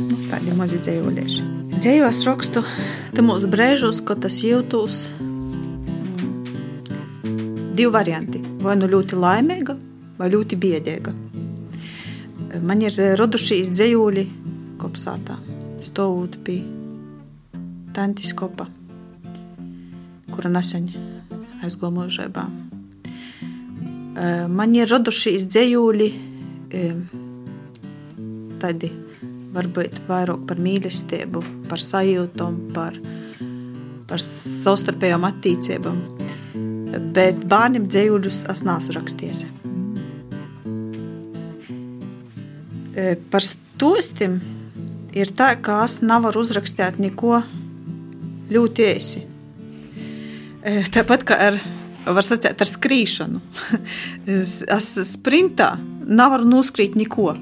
Nu, 0.00 0.16
tādi 0.30 0.56
mazi 0.56 0.80
dzējoļieši. 0.80 1.44
Dzējos 1.76 2.22
rakstu 2.30 2.64
te 3.12 3.26
mūsu 3.26 3.52
brēžos, 3.52 4.00
ka 4.08 4.16
tas 4.24 4.40
jūtos 4.40 5.10
divi 7.76 7.92
varianti. 7.92 8.40
Vai 8.64 8.80
nu 8.80 8.88
ļoti 8.88 9.20
laimīga, 9.20 9.76
vai 10.16 10.32
ļoti 10.32 10.62
biedēga. 10.64 11.16
Man 12.64 12.88
ir 12.88 12.96
radušies 13.20 13.76
dzējoļi 13.76 14.28
kopsātā, 14.80 15.36
stāvot 15.84 16.40
pie 16.48 16.62
tantis 17.92 18.32
kopa 18.32 18.79
kura 20.34 20.50
nesen 20.52 20.88
aizgāja 21.64 21.94
mūžībā. 21.94 22.44
Man 24.50 24.74
ir 24.76 24.90
radušies 24.90 25.46
dzējūļi, 25.48 26.08
tādi 28.60 28.90
varbūt 29.54 30.02
vairāk 30.08 30.44
par 30.48 30.60
mīlestību, 30.62 31.42
par 31.70 31.82
sajūtām, 31.82 32.58
par, 32.74 32.98
par 34.10 34.22
savstarpējām 34.24 35.26
attīstībām. 35.30 36.02
Bet 37.14 37.44
bērniem 37.50 37.86
dzējuļus 37.90 38.44
es 38.50 38.64
neesmu 38.66 38.96
rakstījis. 38.98 39.44
Par 43.30 43.46
stostim 43.46 44.40
ir 45.16 45.30
tā, 45.38 45.54
ka 45.62 45.80
es 45.86 46.00
nevaru 46.04 46.42
uzrakstīt 46.44 46.98
neko 47.00 47.40
ļoti 48.50 48.88
īsi. 48.90 49.29
Tāpat 50.60 51.24
kā 51.24 51.38
ar, 51.50 51.56
sacīt, 52.24 52.60
ar 52.60 52.68
skrīšanu. 52.68 53.40
es 54.76 54.90
sprintā 55.08 55.72
nevaru 56.04 56.48
noskrīt 56.48 56.98
neko. 57.00 57.32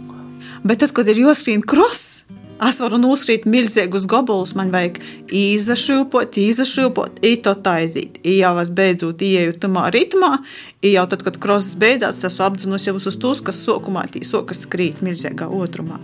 Bet 0.66 0.83
tad, 0.83 0.94
kad 0.94 1.09
ir 1.11 1.18
jāskrien 1.22 1.62
kross, 1.62 2.24
es 2.62 2.81
varu 2.83 2.98
noskrīt 3.02 3.46
milzīgus 3.50 4.07
gabalus. 4.11 4.54
Man 4.59 4.70
vajag 4.74 5.00
izašūpot, 5.35 6.38
izašūpot, 6.42 7.20
ītot 7.26 7.66
aizīt. 7.70 8.18
I 8.22 8.40
jau 8.40 8.54
es 8.62 8.70
beidzot 8.74 9.22
ieju 9.22 9.59
tamā 9.62 9.88
ritmā, 9.94 10.37
I 10.78 10.92
jau 10.92 11.09
tad, 11.11 11.24
kad 11.26 11.40
kross 11.42 11.74
beidzās, 11.78 12.20
es 12.20 12.28
esmu 12.28 12.44
apdzinusi 12.46 12.92
jau 12.92 12.98
uz 13.00 13.16
tos, 13.18 13.40
kas 13.42 13.59
sokumā 13.64 14.04
tī 14.14 14.22
sokas 14.26 14.62
skrīt 14.62 15.00
milzīgā 15.02 15.48
otrumā. 15.50 15.98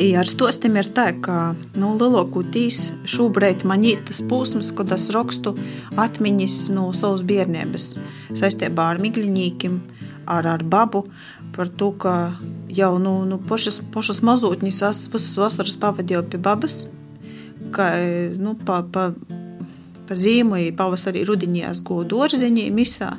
I 0.00 0.14
ar 0.16 0.24
stostim 0.24 0.78
ir 0.80 0.86
tā, 0.96 1.10
ka 1.20 1.52
nu, 1.76 1.90
lielākoties 2.00 2.78
šobrīd 3.10 3.66
man 3.68 3.82
ir 3.84 3.98
tas 4.08 4.22
posms, 4.24 4.70
kad 4.72 4.94
es 4.96 5.10
rakstu 5.12 5.52
atmiņas 6.00 6.54
no 6.72 6.86
savas 6.96 7.20
bērnības 7.28 7.90
saistībā 8.40 8.86
ar 8.94 9.00
migļņīkiem, 9.04 9.76
ar, 10.24 10.48
ar 10.54 10.64
babu, 10.64 11.02
par 11.52 11.68
to, 11.68 11.90
ka 12.00 12.14
jau 12.72 12.94
nu, 13.02 13.12
nu, 13.28 13.36
pašas, 13.50 13.82
pašas 13.92 14.22
mazotņas 14.24 14.80
es 14.88 15.04
visas 15.12 15.36
vasaras 15.42 15.76
pavadīju 15.84 16.24
pie 16.32 16.40
babas, 16.48 16.86
ka 17.76 17.92
nu, 18.40 18.56
pa, 18.64 18.80
pa, 18.80 19.10
pa 20.08 20.16
zīmu, 20.16 20.62
pavasarī, 20.80 21.26
rudenī 21.28 21.66
es 21.68 21.84
godu 21.84 22.22
dārziņī, 22.22 22.70
misā. 22.72 23.12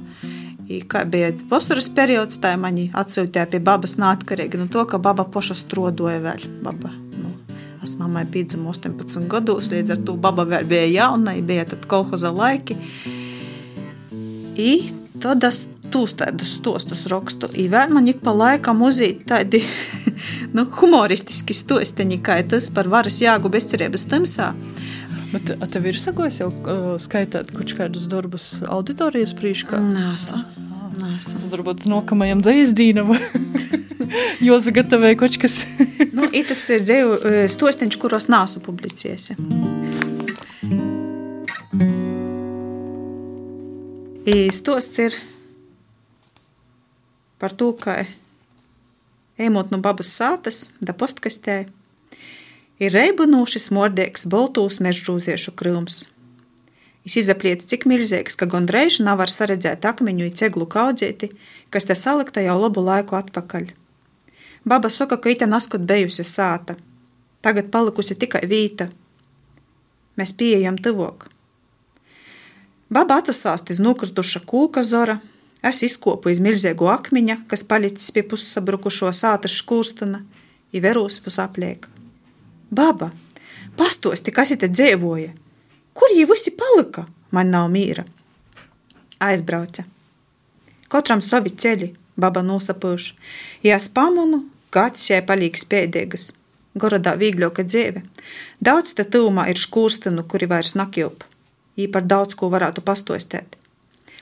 Kā 0.91 1.03
bija 1.09 1.31
vasaras 1.49 1.89
periods, 1.95 2.39
tā 2.43 2.53
mani 2.59 2.89
atsūtīja 2.97 3.47
pie 3.51 3.61
babas 3.63 3.97
neatkarīgi 4.01 4.59
no 4.61 4.69
to, 4.71 4.85
ka 4.89 4.99
baba 5.01 5.25
paša 5.27 5.57
strodoja 5.63 6.21
vēl. 6.23 6.47
Baba, 6.65 6.93
nu, 7.17 7.33
es 7.83 7.97
mammai 7.99 8.25
piedzimu 8.31 8.71
18 8.73 9.27
gados, 9.31 9.71
līdz 9.73 9.95
ar 9.97 10.01
to 10.07 10.15
baba 10.15 10.47
vēl 10.47 10.67
bija 10.69 10.87
jauna, 10.91 11.35
bija 11.45 11.67
tad 11.73 11.87
kolhoza 11.91 12.33
laiki. 12.35 12.79
I 14.61 14.71
tad 15.21 15.43
es 15.47 15.65
tūs 15.91 16.15
tādus 16.19 16.55
stostus 16.57 17.05
rakstu. 17.11 17.49
I 17.59 17.67
vēl 17.71 17.91
man 17.93 18.07
ik 18.07 18.21
pa 18.23 18.33
laikam 18.35 18.81
uzīt 18.87 19.25
tādi 19.29 19.63
nu, 20.55 20.65
humoristiski 20.79 21.55
stosteņi, 21.55 22.21
kā 22.23 22.39
tas 22.47 22.71
par 22.73 22.89
varas 22.91 23.19
jāgu 23.23 23.51
bezcerības 23.51 24.07
tamsā. 24.11 24.51
Bet 25.31 25.53
tev 25.71 25.85
ir 25.87 25.99
sagojis 25.99 26.41
jau 26.41 26.49
uh, 26.51 26.81
skaitāt 26.99 27.53
kaut 27.55 27.71
kādus 27.77 28.09
darbus 28.11 28.57
auditorijas 28.67 29.31
prīškā? 29.37 29.79
Nāsa. 29.79 30.43
Nāsa. 30.99 31.39
Varbūt 31.51 31.87
nākamajam 31.87 32.43
dzēsdīnam. 32.43 33.13
jo 34.47 34.59
zagatavoja 34.59 35.17
kaut 35.19 35.37
kas. 35.41 35.61
nu, 36.17 36.27
tas 36.47 36.63
ir 36.75 36.83
dzēju 36.85 37.17
stosteņš, 37.51 37.99
kuros 38.01 38.27
nāsu 38.31 38.63
publicējies. 38.65 39.31
Stosts 44.51 45.01
ir 45.01 45.15
par 47.41 47.55
to, 47.57 47.71
ka 47.73 48.03
ejot 49.41 49.71
no 49.73 49.79
babas 49.81 50.11
sātas, 50.13 50.69
da 50.77 50.93
postkastē, 50.93 51.63
ir 52.81 52.95
reibanošs, 52.95 53.69
mordīgs, 53.75 54.25
boltūs 54.31 54.81
mežģūziešu 54.81 55.53
krūms. 55.57 56.07
Es 57.05 57.17
izapliec 57.17 57.63
cik 57.65 57.87
milzīgs, 57.89 58.37
ka 58.37 58.45
gondreiz 58.49 58.99
nav 59.01 59.21
var 59.21 59.29
saredzēt 59.33 59.85
akmeņu 59.89 60.27
i 60.27 60.33
ceglu 60.37 60.67
kaudzēti, 60.69 61.31
kas 61.73 61.87
te 61.89 61.97
salikta 61.97 62.43
jau 62.45 62.57
labu 62.61 62.83
laiku 62.85 63.17
atpakaļ. 63.17 63.71
Baba 64.65 64.89
saka, 64.93 65.17
ka 65.17 65.33
ita 65.33 65.47
naskot 65.49 65.85
bejusi 65.89 66.25
sāta. 66.25 66.75
Tagad 67.41 67.71
palikusi 67.73 68.17
tikai 68.21 68.43
vīta. 68.45 68.91
Mēs 70.17 70.35
pieejam 70.37 70.77
tuvok. 70.77 71.25
Baba 72.91 73.17
atsasāst 73.21 73.71
iz 73.73 73.79
nukrituša 73.81 74.43
kūka 74.45 74.83
zora, 74.85 75.17
es 75.65 75.81
izkopu 75.87 76.29
iz 76.29 76.41
milzīgu 76.43 76.89
akmeņa, 76.91 77.39
kas 77.49 77.65
palicis 77.65 78.11
pie 78.13 78.21
pussabrukušo 78.27 79.09
sātas 79.15 79.55
škūrstana, 79.61 80.21
i 80.75 80.83
verūs 80.83 81.17
pus 81.23 81.39
apliek. 81.41 81.89
Baba, 82.71 83.09
pastosti, 83.75 84.31
kas 84.31 84.53
ite 84.55 84.69
dzēvoja! 84.71 85.33
Kur 85.91 86.13
jī 86.15 86.23
visi 86.29 86.53
palika? 86.55 87.03
Man 87.35 87.51
nav 87.51 87.67
mīra. 87.71 88.05
Aizbrauca. 89.19 89.83
Katram 90.91 91.19
savi 91.19 91.51
ceļi, 91.51 91.89
baba 92.15 92.43
nosapūša. 92.47 93.17
Ja 93.67 93.75
es 93.75 93.89
pamanu, 93.91 94.45
kāds 94.71 95.03
šai 95.07 95.19
palīk 95.27 95.59
spēdīgas. 95.59 96.31
Gorodā 96.79 97.17
vīgļoka 97.19 97.67
dzīve. 97.67 98.05
Daudz 98.63 98.95
te 98.95 99.03
tūmā 99.03 99.49
ir 99.51 99.59
škūrstanu, 99.59 100.23
kuri 100.23 100.47
vairs 100.47 100.71
nakjūp. 100.79 101.27
Jī 101.75 101.91
par 101.91 102.07
daudz 102.07 102.39
ko 102.39 102.47
varētu 102.55 102.83
pastostēt. 102.87 103.57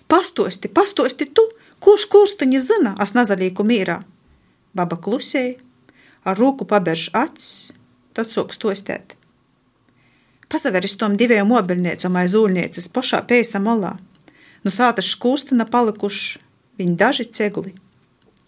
Pastosti, 0.10 0.74
pastosti 0.74 1.30
tu, 1.30 1.46
kurš 1.86 2.10
kūrstani 2.10 2.58
zina, 2.66 2.96
es 2.98 3.14
nazalīku 3.14 3.62
mīrā. 3.62 4.00
Baba 4.74 4.98
klusēja, 4.98 5.60
ar 6.26 6.42
rūku 6.42 6.66
paberž 6.70 7.12
acis, 7.14 7.78
tad 8.14 8.32
sāk 8.34 8.54
stostēt. 8.56 9.16
Pasaveris 10.50 10.98
tom 10.98 11.18
diviem 11.18 11.52
obeļniecam 11.54 12.16
aiz 12.18 12.34
ūļnieces 12.38 12.90
pošā 12.94 13.22
pēsa 13.30 13.62
molā. 13.62 13.94
No 14.66 14.74
sātas 14.74 15.12
škūstana 15.14 15.68
palikuši 15.70 16.42
viņi 16.82 16.96
daži 16.98 17.28
cegli. 17.30 17.76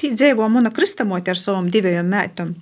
Tī 0.01 0.09
dzēvo 0.15 0.47
muna 0.49 0.71
kristamote 0.73 1.29
ar 1.29 1.37
savam 1.37 1.69
diviem 1.69 2.07
mētam. 2.09 2.55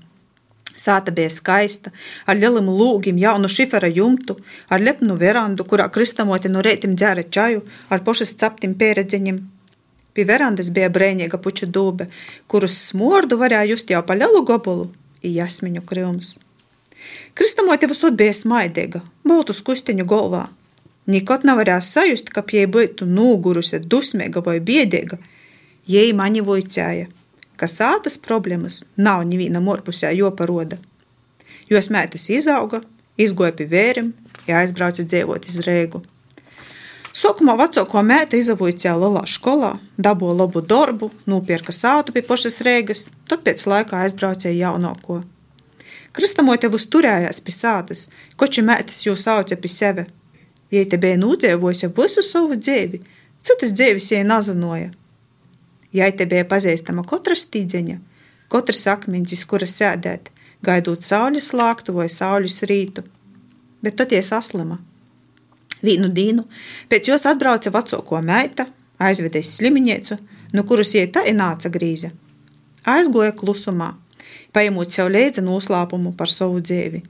Sāta 0.80 1.12
bija 1.16 1.32
skaista, 1.32 1.91
ar 2.28 2.38
lieliem 2.39 2.68
lūgiem, 2.72 3.20
jaunu 3.20 3.50
šifera 3.52 3.88
jumtu, 3.91 4.38
ar 4.72 4.84
lepnu 4.84 5.16
verandu, 5.20 5.66
kurā 5.68 5.89
kristamote 5.91 6.52
no 6.52 6.64
rētim 6.64 6.95
dzēra 7.00 7.26
čaju, 7.36 7.64
ar 7.91 8.04
pošas 8.04 8.36
captim 8.39 8.76
pieredzeņiem. 8.80 9.39
Pie 10.16 10.28
verandas 10.28 10.72
bija 10.76 10.91
brēņīga 10.91 11.39
puču 11.39 11.68
dūbe, 11.68 12.10
kuras 12.52 12.80
smordu 12.89 13.39
varēja 13.39 13.72
just 13.74 13.91
jau 13.95 14.04
pa 14.04 14.20
lielu 14.20 14.43
gobulu, 14.47 14.91
jasmiņu 15.24 15.88
krīms. 17.00 17.36
Kristamote 17.39 17.88
visot 17.88 18.14
bija 18.14 18.34
smaidīga, 18.34 19.02
boltus 19.24 19.62
kustiņu 19.62 20.06
galvā. 20.06 20.47
Nikot 21.08 21.45
nevarēja 21.47 21.82
sajust, 21.82 22.30
ka 22.30 22.41
pie 22.41 22.68
būtu 22.68 23.06
nūgurusi, 23.08 23.80
dusmīga 23.80 24.43
vai 24.45 24.60
biedīga. 24.60 25.18
Jei 25.88 26.14
mani 26.14 26.41
voicēja– 26.41 27.08
ka 27.60 27.68
sātas 27.68 28.16
problēmas 28.24 28.84
nav 28.97 29.26
nevienam 29.28 29.68
orpusē 29.68 30.14
joparoda. 30.16 30.80
Jo 31.70 31.82
smētas 31.84 32.30
izauga, 32.34 32.82
izgoja 33.20 33.52
pie 33.56 33.68
vērim, 33.74 34.14
ja 34.47 34.62
aizbrauca 34.64 35.04
dzīvot 35.04 35.50
iz 35.50 35.60
Rēgu. 35.68 36.02
Sākumā 37.20 37.58
vecāko 37.60 38.02
mēta 38.06 38.38
izavoja 38.39 38.95
lielā 38.95 39.26
skolā, 39.28 39.74
dabūja 40.00 40.38
labu 40.39 40.62
darbu, 40.64 41.12
nopirka 41.28 41.76
sātu 41.76 42.16
pie 42.16 42.24
pašas 42.24 42.62
Rēgas, 42.64 43.10
tad 43.28 43.43
pēc 43.43 43.66
laika 43.68 44.06
aizbrauca 44.06 44.54
jaunāko. 44.54 45.20
Kristamote 46.16 46.70
uzturējās 46.74 47.41
pie 47.45 47.53
sātas, 47.53 48.07
koči 48.39 48.64
mētas 48.66 49.03
jau 49.05 49.16
sauca 49.18 49.57
pie 49.57 49.70
sevi. 49.70 50.05
Jei 50.74 50.86
te 50.89 50.97
bija 51.01 51.18
nūdzīvojusi 51.22 51.89
visu 51.97 52.24
savu 52.26 52.57
dzīvi, 52.57 53.01
citas 53.45 53.74
dzīves 53.78 54.12
jai 54.14 54.24
nazanoja. 54.26 54.91
Jai 55.93 56.12
te 56.14 56.28
bija 56.30 56.45
pazīstama 56.49 57.05
katra 57.10 57.38
stīdzeņa, 57.38 57.97
katrs 58.53 58.84
akmeņš, 58.93 59.45
kura 59.49 59.70
sēdēt, 59.70 60.30
gaidot 60.66 61.05
saules 61.05 61.53
lāktu 61.53 61.95
vai 61.97 62.10
saules 62.14 62.62
rītu. 62.70 63.05
Bet 63.82 63.97
toties 63.97 64.34
aslima. 64.36 64.78
Vīnu 65.82 66.10
dienu 66.12 66.43
pēc 66.91 67.10
jos 67.10 67.26
atbrauca 67.30 67.72
vecāko 67.74 68.20
meita, 68.26 68.68
aizvedēs 68.99 69.55
slimiņiecu, 69.57 70.18
no 70.53 70.66
kuras 70.68 70.93
jai 70.95 71.07
tā 71.14 71.24
nāca 71.34 71.72
grīze. 71.72 72.12
Aizgoja 72.86 73.32
klusumā, 73.32 73.93
paņemot 74.56 74.93
sev 74.93 75.12
līdzi 75.14 75.43
noslēpumu 75.45 76.14
par 76.18 76.32
savu 76.32 76.62
dzīvi. 76.64 77.04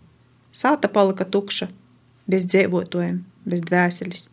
Sāta 0.52 0.90
palika 0.92 1.26
tukša, 1.26 1.70
bez 2.30 2.48
dzīvotājiem, 2.50 3.22
bez 3.46 3.64
dvēseles. 3.68 4.30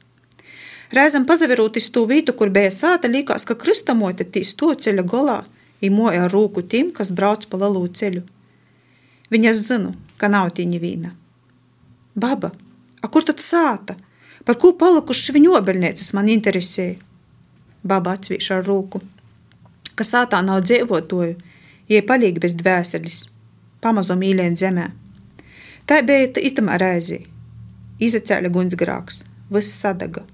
Reizēm 0.95 1.27
pazaverot 1.27 1.77
iz 1.77 1.91
to 1.91 2.05
vietu, 2.07 2.35
kur 2.39 2.51
bija 2.55 2.71
sāta, 2.71 3.11
likās, 3.11 3.45
ka 3.47 3.57
kristamote 3.59 4.25
tīs 4.25 4.55
to 4.59 4.71
ceļa 4.75 5.03
golā 5.03 5.41
i 5.83 5.91
moja 5.91 6.25
ar 6.27 6.33
rūku 6.33 6.63
tim, 6.63 6.93
kas 6.95 7.11
brauc 7.13 7.47
pa 7.51 7.59
lielu 7.63 7.87
ceļu. 8.01 8.23
Viņa 9.35 9.55
zinu, 9.59 9.95
ka 10.21 10.31
nav 10.31 10.53
tī 10.57 10.67
nevīna. 10.71 11.11
Baba, 12.15 12.53
a 13.03 13.11
kur 13.11 13.27
tad 13.27 13.43
sāta? 13.43 13.97
Par 14.47 14.59
ko 14.63 14.71
palikušas 14.79 15.35
viņa 15.35 15.57
obeļnieces 15.59 16.13
man 16.15 16.31
interesēja? 16.31 17.01
Baba 17.87 18.15
atsvīš 18.15 18.53
ar 18.55 18.65
rūku. 18.67 19.03
Ka 19.99 20.07
sātā 20.07 20.39
nav 20.47 20.63
dzīvotoju, 20.69 21.35
jai 21.91 22.03
palīgi 22.07 22.43
bez 22.43 22.57
dvēseles, 22.59 23.24
pamazo 23.82 24.16
mīlēn 24.18 24.57
zemē. 24.59 24.87
Tā 25.87 26.03
bija 26.07 26.30
itamā 26.51 26.78
reizī. 26.82 27.20
Izacēla 28.03 28.51
gunsgrāks, 28.53 29.22
viss 29.51 29.78
sadaga. 29.80 30.24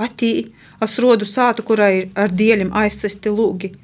Atī, 0.00 0.52
es 0.80 0.96
rodu 1.02 1.26
sātu, 1.28 1.64
kurai 1.66 1.92
ir 1.98 2.06
ar 2.16 2.32
dieļiem 2.32 2.70
aizsesti 2.82 3.32
lūgi. 3.34 3.74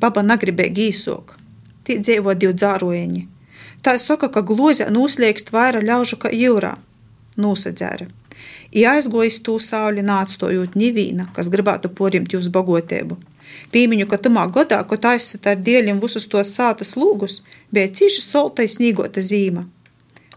Baba 0.00 0.22
negribēja 0.22 0.76
gīsok. 0.76 1.34
Tī 1.84 1.98
dzīvo 2.04 2.36
divi 2.38 2.54
dzārojeņi. 2.54 3.26
Tā 3.82 3.96
saka, 3.98 4.28
ka 4.28 4.44
glozē 4.46 4.86
nūsliekst 4.92 5.50
vaira 5.54 5.80
ļaužu 5.82 6.20
kā 6.22 6.30
jūrā. 6.36 6.76
Nūsadzēra. 7.40 8.06
I 8.70 8.84
aizgojis 8.86 9.40
tū 9.42 9.56
sauli 9.58 10.04
nāctojot 10.06 10.76
nivīna, 10.78 11.26
kas 11.34 11.50
gribētu 11.50 11.90
porimt 11.96 12.30
jūs 12.36 12.50
bagotēbu. 12.54 13.16
Pīmiņu, 13.72 14.08
ka 14.10 14.18
tamā 14.18 14.46
godā, 14.50 14.82
ko 14.88 14.96
taisat 14.96 15.46
ar 15.46 15.56
dieļiem 15.56 16.00
visus 16.02 16.28
tos 16.30 16.52
sātas 16.56 16.96
lūgus, 16.98 17.42
bija 17.70 17.92
cīši 18.00 18.24
solta 18.24 18.66
iznīgota 18.66 19.22
zīma. 19.22 19.66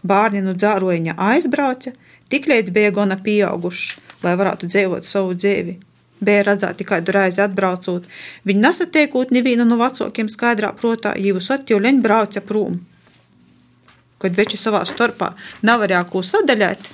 Bārni 0.04 0.42
no 0.44 0.52
dzārojeņa 0.54 1.16
aizbrauca, 1.32 1.94
tik 2.28 2.48
līdz 2.50 2.74
bija 2.74 2.90
gana 2.94 3.16
pieauguši 3.20 4.04
lai 4.24 4.34
varētu 4.40 4.68
dzīvot 4.70 5.08
savu 5.08 5.36
dzīvi. 5.36 5.76
Bija 6.24 6.44
redzēti 6.46 6.86
kādu 6.88 7.12
reizi 7.12 7.42
atbraucot, 7.44 8.06
viņi 8.48 8.62
nesatiekot 8.62 9.32
nevienu 9.34 9.66
no 9.68 9.76
vecākiem 9.80 10.30
skaidrā 10.32 10.72
protā, 10.78 11.12
jīvus 11.20 11.50
atjūleņ 11.58 12.00
brauca 12.04 12.40
prūm. 12.44 12.78
Kad 14.22 14.38
veči 14.38 14.60
savā 14.60 14.84
starpā 14.88 15.34
nevarēja 15.66 16.04
ko 16.08 16.22
sadaļāt, 16.24 16.86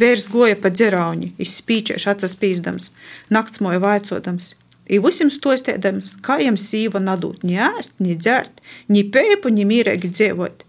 vērs 0.00 0.26
goja 0.28 0.58
pa 0.60 0.72
dzerauņi, 0.74 1.32
izspīčieši 1.40 2.10
acas 2.12 2.36
pīzdams, 2.40 2.90
nakts 3.32 3.62
moja 3.64 3.80
vaicodams. 3.80 4.52
I 4.84 5.00
visiem 5.00 5.30
stostēdams, 5.32 6.18
kā 6.24 6.36
jiem 6.42 6.58
sīva 6.60 7.00
nadūt, 7.00 7.44
ni 7.48 7.56
ēst, 7.56 8.00
ni 8.04 8.16
dzert, 8.20 8.60
ni 8.92 9.06
pēpu, 9.08 9.48
ni 9.48 9.64
mīrēgi 9.68 10.10
dzīvot. 10.12 10.64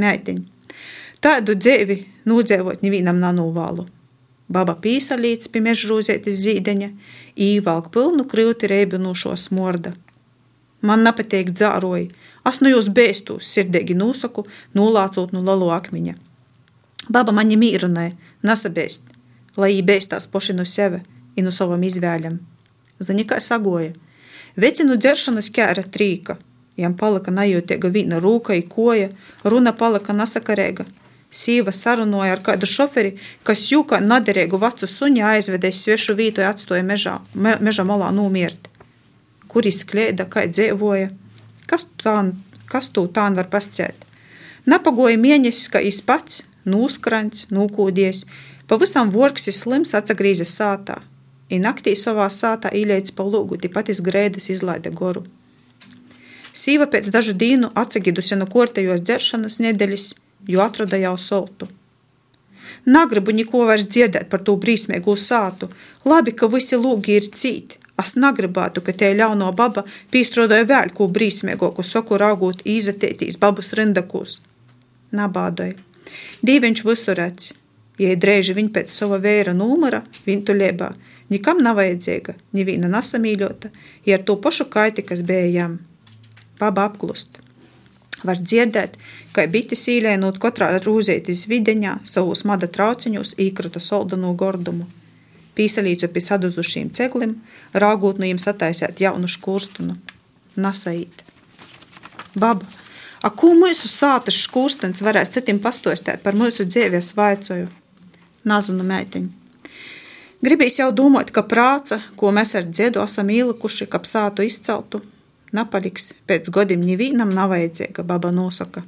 Mētiņ, 0.00 0.38
tādu 1.20 1.56
dzīvi 1.58 1.98
nūdzēvot 2.30 2.84
nevienam 2.86 3.20
nanūvālu. 3.20 3.84
Baba 4.50 4.74
pīsalīts 4.80 5.50
pie 5.52 5.60
mežrūzētis 5.62 6.40
zīdeņa, 6.40 6.88
īvalk 7.36 7.90
pilnu 7.94 8.24
krīti 8.30 8.70
reibinošo 8.72 9.36
smorda. 9.38 9.92
Man 10.80 11.04
nepatīk 11.04 11.52
dzāroji, 11.52 12.08
es 12.48 12.60
no 12.64 12.72
jūs 12.72 12.88
bēstos, 12.96 13.46
sirdīgi 13.46 13.94
nosaku, 13.94 14.46
nolācot 14.74 15.34
no 15.36 15.44
lalo 15.44 15.68
akmiņa. 15.76 16.16
Baba 17.12 17.34
mani 17.36 17.60
mīrunai, 17.60 18.14
nesabēst, 18.46 19.12
lai 19.60 19.74
jī 19.74 19.84
bēstās 19.84 20.26
poši 20.32 20.56
no 20.56 20.64
sevi 20.64 21.02
i 21.36 21.44
no 21.44 21.52
savam 21.54 21.84
izvēļam. 21.84 22.40
Zini, 23.00 23.24
kā 23.24 23.40
sagoja. 23.40 23.92
Vecinu 24.60 24.96
dzeršanas 25.00 25.50
kēra 25.54 25.84
trīka, 25.88 26.36
jam 26.76 26.96
palika 27.00 27.32
najūtīga 27.32 27.90
vīna 27.92 28.20
rūka 28.20 28.56
i 28.58 28.64
koja, 28.66 29.08
runa 29.44 29.72
palika 29.76 30.16
nesakarēga, 30.16 30.84
Sīva 31.30 31.70
sarunoja 31.70 32.34
ar 32.34 32.40
kādu 32.42 32.66
šoferi, 32.66 33.12
kas 33.46 33.68
jūka 33.70 34.00
naderīgu 34.02 34.58
vecu 34.58 34.88
suņu 34.90 35.22
aizvedēs 35.28 35.84
svešu 35.84 36.16
vītu 36.18 36.42
atstoja 36.42 36.82
mežā, 36.82 37.20
me, 37.34 37.54
meža 37.62 37.84
malā 37.86 38.08
nomirt. 38.10 38.66
Kur 39.50 39.66
izklieda, 39.66 40.26
kā 40.26 40.48
dzīvoja? 40.50 41.12
Kas, 41.70 41.86
tā, 42.02 42.16
kas 42.66 42.90
tū 42.90 43.06
tā 43.14 43.28
var 43.36 43.46
pasciet? 43.50 43.94
Napagoja 44.66 45.18
mieņesis, 45.22 45.70
ka 45.70 45.78
iz 45.78 46.02
pats, 46.02 46.42
nūskrants, 46.66 47.46
nūkūdies, 47.54 48.24
pavisam 48.66 49.14
vorksis 49.14 49.62
slims 49.62 49.94
atsagrīza 49.94 50.48
sātā. 50.50 50.98
I 51.50 51.58
naktī 51.58 51.96
savā 51.98 52.28
sātā 52.30 52.70
īlēts 52.76 53.14
pa 53.16 53.26
lūgu, 53.26 53.58
tipat 53.58 53.90
iz 53.90 54.00
grēdas 54.06 54.48
izlaida 54.54 54.92
goru. 54.94 55.24
Sīva 56.54 56.86
pēc 56.90 57.10
dažu 57.14 57.34
dīnu 57.34 57.72
atsagidusi 57.78 58.38
no 58.38 58.46
kortējos 58.50 59.02
dzeršanas 59.02 59.58
nedēļas, 59.64 60.06
jo 60.50 60.62
atrada 60.62 60.98
jau 60.98 61.16
soltu. 61.18 61.68
Negribu 62.86 63.34
neko 63.36 63.66
vairs 63.68 63.86
dzirdēt 63.90 64.30
par 64.30 64.42
to 64.46 64.56
brīsmīgo 64.56 65.16
sātu. 65.18 65.68
Labi, 66.06 66.32
ka 66.32 66.48
visi 66.48 66.78
lūgi 66.80 67.18
ir 67.18 67.28
cīti. 67.28 67.76
Es 68.00 68.14
negribētu, 68.16 68.80
ka 68.80 68.94
tie 68.96 69.10
ļauno 69.18 69.50
baba 69.52 69.84
pīstrodoja 70.12 70.64
vēl 70.64 70.94
ko 70.96 71.10
brīsmīgāku, 71.12 71.84
soku 71.84 72.16
raugot 72.20 72.62
izatētīs 72.64 73.36
babas 73.42 73.74
rindakūs. 73.76 74.38
Nabādoja. 75.12 75.76
Dīviņš 76.46 76.84
visu 76.86 77.16
redz. 77.18 77.50
Ja 78.00 78.14
drēži 78.16 78.56
viņa 78.56 78.72
pēc 78.72 78.94
sava 78.94 79.18
vēra 79.20 79.52
numura, 79.52 80.00
vintulēbā, 80.24 80.94
nikam 81.30 81.62
nav 81.64 81.78
vajadzīga, 81.80 82.34
neviena 82.56 82.90
nesamīļota, 82.90 83.70
ja 84.06 84.18
ar 84.18 84.26
to 84.26 84.36
pašu 84.42 84.66
kaiti, 84.72 85.04
kas 85.06 85.22
bija 85.26 85.46
jām. 85.50 85.78
Baba 86.60 86.88
apklust. 86.90 87.38
Var 88.26 88.36
dzirdēt, 88.36 88.98
kā 89.32 89.46
biti 89.48 89.78
sīlēnot 89.78 90.40
katrā 90.42 90.74
rūzētis 90.84 91.46
videņā, 91.48 92.00
savus 92.04 92.44
mada 92.44 92.68
trauciņos 92.68 93.38
īkrata 93.40 93.80
soldano 93.80 94.34
gordumu. 94.36 94.88
Pīsalīcu 95.56 96.10
pie 96.12 96.22
saduzušīm 96.24 96.92
ceglim, 96.96 97.38
rāgot 97.72 98.20
no 98.20 98.28
jiem 98.28 98.38
sataisēt 98.40 99.00
jaunu 99.00 99.28
škurstunu. 99.28 99.96
Nasaīt. 100.60 101.24
Baba, 102.36 102.66
a 103.24 103.32
ko 103.32 103.54
mūsu 103.56 103.88
sātas 103.88 104.36
škurstens 104.44 105.02
varēs 105.02 105.32
citim 105.34 105.58
pastostēt 105.62 106.22
par 106.24 106.36
mūsu 106.36 106.68
dzīvies 106.68 107.14
vaicoju? 107.16 107.68
Nazunu 108.44 108.84
meitiņu. 108.86 109.39
Gribīs 110.40 110.78
jau 110.80 110.88
domāt, 110.92 111.30
ka 111.36 111.44
prāca, 111.44 112.00
ko 112.16 112.32
mēs 112.32 112.54
ar 112.56 112.68
dziedu 112.68 113.02
esam 113.04 113.28
īlikuši, 113.28 113.88
kap 113.92 114.06
sātu 114.08 114.46
izceltu, 114.46 115.02
Napaliks 115.50 116.12
pēc 116.30 116.48
godiem 116.54 116.82
nevienam 116.86 117.30
nav 117.34 117.50
vajadzīga, 117.50 118.04
baba 118.06 118.30
nosaka. 118.30 118.84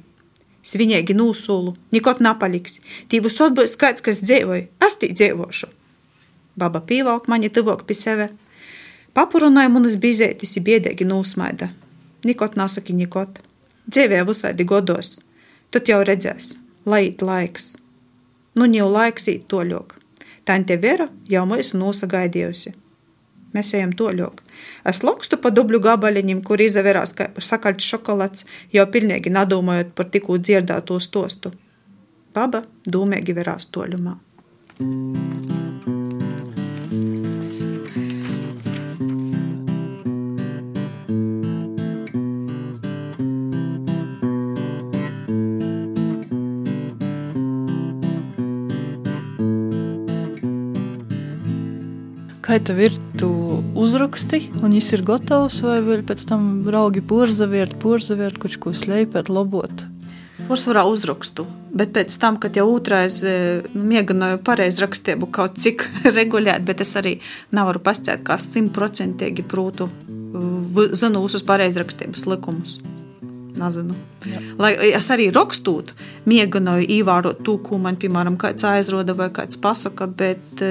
Svinīgi 0.63 1.15
nūsulu, 1.17 1.73
nikot 1.91 2.21
napaliks, 2.23 2.77
tī 3.11 3.19
visot 3.23 3.51
būs 3.57 3.75
kāds, 3.79 4.03
kas 4.05 4.21
dzīvoja, 4.23 4.69
es 4.87 4.95
tī 5.01 5.09
dzīvošu. 5.11 5.67
Baba 6.55 6.79
pīvalk 6.79 7.27
mani 7.27 7.49
tuvok 7.51 7.83
pie 7.89 7.97
sevi. 7.99 8.29
Papurunāja 9.13 9.71
manas 9.73 9.97
bizētis, 9.99 10.55
biedēgi 10.63 11.05
nūsmaida. 11.09 11.67
Nikot 12.23 12.55
nasaki 12.55 12.95
nikot. 12.95 13.41
Dzīvē 13.89 14.23
visādi 14.29 14.63
godos. 14.63 15.17
Tad 15.73 15.91
jau 15.91 15.99
redzēs, 16.07 16.53
lai 16.87 17.09
it 17.09 17.21
laiks. 17.25 17.73
Nu, 18.55 18.69
jau 18.71 18.87
laiks 18.87 19.27
īt 19.33 19.49
toļok. 19.51 19.97
Tante 20.43 20.77
Vera 20.77 21.07
jau 21.29 21.43
mūs 21.47 21.73
nosagaidījusi. 21.77 22.73
Mēs 23.53 23.73
ejam 23.77 23.93
toļok. 23.93 24.41
Es 24.89 25.03
lakstu 25.05 25.37
pa 25.41 25.51
dubļu 25.53 25.79
gabaliņiem, 25.85 26.41
kur 26.45 26.61
izaverās 26.61 27.13
kā 27.17 27.29
sakaļts 27.37 27.89
šokolads, 27.93 28.47
jau 28.73 28.87
pilnīgi 28.95 29.33
nadomājot 29.33 29.93
par 29.97 30.09
tikko 30.13 30.39
dzirdēto 30.41 30.97
stostu. 30.99 31.53
Baba 32.33 32.63
dūmīgi 32.89 33.37
verās 33.37 33.69
toļumā. 33.69 34.17
Kā 52.53 52.59
tev 52.61 52.83
ir, 52.85 52.97
tu 53.17 53.27
uzraksti, 53.81 54.37
un 54.59 54.75
viņš 54.75 54.87
ir 54.93 55.01
gatavs, 55.07 55.55
vai 55.65 55.79
vēl 55.81 56.03
pēc 56.05 56.21
tam 56.29 56.43
raugi 56.69 57.01
porzavirt, 57.01 57.79
porzavirt, 57.81 58.37
kaut 58.37 58.59
ko 58.61 58.73
slēpēt, 58.77 59.31
labot? 59.33 59.81
Uzsvarā 60.53 60.83
uzrakstu, 60.85 61.47
bet 61.73 61.95
pēc 61.97 62.13
tam, 62.21 62.37
kad 62.37 62.53
jau 62.53 62.67
otrais 62.75 63.17
nu, 63.25 63.81
mēģināju 63.89 64.43
pareizi 64.45 64.85
rakstību 64.85 65.31
kaut 65.33 65.57
cik 65.65 65.87
regulēt, 66.19 66.61
bet 66.69 66.85
es 66.85 66.93
arī 67.01 67.15
nevaru 67.57 67.81
pasciet, 67.81 68.21
kā 68.21 68.37
simtprocentīgi 68.37 69.49
prūtu 69.49 69.89
zinu 70.93 71.25
visus 71.25 71.49
pareizrakstības 71.49 72.29
likumus. 72.35 72.79
Nezinu. 73.57 73.97
Jā. 74.29 74.47
Lai 74.61 74.75
es 74.93 75.09
arī 75.09 75.31
rakstot, 75.33 75.97
mēģināju 76.29 76.85
ievērot 77.01 77.41
to, 77.41 77.57
ko 77.65 77.81
man, 77.81 77.97
piemēram, 77.97 78.37
kāds 78.37 78.69
aizroda 78.77 79.17
vai 79.17 79.33
kāds 79.33 79.57
pasaka, 79.57 80.05
bet 80.05 80.61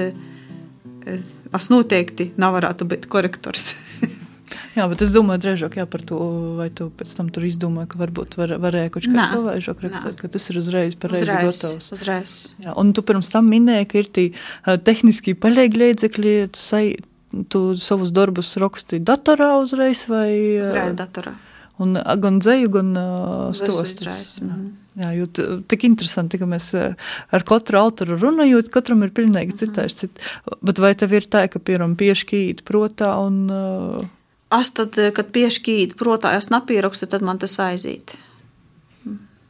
es 1.05 1.69
noteikti 1.71 2.31
nevarētu 2.39 2.87
būt 2.89 3.07
korektors. 3.11 3.71
jā, 4.77 4.85
bet 4.89 5.03
es 5.05 5.13
domāju, 5.13 5.43
drīzāk 5.45 5.77
par 5.91 6.03
to, 6.07 6.19
vai 6.59 6.69
tu 6.75 6.89
pēc 6.97 7.15
tam 7.17 7.29
tur 7.33 7.47
izdomāji, 7.47 7.91
ka 7.93 8.01
varbūt 8.01 8.37
var, 8.39 8.55
varēja 8.63 8.93
kaut 8.93 9.07
kā 9.07 9.27
savādāk 9.29 9.85
rakstīt, 9.87 10.19
ka 10.19 10.31
tas 10.35 10.49
ir 10.51 10.59
uzreiz 10.61 10.99
pareizi 10.99 11.29
gatavs. 11.31 11.89
Uzreiz. 11.95 12.35
Jā, 12.63 12.75
un 12.79 12.93
tu 12.95 13.05
pirms 13.05 13.31
tam 13.33 13.49
minēji, 13.51 13.89
ka 13.91 13.99
ir 14.01 14.11
tie 14.17 14.27
uh, 14.33 14.77
tehniski 14.77 15.35
paļēgi 15.39 15.83
līdzekļi, 15.85 16.35
tu, 16.53 16.63
sai, 16.63 16.85
tu 17.53 17.65
savus 17.79 18.13
darbus 18.15 18.53
raksti 18.61 19.01
datorā 19.03 19.55
uzreiz 19.63 20.05
vai? 20.11 20.29
Uzreiz 20.63 20.95
datorā. 20.99 21.35
Un 21.81 21.97
gan 21.97 22.37
dzēju, 22.43 22.69
gan 22.77 22.95
uh, 22.95 23.51
stostus. 23.57 24.39
Mhm. 24.43 24.82
Jā, 24.93 25.09
jo 25.17 25.25
tik 25.69 25.87
interesanti, 25.87 26.37
ka 26.37 26.45
mēs 26.49 26.67
ar 26.77 27.45
katru 27.49 27.79
autoru 27.81 28.17
runājot, 28.21 28.69
katram 28.73 29.01
ir 29.05 29.13
pilnīgi 29.15 29.55
citāds. 29.63 29.97
Cit. 30.03 30.21
Bet 30.61 30.81
vai 30.83 30.93
tev 30.97 31.15
ir 31.17 31.25
tā, 31.25 31.47
ka 31.49 31.61
piemēram 31.61 31.95
piešķīt 31.97 32.61
protā 32.67 33.15
un... 33.23 33.47
Es 34.53 34.69
tad, 34.77 34.99
kad 35.17 35.31
piešķīt 35.33 35.95
protā, 35.97 36.35
es 36.37 36.51
napierakstu, 36.53 37.09
tad 37.09 37.25
man 37.25 37.41
tas 37.41 37.57
aiziet. 37.63 38.13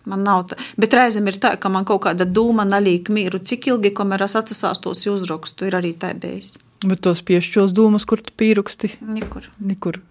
Man 0.08 0.24
nav 0.24 0.46
tā. 0.52 0.58
Bet 0.80 0.96
reizēm 0.96 1.28
ir 1.32 1.40
tā, 1.44 1.54
ka 1.60 1.72
man 1.72 1.84
kaut 1.88 2.06
kāda 2.06 2.28
doma 2.28 2.64
nalīk 2.68 3.12
mīru, 3.12 3.40
cik 3.44 3.68
ilgi, 3.72 3.92
kamēr 3.96 4.24
es 4.26 4.36
atsasāstos 4.40 5.04
uzrakstu, 5.12 5.68
ir 5.68 5.80
arī 5.80 5.94
tā 6.00 6.12
bijis. 6.16 6.56
Bet 6.84 7.04
tos 7.04 7.22
piešķos 7.24 7.72
domas, 7.76 8.04
kur 8.08 8.20
tu 8.24 8.34
pieraksti? 8.36 8.98
Nekur. 9.08 9.48
Nekur. 9.64 10.02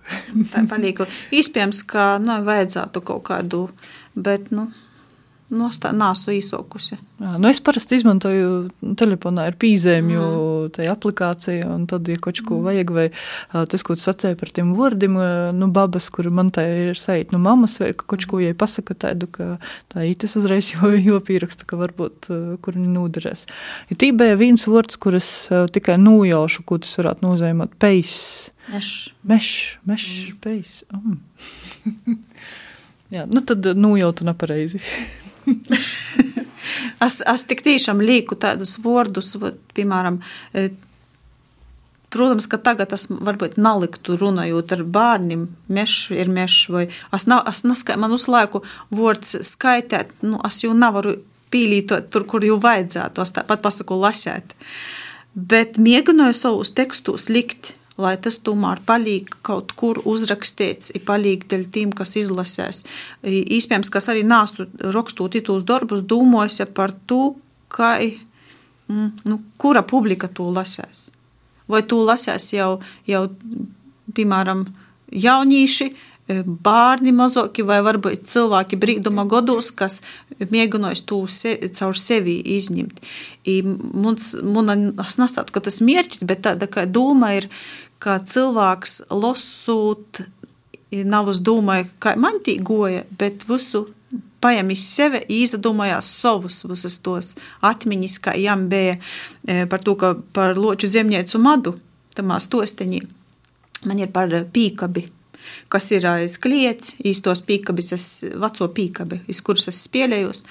tā 0.52 0.64
palīga. 0.68 1.08
Iespējams, 1.32 1.82
ka, 1.88 2.06
nu, 2.22 2.38
vajadzētu 2.46 3.04
kaut 3.04 3.26
kādu, 3.28 3.66
bet, 4.16 4.48
nu, 4.52 4.70
nostā, 5.52 5.92
nāsu 5.96 6.32
īsokusi. 6.34 6.96
Jā, 7.22 7.32
nu 7.40 7.48
es 7.50 7.60
parasti 7.64 7.98
izmantoju 7.98 8.94
telefonā 8.98 9.46
ar 9.50 9.56
pīzēmju 9.60 10.22
mm. 10.22 10.70
tajā 10.76 10.94
aplikācija, 10.96 11.68
un 11.70 11.84
tad, 11.90 12.08
ja 12.10 12.20
kaut 12.22 12.40
ko 12.46 12.58
vajag, 12.64 12.92
vai 12.94 13.06
tas, 13.52 13.84
ko 13.86 13.96
tu 13.98 14.02
sacēji 14.04 14.38
par 14.40 14.52
tiem 14.54 14.72
vārdiem, 14.78 15.18
nu, 15.58 15.68
babas, 15.74 16.08
kur 16.14 16.28
man 16.34 16.50
tā 16.54 16.64
ir 16.88 17.00
sajūt, 17.00 17.34
nu, 17.34 17.40
mammas, 17.42 17.76
vai 17.82 17.92
kaut 17.98 18.26
ko, 18.28 18.40
ja 18.42 18.56
pasaka 18.58 18.96
tādu, 19.06 19.28
ka 19.32 19.48
tā 19.92 20.06
ītas 20.08 20.36
uzreiz 20.40 20.72
jau, 20.74 20.92
jau 20.96 21.20
pieraksta, 21.24 21.68
ka 21.68 21.78
varbūt, 21.80 22.32
kur 22.64 22.78
viņi 22.78 22.90
noderēs. 22.96 23.46
Ja 23.92 24.00
tī 24.00 24.12
bija 24.16 24.38
viens 24.40 24.66
vārds, 24.68 24.98
kuras 25.02 25.30
tikai 25.74 25.98
nojaušu, 26.00 26.66
ko 26.68 26.80
tas 26.82 26.96
varētu 27.00 27.28
nozīmēt, 27.28 27.76
pejs. 27.82 28.20
Meš. 28.72 28.92
Meš, 29.26 29.48
meš, 29.88 30.10
mm. 30.10 30.36
pejs. 30.42 30.76
Mm. 30.94 32.20
Jā, 33.12 33.26
nu 33.28 33.42
tad 33.44 33.66
nojautu 33.76 34.24
nepareizi. 34.24 34.80
es, 37.06 37.20
es 37.20 37.44
tik 37.48 37.64
tiešām 37.66 38.02
lieku 38.04 38.38
tādus 38.38 38.78
vārdus, 38.82 39.34
piemēram, 39.76 40.20
e, 40.54 40.70
Protams, 42.12 42.44
ka 42.44 42.58
tagad 42.60 42.90
tas 42.92 43.06
varbūt 43.08 43.54
naliktu 43.56 44.18
runājot 44.20 44.74
ar 44.74 44.82
bērniem, 44.84 45.46
mežs 45.72 46.10
ir 46.12 46.28
mežs, 46.28 46.66
vai 46.68 46.82
es, 47.16 47.24
nav, 47.24 47.46
es 47.48 47.62
neskai, 47.64 47.96
man 47.96 48.12
uz 48.12 48.26
laiku 48.28 48.60
vārds 48.92 49.38
skaitēt, 49.48 50.12
nu, 50.20 50.36
es 50.44 50.60
jau 50.60 50.74
nevaru 50.76 51.14
pīlītot 51.52 52.10
tur, 52.12 52.26
kur 52.28 52.44
jau 52.44 52.58
vajadzētu, 52.60 53.24
es 53.24 53.32
tāpat 53.38 53.64
pasaku 53.64 53.96
lasēt. 53.96 54.52
Bet 55.32 55.80
mēģināju 55.80 56.36
savus 56.36 56.74
tekstus 56.76 57.30
likt 57.32 57.72
lai 58.00 58.14
tas 58.20 58.38
tomēr 58.44 58.80
paliek 58.86 59.28
kaut 59.44 59.74
kur 59.76 60.00
uzrakstīts, 60.08 60.94
ir 60.96 61.04
paliek 61.08 61.44
dēļ 61.48 61.64
tiem, 61.74 61.92
kas 61.96 62.16
izlasēs. 62.20 62.84
Īspējams, 63.24 63.92
kas 63.92 64.08
arī 64.12 64.24
nāstu 64.26 64.66
rakstot 64.94 65.36
tos 65.44 65.66
darbus, 65.68 66.04
domājas 66.08 66.62
par 66.74 66.94
to, 67.06 67.34
ka, 67.72 67.96
mm, 68.00 69.10
nu, 69.28 69.40
kura 69.60 69.82
publika 69.82 70.28
to 70.28 70.48
lasēs. 70.52 71.10
Vai 71.68 71.82
to 71.88 72.02
lasēs 72.04 72.52
jau, 72.54 72.80
jau 73.06 73.26
piemēram, 74.12 74.66
jaunieši, 75.12 75.92
bērni 76.28 77.12
mazāki 77.14 77.64
vai 77.66 77.80
varbūt 77.84 78.26
cilvēki 78.30 78.78
brīduma 78.80 79.24
gados, 79.28 79.72
kas 79.74 80.00
mēģinās 80.38 81.04
to 81.08 81.24
se, 81.26 81.56
caur 81.76 81.98
sevi 81.98 82.38
izņemt. 82.56 83.00
Mums, 83.92 84.34
man, 84.42 84.92
es 85.02 85.18
nesaku, 85.18 85.54
ka 85.54 85.64
tas 85.66 85.80
mērķis, 85.84 86.26
bet 86.28 86.44
tāda 86.46 86.68
kā 86.70 86.86
doma 86.86 87.34
ir, 87.38 87.48
ka 88.02 88.20
cilvēks 88.22 89.02
lasot, 89.10 90.22
nav 90.92 91.30
uz 91.32 91.40
domāju, 91.42 91.90
kā 92.02 92.14
man 92.20 92.40
tī 92.44 92.58
goja, 92.62 93.04
bet 93.18 93.46
visu 93.48 93.86
paņem 94.42 94.72
iz 94.74 94.84
sevi, 94.90 95.22
izdomājās 95.42 96.08
savus 96.20 96.62
visus 96.68 96.98
tos 97.04 97.36
atmiņas, 97.64 98.18
kā 98.22 98.34
jām 98.38 98.66
bija 98.70 98.98
par 99.70 99.82
to, 99.82 99.96
ka 99.98 100.14
par 100.34 100.58
loču 100.58 100.90
zemniecu 100.90 101.40
madu, 101.42 101.76
tamā 102.16 102.38
stosteņī. 102.42 103.02
Man 103.88 104.02
ir 104.02 104.10
par 104.14 104.30
pīkabi, 104.54 105.06
kas 105.72 105.90
ir 105.94 106.06
aiz 106.10 106.38
kliets, 106.42 106.96
īstos 107.04 107.44
pīkabis, 107.48 107.92
es 107.96 108.08
veco 108.32 108.68
pīkabi, 108.72 109.22
iz 109.32 109.42
kurus 109.44 109.68
es 109.72 109.82
spēlējos. 109.88 110.44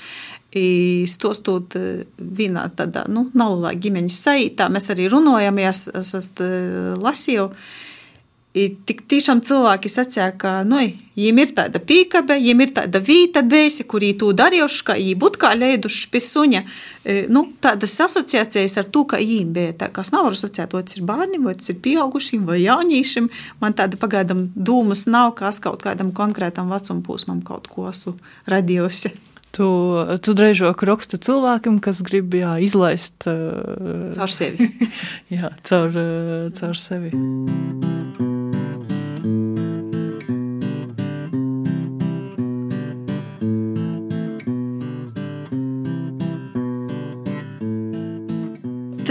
Stostot 1.07 1.77
vienā 2.17 2.65
tādā, 2.75 3.05
nu, 3.07 3.29
nelielā 3.31 3.71
ģimeņas 3.79 4.17
saītā, 4.25 4.67
mēs 4.73 4.91
arī 4.91 5.07
runājamies, 5.11 5.85
es 6.01 6.11
esmu 6.19 6.49
lasīju. 6.99 7.47
I 7.51 7.90
tik 8.51 9.05
tiešām 9.07 9.39
cilvēki 9.47 9.89
sacīja, 9.91 10.31
ka 10.39 10.51
nu, 10.67 10.81
viņiem 11.15 11.39
ir 11.39 11.53
tāda 11.55 11.79
pīkabe, 11.79 12.35
viņiem 12.35 12.63
ir 12.65 12.73
tāda 12.75 12.99
vīta 13.03 13.43
bēsi, 13.47 13.85
kurī 13.87 14.11
to 14.19 14.33
darījuši, 14.35 14.83
ka 14.87 14.97
viņi 14.99 15.15
būtu 15.21 15.39
kā 15.39 15.53
leiduši 15.55 16.09
pie 16.11 16.21
suņa. 16.25 16.61
Nu, 17.31 17.45
tādas 17.63 17.95
asociācijas 18.03 18.75
ar 18.81 18.91
to, 18.91 19.05
ka 19.07 19.21
viņiem 19.21 19.55
bija 19.55 19.77
tā, 19.83 19.89
kas 19.95 20.11
nav 20.11 20.33
asociēta, 20.33 20.75
vai 20.75 20.83
tas 20.83 20.99
ir 20.99 21.07
bērniem, 21.07 21.47
vai 21.47 21.55
tas 21.59 21.71
ir 21.71 21.79
pieaugušiem, 21.85 22.43
vai 22.49 22.59
jauniešiem. 22.65 23.31
Man 23.63 23.77
tāda 23.77 23.99
pagaidām 24.01 24.49
dūmas 24.55 25.07
nav, 25.07 25.31
ka 25.39 25.47
es 25.53 25.61
kaut 25.63 25.85
kādam 25.87 26.11
konkrētam 26.15 26.71
vecuma 26.73 27.05
posmam 27.07 27.39
kaut 27.47 27.71
ko 27.71 27.87
esmu 27.91 28.17
radījusi. 28.51 29.15
Tu, 29.51 29.67
tu 30.23 30.35
drēžok 30.35 30.83
rakstu 30.87 31.19
cilvēkam, 31.19 31.81
kas 31.83 31.99
grib 32.07 32.35
jā, 32.39 32.55
izlaist 32.63 33.27
uh, 33.27 34.11
caur 34.15 34.31
sevi. 34.31 34.71
jā, 35.35 35.51
caur, 35.67 35.91
uh, 35.91 36.45
caur 36.55 36.79
sevi. 36.79 37.11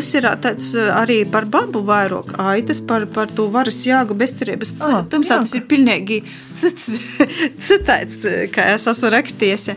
Tas 0.01 0.11
ir 0.17 0.25
tāds 0.41 0.73
arī 0.97 1.21
par 1.29 1.45
babu 1.53 1.85
vairāk 1.85 2.33
aitas, 2.41 2.81
par, 2.81 3.05
par 3.13 3.29
to 3.37 3.51
varas 3.53 3.83
jāgu 3.85 4.17
bezcerības. 4.17 4.79
Ah, 4.87 5.03
Tamsā 5.13 5.43
tas 5.43 5.53
ir 5.59 5.67
pilnīgi 5.69 6.23
cits, 6.57 6.89
citāds, 7.69 8.25
kā 8.55 8.71
es 8.79 8.89
esmu 8.89 9.13
rakstījis 9.13 9.75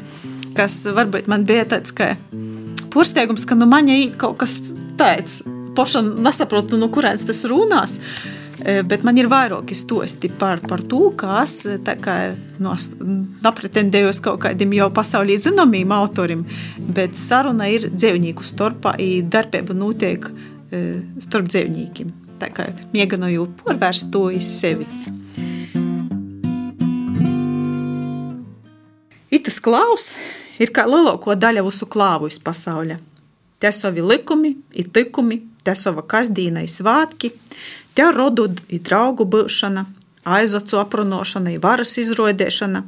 kas 0.58 0.78
varbūt 0.96 1.30
man 1.32 1.46
bija 1.50 1.66
tāds 1.70 1.94
kā 1.96 2.14
pārsteigums, 2.94 3.46
ka 3.50 3.58
nu 3.58 3.68
man 3.70 3.90
ir 3.92 4.14
kaut 4.22 4.40
kas 4.44 4.60
tāds. 5.00 5.44
Pašam 5.74 6.12
nesaprotu, 6.22 6.78
no 6.78 6.92
kurienes 6.94 7.26
tas 7.26 7.40
runās. 7.50 7.98
Bet 8.62 9.04
man 9.06 9.18
ir 9.18 9.30
vairāki 9.32 9.76
stosti 9.78 10.30
par, 10.30 10.62
par 10.68 10.84
to, 10.90 11.10
kas 11.18 11.64
no, 12.62 12.76
nepretendēju 13.44 14.12
uz 14.12 14.22
kaut 14.24 14.44
kādiem 14.46 14.76
jau 14.78 14.90
pasaulī 14.94 15.38
zināmiem 15.42 15.94
autoriem, 15.96 16.46
bet 16.78 17.18
saruna 17.20 17.70
ir 17.72 17.90
dzīvnieku 17.94 18.46
starpā, 18.46 18.96
un 19.02 19.32
darbība 19.34 19.78
notiek 19.78 20.30
starp 21.24 21.50
dzīvniekiem. 21.50 22.14
Tā 22.42 22.50
kā 22.54 22.68
mēģināju 22.94 23.50
porvērst 23.62 24.10
to 24.14 24.28
iz 24.34 24.48
sevi. 24.60 24.88
Itas 29.34 29.58
klaus 29.64 30.14
ir 30.62 30.74
kā 30.76 30.86
lielāko 30.90 31.34
daļu 31.38 31.66
visu 31.70 31.88
klāvu 31.90 32.30
iz 32.30 32.38
pasaulē. 32.44 33.00
Te 33.64 33.72
savi 33.74 34.04
likumi, 34.04 34.52
ir 34.76 34.90
tikumi, 34.94 35.40
te 35.64 35.74
sava 35.80 36.04
kasdīna, 36.06 36.66
ir 36.66 36.72
svātki, 36.72 37.32
te 37.96 38.10
rodu 38.12 38.50
ir 38.70 38.82
draugu 38.86 39.26
būšana, 39.26 39.86
aizocu 40.24 40.80
aprunāšana, 40.80 41.54
ir 41.54 41.64
varas 41.64 41.98
izrodēšana, 42.00 42.84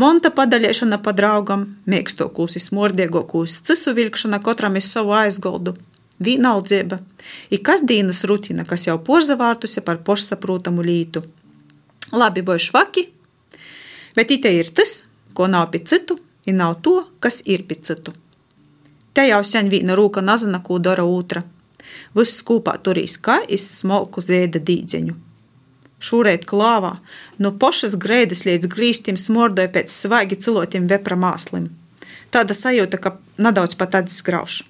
monta 0.00 0.30
padaļēšana 0.34 0.98
pa 1.04 1.14
draugam, 1.16 1.66
mīkstokūs, 1.90 2.58
smordiegokūs, 2.68 3.60
cisu 3.66 3.94
vilkšana 3.96 4.40
katram 4.42 4.76
iz 4.80 4.90
savu 4.90 5.14
aizgoldu, 5.16 5.76
vienaldzība, 6.24 6.98
ir 7.50 7.62
kasdienas 7.66 8.24
rutīna, 8.28 8.66
kas 8.66 8.86
jau 8.88 8.98
porzavārtusi 8.98 9.84
par 9.86 10.02
pašsaprotamu 10.06 10.84
lītu. 10.84 11.24
Labi 12.12 12.44
vai 12.46 12.58
švaki, 12.62 13.08
bet 14.14 14.30
ite 14.30 14.52
ir 14.54 14.70
tas, 14.74 15.06
ko 15.34 15.48
nav 15.50 15.70
pie 15.72 15.82
citu, 15.82 16.18
ir 16.46 16.54
nav 16.58 16.78
to, 16.82 17.00
kas 17.20 17.42
ir 17.46 17.64
pie 17.66 17.80
citu. 17.80 18.14
Te 19.14 19.28
jau 19.28 19.42
sen 19.46 19.70
viena 19.70 19.94
rūka 19.94 20.22
nezina, 20.26 20.58
ko 20.62 20.80
dara 20.82 21.04
otra. 21.06 21.44
Viss 22.14 22.42
kopā 22.46 22.76
turīs 22.78 23.16
kā 23.18 23.40
iz 23.50 23.66
smalku 23.80 24.22
zēda 24.22 24.60
dīdzeņu. 24.62 25.16
Šūrēt 26.04 26.44
klāvā, 26.46 26.98
no 27.40 27.50
pošas 27.60 27.96
grēdas 28.00 28.44
līdz 28.46 28.68
grīstim 28.70 29.18
smordoja 29.18 29.70
pēc 29.74 29.90
svaigi 29.90 30.38
cilotiem 30.46 30.86
vepra 30.90 31.16
māslim. 31.16 31.70
Tāda 32.34 32.54
sajūta, 32.54 33.00
ka 33.00 33.16
nedaudz 33.38 33.76
pat 33.80 33.96
atsgrauž. 34.02 34.62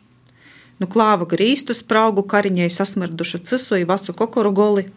Nu 0.80 0.88
klāva 0.90 1.26
grīstu 1.30 1.74
spraugu 1.76 2.24
kariņai 2.30 2.70
sasmirdušu 2.72 3.42
cisoju 3.50 3.88
vacu 3.90 4.14
kokoru 4.16 4.52
goli. 4.54 4.88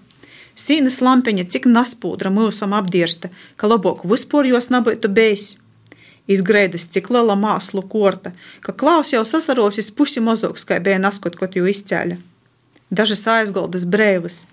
Sīnas 0.58 1.02
lampiņa 1.06 1.46
cik 1.54 1.68
naspūdra 1.70 2.32
mūsam 2.34 2.74
apdirsta, 2.78 3.30
ka 3.58 3.70
labāk 3.70 4.06
vispār 4.10 4.50
jos 4.50 4.72
nebūtu 4.74 5.12
bijis 5.14 5.56
izgrēdas 6.28 6.88
cik 6.92 7.10
liela 7.14 7.38
māslu 7.40 7.84
korta, 7.88 8.34
ka 8.62 8.76
klaus 8.76 9.14
jau 9.14 9.24
sasarosis 9.26 9.92
pusi 9.96 10.24
mozoks, 10.24 10.68
kā 10.68 10.80
bija 10.84 11.00
naskot, 11.02 11.38
kot 11.40 11.56
jau 11.58 11.68
izcēļa. 11.72 12.20
Dažas 12.90 13.26
aizgoldas 13.28 13.86
brēvas, 13.86 14.46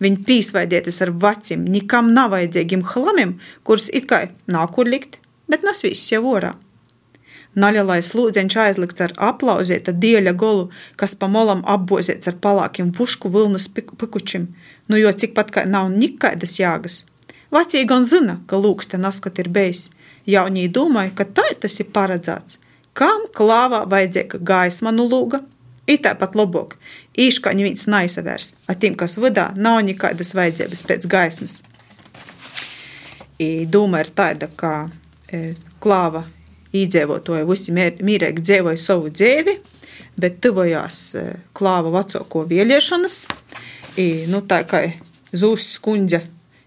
viņi 0.00 0.24
pīsvaidietas 0.26 1.02
ar 1.04 1.12
vacim, 1.24 1.64
nikam 1.68 2.12
nav 2.16 2.32
vajadzīgiem 2.32 2.84
hlamim, 2.92 3.38
kurus 3.62 3.90
it 3.92 4.08
kā 4.10 4.24
nav 4.46 4.70
kur 4.74 4.88
likt, 4.88 5.18
bet 5.48 5.64
nas 5.66 5.84
viss 5.84 6.12
jau 6.12 6.24
orā. 6.32 6.54
Naļalais 7.52 8.14
lūdzeņš 8.16 8.54
aizlikts 8.56 9.02
ar 9.04 9.12
aplauzieta 9.20 9.92
dieļa 9.92 10.32
golu, 10.40 10.70
kas 10.96 11.12
pa 11.20 11.28
molam 11.28 11.60
apboziets 11.68 12.30
ar 12.30 12.38
palākiem 12.40 12.94
pušku 12.96 13.28
vilnas 13.28 13.68
pikučim, 13.68 14.48
nu 14.88 14.96
jo 14.96 15.12
cik 15.12 15.34
pat 15.36 15.52
kā 15.52 15.66
nav 15.68 15.92
nikaidas 15.92 16.56
jāgas. 16.60 17.02
Vecī 17.52 17.84
gan 17.84 18.08
zina, 18.08 18.38
ka 18.48 18.56
lūks 18.56 18.88
te 18.88 18.96
naskot 18.96 19.36
ir 19.42 19.52
bejs, 19.52 19.90
Jaunie 20.26 20.68
domāja, 20.70 21.10
ka 21.18 21.24
tā 21.26 21.48
tas 21.60 21.80
ir 21.82 21.88
paredzēts. 21.94 22.60
Kam 22.94 23.26
klāvā 23.34 23.82
vajadzīga 23.90 24.38
gaisma 24.38 24.92
no 24.94 25.08
lūga? 25.10 25.42
Ir 25.90 25.98
tāpat 26.04 26.36
labāk, 26.38 26.76
īškaņi 27.18 27.66
viņas 27.66 27.88
naisavērs, 27.92 28.48
ar 28.70 28.78
tiem, 28.80 28.96
kas 28.98 29.18
vadā 29.20 29.50
nav 29.56 29.82
nekādas 29.86 30.34
vajadzības 30.36 30.84
pēc 30.88 31.06
gaismas. 31.10 31.60
I 33.42 33.66
doma 33.66 34.02
ir 34.04 34.12
tāda, 34.16 34.48
ka 34.56 34.88
e, 35.32 35.52
klāva 35.82 36.24
īdzīvotāji 36.72 37.48
visi 37.48 37.74
mīrīgi 37.76 38.44
dzīvoja 38.44 38.80
savu 38.80 39.10
dzīvi, 39.12 39.56
bet 40.20 40.40
tuvojās 40.44 41.00
e, 41.18 41.24
klāva 41.56 41.92
vecāko 41.98 42.46
vēlēšanas. 42.48 43.24
I, 44.00 44.06
nu, 44.32 44.40
tā 44.48 44.62
kā 44.68 44.86
Zūs 45.32 45.70
skundze 45.78 46.20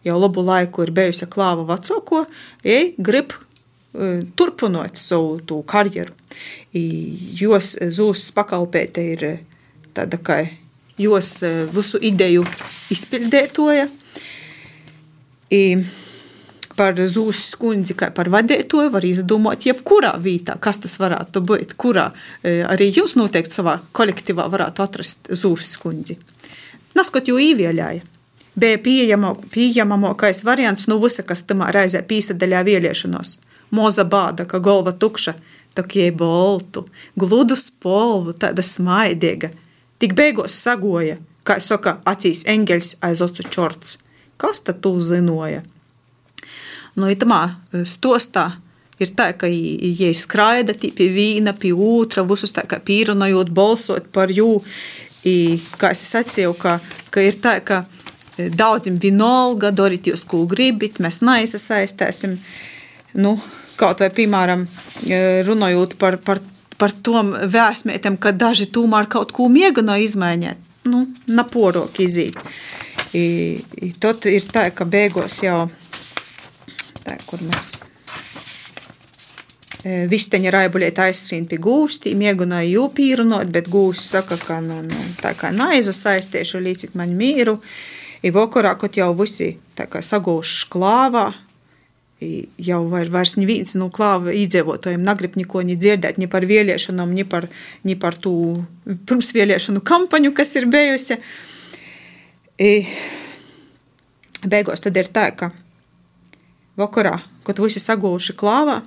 jau 0.06 0.16
labu 0.18 0.42
laiku 0.46 0.86
ir 0.86 0.92
bijusi 0.94 1.28
klāva 1.30 1.66
vecāko, 1.70 2.24
ja 2.66 2.80
grib 2.98 3.36
turpinot 4.36 4.98
savu 5.00 5.62
karjeru. 5.70 6.14
Jos 6.74 7.76
zūs 7.96 8.28
pakalpēta 8.36 9.04
ir 9.14 9.26
tāda 9.96 10.20
kā 10.22 10.44
jos 11.02 11.32
visu 11.76 12.00
ideju 12.04 12.46
izpildētoja. 12.94 13.88
I 15.56 15.64
par 16.76 16.98
zūs 17.00 17.42
skundzi, 17.54 17.96
kā 17.96 18.10
par 18.16 18.28
vadītāju, 18.34 18.92
var 18.92 19.06
izdomāt, 19.08 19.64
jebkurā 19.68 20.16
vietā, 20.20 20.58
kas 20.60 20.82
tas 20.84 20.98
varētu 21.00 21.44
būt, 21.48 21.76
kurā 21.80 22.10
arī 22.44 22.90
jūs 22.92 23.16
noteikti 23.20 23.62
savā 23.62 23.78
kolektīvā 23.96 24.50
varētu 24.52 24.84
atrast 24.84 25.32
zūs 25.32 25.72
skundzi. 25.78 26.18
Naskot 26.96 27.32
jau 27.32 27.40
īvieļāja. 27.40 28.04
Bija 28.56 28.80
pieejamākais 28.80 30.44
variants 30.48 30.88
no 30.88 30.96
visa, 31.02 31.24
kas 31.28 31.44
tamā 31.48 31.74
reizē 31.76 32.04
pīsadaļā 32.08 32.62
vēlēšanos 32.68 33.40
moza 33.76 34.06
bāda, 34.08 34.46
ka 34.48 34.60
galva 34.64 34.94
tukša, 34.96 35.36
tokie 35.76 36.12
boltu, 36.16 36.86
gludu 37.20 37.58
spolvu, 37.60 38.36
tāda 38.40 38.64
smaidīga. 38.64 39.52
Tik 40.02 40.16
beigās 40.18 40.58
sagoja, 40.60 41.18
kā 41.48 41.60
saka, 41.64 42.00
acīs 42.08 42.44
eņģeļs 42.52 42.98
aiz 43.06 43.24
ocu 43.24 43.46
čorts. 43.54 43.98
Kas 44.42 44.62
tad 44.66 44.82
tu 44.84 44.92
zinoja? 45.00 45.64
Nu, 46.96 47.08
itamā 47.12 47.42
e, 47.48 47.84
stostā 47.88 48.50
ir 49.00 49.12
tā, 49.16 49.30
ka 49.36 49.48
viņi 49.52 50.12
skraida 50.16 50.76
pie 50.80 51.10
viena, 51.12 51.56
pie 51.56 51.74
otra, 51.76 52.24
visus 52.28 52.56
tā 52.56 52.64
kā 52.68 52.80
pīrunājot, 52.84 53.52
balsot 53.56 54.12
par 54.16 54.32
jū. 54.32 54.62
I, 55.26 55.58
kā 55.80 55.92
es 55.96 56.04
sacīju, 56.06 56.54
ka, 56.60 56.78
ka 57.12 57.24
ir 57.24 57.40
tā, 57.42 57.58
ka 57.66 57.84
e, 58.38 58.50
daudziem 58.52 59.00
vienalga, 59.02 59.72
dariet 59.76 60.12
jūs, 60.12 60.26
ko 60.28 60.44
gribat, 60.50 61.00
mēs 61.04 61.24
neiesaistīsim. 61.26 62.40
Nu, 63.16 63.40
Kaut 63.76 64.00
vai, 64.00 64.08
piemēram, 64.08 64.62
e, 65.04 65.18
runājot 65.44 65.98
par, 66.00 66.16
par, 66.24 66.40
par 66.78 66.94
tom 67.06 67.34
vēsmētiem, 67.34 68.18
ka 68.20 68.34
daži 68.36 68.68
tomēr 68.74 69.10
kaut 69.12 69.32
ko 69.36 69.48
mēģina 69.52 69.98
izmainīt, 70.04 70.60
nu, 70.90 71.06
naporok 71.28 72.00
izīt. 72.04 72.38
I, 73.16 73.26
i 73.80 73.92
tad 74.00 74.26
ir 74.28 74.48
tā, 74.52 74.68
ka 74.76 74.88
beigās 74.88 75.40
jau, 75.44 75.70
tā, 77.06 77.16
kur 77.30 77.44
mēs 77.46 77.70
e, 79.86 80.04
Visteņa 80.12 80.52
raibuļieta 80.58 81.08
aizskrien 81.08 81.48
pie 81.48 81.62
gūsti, 81.64 82.16
mēģināja 82.20 82.74
jūpīrunot, 82.74 83.52
bet 83.56 83.72
gūsts 83.72 84.12
saka, 84.18 84.40
ka 84.42 84.60
nu, 84.64 84.82
nu, 84.90 85.08
tā 85.22 85.32
kā 85.40 85.54
naizasaistiešu 85.56 86.64
līdz 86.66 86.92
man 87.00 87.16
mīru. 87.16 87.60
I 88.26 88.32
vakarā, 88.34 88.74
kad 88.82 88.98
jau 88.98 89.12
visi 89.16 89.54
tā 89.78 89.86
kā 89.88 90.02
sagūšu 90.04 90.72
klāvā, 90.74 91.28
jau 92.22 92.80
var, 92.90 93.10
vairs 93.12 93.36
neviens 93.36 93.76
no 93.76 93.90
klāva 93.94 94.32
iedzīvotājiem 94.36 95.04
negrib 95.04 95.36
neko 95.36 95.62
ni 95.68 95.76
dzirdēt 95.76 96.18
ni 96.22 96.30
par 96.32 96.48
vēlēšanām, 96.48 97.12
ni 97.12 97.26
par, 97.28 97.50
ni 97.84 97.98
par 98.00 98.16
tū 98.16 98.34
pirmsvēlēšanu 98.86 99.84
kampaņu, 99.84 100.32
kas 100.36 100.56
ir 100.56 100.70
bijusi. 100.72 101.20
Beigās 104.46 104.84
tad 104.86 104.98
ir 104.98 105.12
tā, 105.12 105.28
ka 105.36 105.52
vakarā, 106.80 107.18
kad 107.44 107.60
visi 107.60 107.84
sagūši 107.84 108.38
klāvā, 108.40 108.80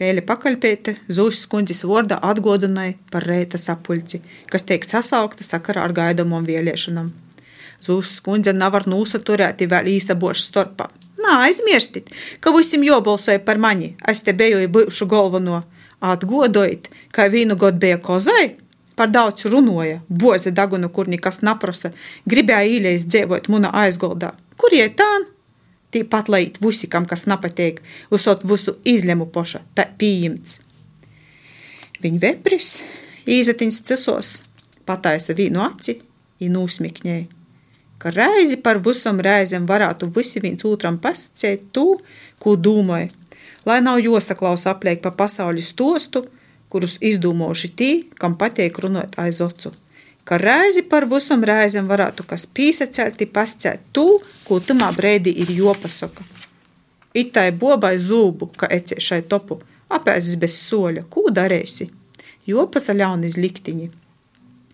pēļa 0.00 0.24
pakaļpēte 0.26 0.96
Zūšas 1.12 1.44
kundzes 1.52 1.84
vārdā 1.86 2.16
atgodināja 2.24 2.96
par 3.12 3.28
reita 3.28 3.60
sapulci, 3.60 4.22
kas 4.48 4.64
tiek 4.64 4.88
sasaukta 4.88 5.44
sakarā 5.44 5.84
ar 5.84 5.94
gaidāmām 5.94 6.48
vēlēšanām. 6.48 7.12
Zūšas 7.84 8.22
kundze 8.24 8.56
nevar 8.56 8.88
nosaturēt 8.88 9.60
vēl 9.68 9.96
īsa 9.98 10.16
boša 10.16 10.48
starpā. 10.48 10.88
Nā, 11.24 11.38
aizmirstit, 11.46 12.10
ka 12.40 12.52
visam 12.52 12.84
jobalsoja 12.84 13.40
par 13.44 13.60
mani, 13.60 13.94
es 14.10 14.22
te 14.24 14.34
biju 14.36 14.60
bijušu 14.68 15.08
galveno. 15.08 15.62
Atgodojot, 16.04 16.90
ka 17.16 17.30
vienu 17.32 17.56
gadu 17.56 17.80
bija 17.80 17.96
kozai, 18.02 18.56
par 18.98 19.08
daudz 19.08 19.46
runāja, 19.48 20.02
boze 20.08 20.52
dagunu, 20.52 20.90
kur 20.92 21.08
nekas 21.08 21.40
naprasa, 21.46 21.94
gribēja 22.28 22.68
īļais 22.76 23.06
dzīvot 23.08 23.48
muna 23.48 23.70
aizgoldā. 23.84 24.34
Kur 24.60 24.74
jē 24.76 24.90
tā? 24.98 25.08
Tīpat 25.94 26.28
lai 26.28 26.42
visi, 26.60 26.90
kam 26.92 27.06
kas 27.08 27.24
nepatīk, 27.30 27.80
uzsot 28.12 28.44
visu 28.50 28.76
izlemu 28.84 29.30
poša, 29.32 29.62
tā 29.78 29.86
pieņemts. 29.98 30.58
Viņa 32.04 32.20
vepris, 32.26 32.74
īzetiņas 33.30 33.80
cisos, 33.88 34.34
pataisa 34.84 35.38
vīnu 35.38 35.62
aci, 35.64 35.96
un 36.44 36.60
usmikņēja 36.60 37.33
ka 38.04 38.10
reizi 38.12 38.58
par 38.60 38.82
visam 38.84 39.16
reizēm 39.24 39.64
varētu 39.64 40.10
visi 40.12 40.40
viens 40.44 40.64
otram 40.68 40.98
pasakīt 41.00 41.70
to, 41.72 41.94
ko 42.36 42.52
domāja, 42.60 43.08
lai 43.64 43.78
nav 43.80 44.02
josaklaus 44.04 44.66
apliek 44.68 45.00
pa 45.00 45.08
pasaules 45.08 45.70
stostu, 45.72 46.20
kurus 46.68 46.98
izdomājuši 47.00 47.70
tie, 47.78 47.94
kam 48.20 48.34
patīk 48.36 48.82
runāt 48.84 49.16
aiz 49.22 49.40
ocu. 49.40 49.72
ka 50.24 50.36
reizi 50.40 50.82
par 50.88 51.04
visam 51.08 51.42
reizēm 51.44 51.88
varētu 51.88 52.24
kas 52.28 52.44
pīsacelti 52.56 53.26
pascēt 53.32 53.80
to, 53.92 54.06
ko 54.44 54.60
tamā 54.60 54.90
brīdī 54.96 55.32
ir 55.44 55.52
jopasaka. 55.52 56.24
Itai 57.14 57.50
bobai 57.52 57.98
zūbu, 58.00 58.50
ka 58.56 58.68
eciešai 58.76 59.22
topu, 59.28 59.60
apēzis 59.88 60.36
bez 60.40 60.56
soļa, 60.60 61.04
ko 61.08 61.28
darēsi? 61.30 61.88
Jopasa 62.46 62.96
ļaunis 62.96 63.36
liktiņi. 63.36 63.90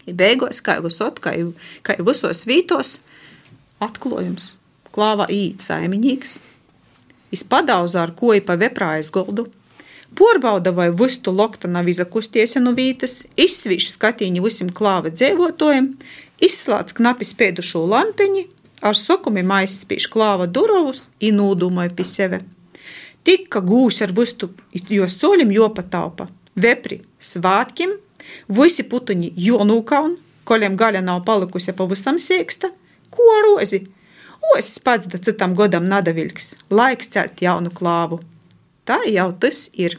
I 0.07 0.17
beigās, 0.23 0.63
kā 0.63 0.79
kā 1.83 1.99
visos 1.99 2.47
vītos, 2.47 3.01
atklājums. 3.83 4.57
Klāva 4.91 5.29
īt 5.31 5.63
saimiņīgs. 5.65 6.41
Izpadauza 7.35 8.03
ar 8.03 8.15
koju 8.19 8.43
pa 8.47 8.57
veprājas 8.59 9.13
goldu, 9.15 9.47
Porbauda, 10.15 10.73
vai 10.73 10.91
vistu 10.91 11.31
lokta 11.33 11.69
nav 11.69 11.89
izakusties 11.89 12.57
no 12.59 12.73
vītas, 12.75 13.29
izsvīš 13.39 13.93
skatīņu 13.93 14.43
visam 14.43 14.73
klāva 14.75 15.13
dzīvotājiem, 15.15 15.93
izslēdz 16.43 16.97
knapi 16.99 17.29
spēdušo 17.29 17.85
lampiņu, 17.93 18.43
ar 18.83 18.99
sokumiem 18.99 19.53
aizspīš 19.61 20.09
klāva 20.11 20.49
durovus 20.51 21.07
un 21.23 21.39
nūdūmoja 21.39 21.95
pie 21.95 22.09
sevi. 22.09 22.41
Tika 23.23 23.63
gūs 23.63 24.01
ar 24.03 24.15
vistu, 24.17 24.51
jo 24.73 25.07
soļim 25.07 25.53
jopataupa, 25.55 26.27
vepri 26.57 27.03
svātkim, 27.21 27.93
visi 28.49 28.87
putuņi 28.91 29.35
jonūkaun, 29.37 30.17
koļiem 30.49 30.79
gaļa 30.81 31.05
nav 31.07 31.23
palikusi 31.29 31.77
pavisam 31.77 32.19
sēksta, 32.19 32.73
ko 33.15 33.41
rozi. 33.47 33.85
Os 34.55 34.79
pats 34.83 35.09
da 35.11 35.21
citam 35.21 35.55
godam 35.55 35.87
nadaviļks, 35.91 36.55
laiks 36.73 37.11
celt 37.13 37.43
jaunu 37.45 37.73
klāvu. 37.75 38.21
Tā 38.89 39.03
jau 39.11 39.29
tas 39.43 39.69
ir. 39.77 39.99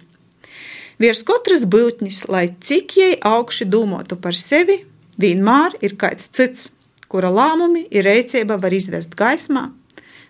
Virs 1.02 1.24
katras 1.26 1.66
būtnes, 1.70 2.26
lai 2.30 2.48
cik 2.62 2.98
jai 2.98 3.14
augši 3.26 3.66
domātu 3.70 4.18
par 4.22 4.38
sevi, 4.38 4.82
vienmēr 5.22 5.78
ir 5.86 5.96
kāds 6.02 6.30
cits, 6.36 6.70
kura 7.12 7.32
lēmumi 7.34 7.88
ir 7.90 8.06
rīcība 8.08 8.60
var 8.62 8.76
izvest 8.76 9.18
gaismā 9.18 9.70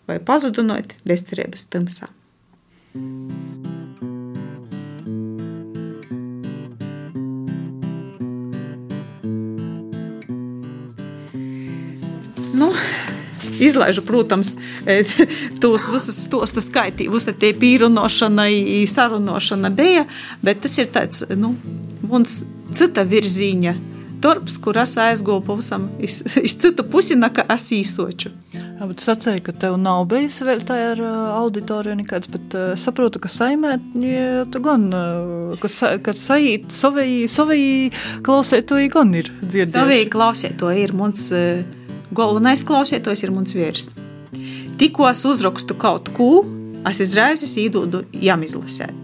vai 0.07 0.19
pazudinot 0.23 0.95
bezcerības 1.07 1.67
tumsā. 1.71 2.11
Nu, 12.61 12.71
izlaižu, 13.59 14.03
protams, 14.05 14.55
e, 14.85 15.01
tos 15.61 15.87
visus 15.89 16.23
stostu 16.27 16.61
skaitī. 16.61 17.09
Visa 17.11 17.33
tie 17.33 17.53
pīrunošana, 17.57 18.47
sarunošana 18.87 19.71
bija, 19.73 20.05
bet 20.45 20.61
tas 20.65 20.77
ir 20.77 20.91
tāds, 20.93 21.25
nu, 21.35 21.55
mums 22.05 22.43
cita 22.77 23.05
virzīņa 23.07 23.77
darbs, 24.21 24.59
kur 24.61 24.77
es 24.77 24.93
aizgūstu 25.01 25.45
pavisam 25.47 25.87
iz, 26.03 26.21
iz 26.45 26.53
citu 26.61 26.85
pusi, 26.85 27.17
nekā 27.17 27.47
es 27.55 27.65
īsoču. 27.73 28.29
Jā, 28.53 28.85
bet 28.85 29.01
es 29.01 29.09
atceru, 29.09 29.41
ka 29.45 29.55
tev 29.63 29.77
nav 29.81 30.05
bijis 30.11 30.37
vēl 30.45 30.61
tā 30.67 30.77
ar 30.91 31.01
auditoriju 31.39 31.97
nekāds, 32.03 32.29
bet 32.29 32.57
uh, 32.57 32.71
saprotu, 32.77 33.21
ka 33.23 33.31
saimē, 33.31 33.77
ja 34.05 34.45
tu 34.53 34.61
gan, 34.61 34.87
uh, 34.93 35.57
ka, 35.61 35.71
sa, 35.71 35.95
ka 36.03 36.13
sajīt 36.17 36.69
savēji, 36.75 37.25
savēji 37.31 37.91
klausētoji 38.25 38.93
gan 38.93 39.13
ir 39.17 39.33
dzirdējuši. 39.41 39.73
Savēji 39.77 40.09
klausētoji 40.13 40.89
ir 40.89 40.97
mums... 41.01 41.29
Uh, 41.33 41.77
Galvenais 42.11 42.63
klausieties, 42.67 43.23
ir 43.23 43.31
mans 43.31 43.55
vīrs. 43.55 43.91
Tikko 44.79 45.07
es 45.09 45.23
uzrakstu 45.27 45.77
kaut 45.79 46.09
ko, 46.15 46.43
es 46.89 46.99
izraisi 47.03 47.49
īdodu 47.63 48.03
jām 48.11 48.43
izlasēt. 48.43 48.97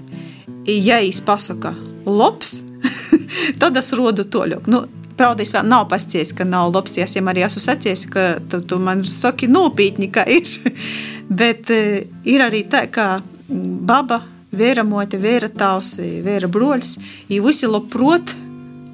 Ja 0.68 0.99
viņš 0.99 1.22
pasaka, 1.24 1.72
labs, 2.03 2.64
tad 3.62 3.80
es 3.80 3.93
rodu 3.95 4.28
to 4.28 4.43
ļauku. 4.51 4.72
Nu, 4.74 4.86
Pravda, 5.18 5.41
es 5.41 5.49
vēl 5.49 5.66
nav 5.66 5.88
pasties, 5.89 6.30
ka 6.38 6.45
nav 6.45 6.70
labs. 6.76 6.93
Es 7.01 7.16
jau 7.18 7.24
arī 7.26 7.41
esmu 7.41 7.62
sacies, 7.64 8.03
ka 8.14 8.36
tu, 8.51 8.60
tu 8.62 8.78
man 8.78 9.01
saki 9.01 9.47
nopietni, 9.49 10.12
ka 10.14 10.22
ir. 10.30 10.45
Bet 11.39 11.72
uh, 11.74 12.03
ir 12.22 12.43
arī 12.45 12.62
tā, 12.70 12.84
ka 12.93 13.24
baba, 13.49 14.22
vēra 14.53 14.86
mote, 14.86 15.18
vēra 15.18 15.49
tavs, 15.49 15.97
vēra 16.24 16.49
broļs, 16.51 16.97
viņi 17.32 17.41
visi 17.43 17.70
labprot 17.72 18.36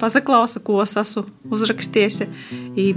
pazaklausa, 0.00 0.60
ko 0.64 0.80
es 0.82 0.96
esmu 1.00 1.24
uzrakstījis. 1.54 2.20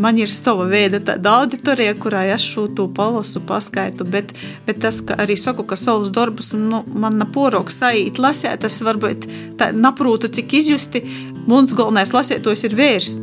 Man 0.02 0.20
ir 0.22 0.32
sava 0.34 0.68
veida 0.70 1.18
auditorija, 1.32 1.96
kurā 2.02 2.26
es 2.34 2.46
šo 2.46 2.68
to 2.74 2.88
palasu, 2.94 3.42
paskaitu, 3.48 4.08
bet, 4.08 4.34
bet 4.68 4.82
tas, 4.84 5.02
ka 5.06 5.18
arī 5.24 5.38
saku, 5.40 5.66
ka 5.68 5.78
savus 5.80 6.12
darbus 6.14 6.54
nu, 6.58 6.84
man 6.88 7.20
naporoka 7.22 7.74
sajūt 7.74 8.22
lasēt, 8.22 8.64
tas 8.66 8.82
varbūt 8.86 9.30
tā 9.60 9.72
naprūtu, 9.76 10.32
cik 10.34 10.58
izjusti, 10.62 11.04
mums 11.48 11.76
galvenais 11.78 12.14
lasētos 12.16 12.66
ir 12.68 12.78
vērs. 12.78 13.18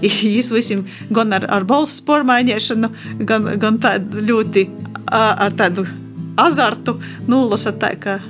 Viņš 0.00 0.52
visiem 0.54 0.84
gan 1.12 1.36
ar, 1.36 1.44
ar 1.52 1.66
balsu 1.68 2.04
pormaiņiešanu, 2.08 2.92
gan, 3.28 3.50
gan 3.60 3.80
tādu 3.82 4.24
ļoti 4.24 4.68
ar 5.10 5.52
tādu 5.58 5.84
azartu 6.40 6.96
nulasa 7.28 7.72
tā, 7.76 7.94
ka 8.00 8.20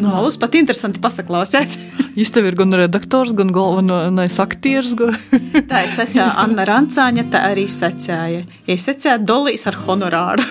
Nu, 0.00 0.08
Malus 0.08 0.38
pat 0.40 0.54
interesanti 0.56 1.00
pasaklausīt. 1.02 1.74
Jūs 2.18 2.32
tev 2.32 2.48
ir 2.48 2.56
gan 2.58 2.72
redaktors, 2.76 3.34
gan 3.36 3.52
galvenais 3.54 4.38
aktieris. 4.40 4.96
tā 5.70 5.84
ir 5.84 5.92
secēja 5.92 6.32
Anna 6.40 6.64
Rancāņa, 6.68 7.26
tā 7.32 7.44
arī 7.52 7.66
secēja. 7.70 8.46
Es 8.70 8.88
secēju 8.88 9.24
dolīs 9.28 9.66
ar 9.68 9.78
honorāru. 9.84 10.46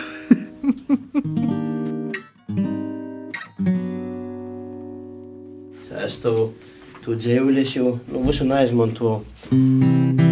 es 5.99 6.15
tev 6.23 6.39
tu 7.03 7.17
dzīvuļus 7.19 7.75
jau 7.75 7.91
nu, 8.09 8.23
visu 8.29 8.47
neizmantoju. 8.47 10.28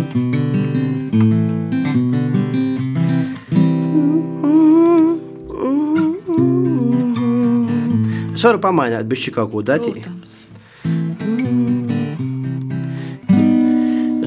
Es 8.38 8.44
varu 8.46 8.60
pamainīt, 8.62 9.08
bišķi 9.10 9.32
kaut 9.34 9.50
ko 9.50 9.64
darīt. 9.66 10.04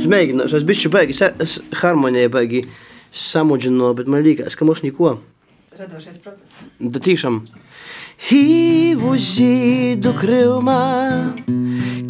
Es 0.00 0.06
mēģināšu, 0.11 0.56
es 0.58 0.64
bišķi 0.66 0.90
baigi, 0.90 1.14
es 1.14 1.52
harmoniju 1.78 2.32
baigi 2.34 2.64
samudžino, 3.14 3.92
bet 3.94 4.11
man 4.11 4.24
liekas, 4.26 4.58
ka 4.58 4.66
mums 4.66 4.82
neko. 4.82 5.12
Radošais 5.78 6.18
process. 6.24 6.64
Da 6.82 6.98
tiešām. 6.98 7.38
Hīvu 8.26 9.14
zīdu 9.14 10.16
krivmā, 10.18 10.82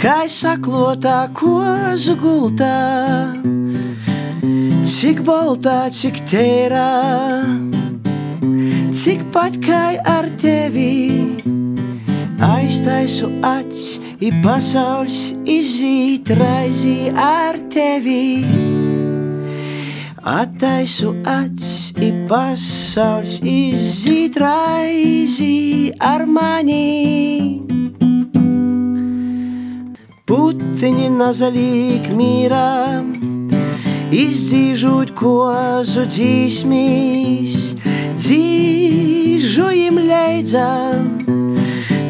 kā 0.01 0.25
saklotā 0.25 1.19
kozu 1.37 2.17
gultā, 2.25 2.81
cik 4.89 5.21
baltā, 5.29 5.83
cik 5.93 6.25
tērā, 6.33 6.91
cik 8.89 9.29
pat 9.37 9.61
kā 9.69 9.85
ar 10.17 10.33
tevi 10.41 11.60
aiztaisu 12.41 13.29
acis, 13.45 14.01
ir 14.21 14.35
pasaules 14.45 15.31
izzīt 15.45 16.31
raizi 16.39 17.11
ar 17.13 17.59
tevi. 17.73 18.45
Attaisu 20.21 21.15
acis, 21.25 21.93
ir 22.01 22.25
pasaules 22.29 23.41
izzīt 23.45 24.37
raizi 24.41 25.93
ar 26.01 26.25
mani. 26.29 27.65
Putiņi 30.31 31.09
nazalīk 31.17 32.07
mīrā, 32.15 33.03
izdzīžot 34.15 35.13
kozu 35.19 36.07
dzīsmīs, 36.09 37.57
dzīžojam 38.21 39.99
leidzam 40.07 41.11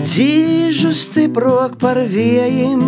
dzīžu 0.00 0.90
stiprāk 0.96 1.76
par 1.80 1.98
vējiem. 2.08 2.82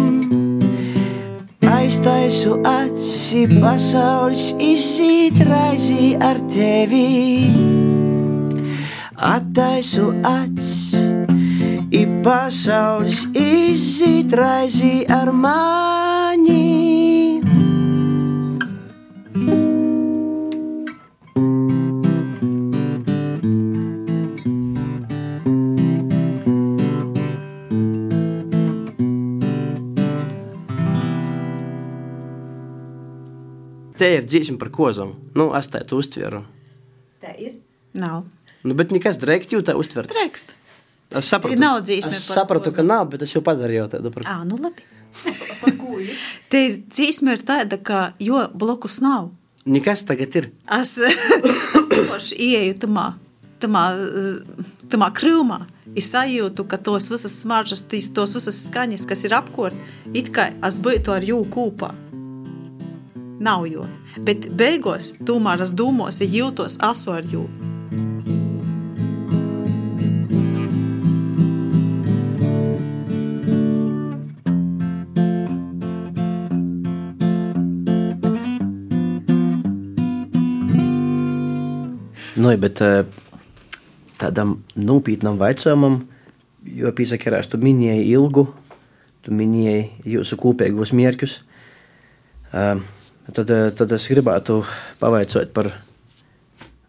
Aiztaisu 1.72 2.58
aci, 2.68 3.44
pasaules 3.60 4.52
izsīt 4.60 5.40
raizi 5.48 6.12
ar 6.20 6.40
tevi. 6.52 7.48
Attaisu 9.32 10.12
aci, 10.26 11.02
i 11.94 12.04
pasaules 12.24 13.26
izsīt 13.34 14.32
raizi 14.38 14.94
ar 15.10 15.32
mani. 15.32 16.81
Te 34.02 34.10
ir 34.16 34.26
dziesma 34.26 34.58
par 34.58 34.72
kozām. 34.74 35.14
Nu, 35.38 35.52
es 35.58 35.70
tā 35.70 35.82
tu 35.86 36.00
uztveru. 36.02 36.42
Tā 37.22 37.36
ir? 37.38 37.54
Nav. 37.94 38.24
Nu, 38.66 38.74
bet 38.78 38.94
nekas 38.94 39.20
drēkst 39.22 39.54
jūtā 39.54 39.76
uztvert. 39.78 40.10
Drēkst. 40.10 40.56
Es 41.20 41.28
sapratu, 41.28 41.58
nav 41.60 41.82
dziesma 41.84 42.14
es 42.16 42.24
par 42.24 42.40
sapratu 42.40 42.70
ka 42.70 42.78
kozām. 42.78 42.88
nav, 42.88 43.06
bet 43.12 43.22
es 43.26 43.34
jau 43.34 43.42
padarīju 43.44 43.88
tādu 43.92 44.12
par 44.14 44.26
Ā, 44.32 44.38
nu 44.48 44.56
labi. 44.60 44.86
Te 46.52 46.62
dzīsme 46.80 47.36
ir 47.36 47.42
tāda, 47.46 47.78
ka 47.78 48.00
jo 48.22 48.40
blokus 48.56 49.02
nav. 49.04 49.28
Nekas 49.68 50.06
tagad 50.08 50.38
ir. 50.40 50.48
Es, 50.80 50.96
es 51.78 51.90
vienkārši 51.92 52.38
ieeju 52.48 52.78
tamā, 52.86 53.10
tamā, 53.62 53.84
tamā 54.90 55.10
krūmā. 55.14 55.60
Es 55.98 56.08
sajūtu, 56.14 56.64
ka 56.70 56.80
tos 56.80 57.10
visas 57.12 57.36
smaržas, 57.44 57.84
tīs, 57.90 58.08
tos 58.16 58.32
visas 58.38 58.64
skaņas, 58.70 59.04
kas 59.10 59.26
ir 59.28 59.36
apkārt, 59.36 59.76
it 60.16 60.32
kā 60.32 60.48
es 60.64 60.80
būtu 60.80 61.12
ar 61.12 61.28
jū 61.28 61.42
kopā. 61.52 61.92
Nav 63.42 63.64
jo. 63.66 63.88
Bet 64.22 64.44
beigās, 64.54 65.16
tomēr 65.26 65.64
es 65.64 65.72
domos, 65.74 66.20
ja 66.22 66.28
jūtos 66.30 66.78
asu 66.86 67.10
ar 67.16 67.26
jū. 67.26 67.42
Nu, 82.38 82.54
bet 82.58 82.80
eh, 82.82 83.02
tādam 84.22 84.56
nopietnam 84.78 85.36
jautājumam, 85.42 86.00
jo 86.62 86.94
piesakarās, 86.94 87.50
tu 87.50 87.58
minēji 87.58 88.06
ilgu, 88.14 88.48
tu 89.22 89.34
minēji 89.34 90.14
jūsu 90.14 90.38
kopīgos 90.38 90.94
mērķus. 90.94 91.40
Eh, 92.54 92.82
tad, 93.30 93.50
eh, 93.50 93.70
tad 93.70 93.92
es 93.94 94.08
gribētu 94.10 94.62
pavaicot 95.00 95.52
par 95.54 95.70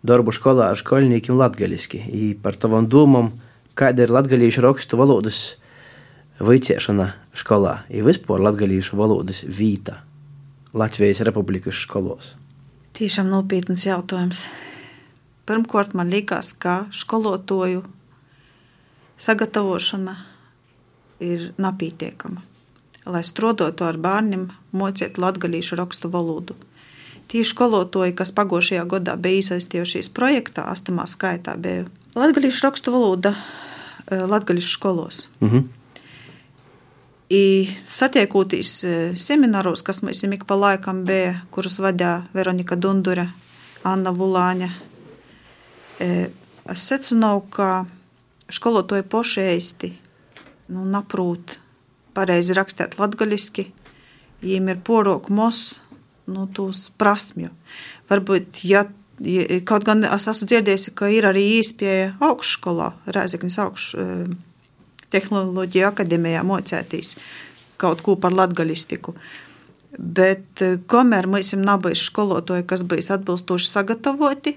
darbu 0.04 0.34
skolā 0.36 0.72
ar 0.72 0.80
skolniekiem 0.80 1.38
latgaliski, 1.38 2.04
par 2.42 2.58
tavam 2.60 2.88
domam, 2.90 3.32
kāda 3.76 4.06
ir 4.06 4.14
latgalīšu 4.14 4.64
rakstu 4.66 4.98
valodas 5.00 5.56
vicēšana 6.44 7.14
skolā, 7.38 7.84
ir 7.90 8.04
vispār 8.04 8.42
latgalīšu 8.44 8.98
valodas 9.00 9.44
vīta 9.46 10.02
Latvijas 10.74 11.22
Republikas 11.22 11.78
skolos. 11.86 12.34
Tiešām 12.94 13.30
nopietns 13.30 13.86
jautājums. 13.86 14.48
Pirmkārt, 15.46 15.94
man 15.94 16.10
liekas, 16.10 16.54
ka 16.54 16.86
skolotāju 16.94 17.84
sagatavošana 19.20 20.16
ir 21.24 21.52
nepietiekama. 21.62 22.53
Lai 23.06 23.24
strādātu 23.26 23.84
ar 23.84 23.98
bērniem, 24.00 24.48
mocītu 24.72 25.22
latviešu 25.22 25.76
rakstu 25.76 26.10
valodu. 26.10 26.56
Tie 27.28 27.44
skolotāji, 27.44 28.16
kas 28.16 28.32
pagājušajā 28.36 28.84
gadā 28.88 29.16
bija 29.20 29.42
iesaistījušies 29.42 30.12
projektā, 30.16 30.68
astamā 30.72 31.08
skaitā 31.10 31.58
bija 31.60 31.86
latviešu 32.16 32.64
rakstu 32.68 32.94
valoda 32.94 33.34
eh, 33.36 34.24
latviešu 34.28 34.70
skolos. 34.70 35.30
Mm 35.40 35.50
-hmm. 35.50 35.64
I 37.30 37.70
satiekoties 37.86 38.84
eh, 38.84 39.16
semināros, 39.16 39.84
kas 39.84 40.02
mums 40.02 40.24
ik 40.24 40.46
pa 40.46 40.56
laikam 40.56 41.06
bija, 41.06 41.42
kurus 41.52 41.80
vadīja 41.80 42.24
Veronika 42.34 42.76
Dundure, 42.76 43.30
Anna 43.84 44.12
Vulāņa, 44.12 44.70
Es 46.64 46.86
secināju, 46.88 47.42
ka 47.52 47.70
skolotāji 48.52 49.04
paši 49.12 49.44
īsti 49.58 49.90
nu, 50.72 50.86
naprūt 50.88 51.58
pareizi 52.16 52.56
rakstīt 52.58 52.98
latgaļiski, 53.00 53.68
viņiem 54.44 54.74
ir 54.74 54.82
porok 54.86 55.30
mos, 55.34 55.80
nu, 56.32 56.48
tūs 56.48 56.88
prasmju. 57.00 57.52
Varbūt, 58.12 58.64
ja, 58.70 58.86
ja 59.24 59.62
kaut 59.68 59.88
gan 59.88 60.06
es 60.08 60.28
esmu 60.32 60.50
dzirdējusi, 60.52 60.96
ka 60.98 61.12
ir 61.12 61.28
arī 61.30 61.46
īspēja 61.60 62.14
augšskolā, 62.24 62.92
Rēzeknis 63.16 63.60
augš 63.64 63.88
tehnoloģija 65.14 65.94
akadēmijā 65.94 66.44
mocētīs 66.48 67.18
kaut 67.82 68.02
ko 68.06 68.16
par 68.22 68.36
latgaļistiku. 68.36 69.16
Bet 69.94 70.62
kamēr 70.90 71.28
mēs 71.30 71.52
esam 71.52 71.66
nabajuši 71.68 72.06
skolotāji, 72.08 72.66
kas 72.70 72.86
bijis 72.90 73.12
atbilstoši 73.14 73.70
sagatavoti, 73.70 74.56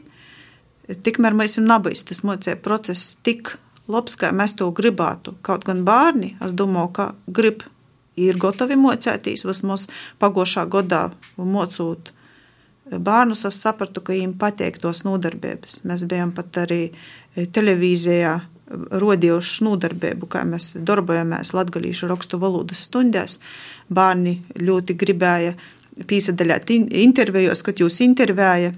Tikmēr 0.87 1.35
mēs 1.35 1.57
esam 1.57 1.67
nabīs, 1.67 2.05
tas 2.07 2.23
mocēja 2.27 2.59
process 2.63 3.17
tik 3.27 3.57
labs, 3.93 4.17
kā 4.19 4.33
mēs 4.35 4.57
to 4.59 4.71
gribētu. 4.75 5.37
Kaut 5.47 5.67
gan 5.69 5.85
bērni, 5.87 6.35
es 6.45 6.55
domāju, 6.57 6.93
ka 6.97 7.07
grib, 7.27 7.65
ir 8.17 8.39
gatavi 8.41 8.79
mocētīs, 8.81 9.45
vismaz 9.47 9.87
pagošā 10.23 10.67
gadā 10.73 11.11
mocūt 11.37 12.13
bērnus, 12.87 13.45
es 13.49 13.61
sapratu, 13.63 14.01
ka 14.01 14.15
viņiem 14.15 14.37
patīk 14.41 14.79
tos 14.83 15.03
nodarbības. 15.07 15.83
Mēs 15.89 16.07
bijām 16.09 16.33
pat 16.37 16.63
arī 16.65 16.83
televīzijā 17.37 18.37
rodījuši 19.03 19.65
nodarbību, 19.67 20.29
kā 20.31 20.43
mēs 20.49 20.75
darbojamies 20.87 21.53
latgalīšu 21.55 22.11
rakstu 22.11 22.41
valodas 22.43 22.87
stundās. 22.89 23.39
Bērni 23.93 24.41
ļoti 24.59 24.97
gribēja 24.99 25.55
pīsadaļāt 26.07 26.73
intervijos, 26.75 27.63
kad 27.63 27.79
jūs 27.81 28.01
intervēja 28.05 28.75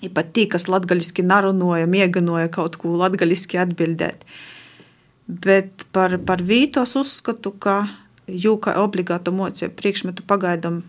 Ja 0.00 0.08
pat 0.16 0.32
tie, 0.36 0.46
kas 0.48 0.68
latgaļiski 0.70 1.24
narunoja, 1.26 1.88
mieganoja 1.90 2.48
kaut 2.52 2.78
ko 2.80 2.94
latgaļiski 3.00 3.60
atbildēt. 3.60 4.24
Bet 5.30 5.84
par, 5.94 6.16
par 6.26 6.42
vītos 6.42 6.96
uzskatu, 6.98 7.52
ka 7.52 7.82
jūka 8.30 8.78
obligātu 8.82 9.34
mocību 9.34 9.76
priekšmetu 9.78 10.24
pagaidam 10.26 10.80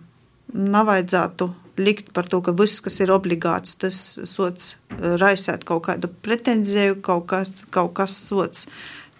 nav 0.53 0.87
vajadzētu 0.89 1.49
likt 1.81 2.11
par 2.13 2.27
to, 2.29 2.41
ka 2.43 2.53
viss, 2.55 2.81
kas 2.83 2.99
ir 3.03 3.11
obligāts, 3.13 3.77
tas 3.79 3.97
sots 4.29 4.75
raisēt 4.99 5.63
kaut 5.67 5.85
kādu 5.87 6.11
pretenziju, 6.23 6.99
kaut 7.05 7.27
kas, 7.31 7.65
kaut 7.73 7.93
kas 7.97 8.15
sots 8.27 8.67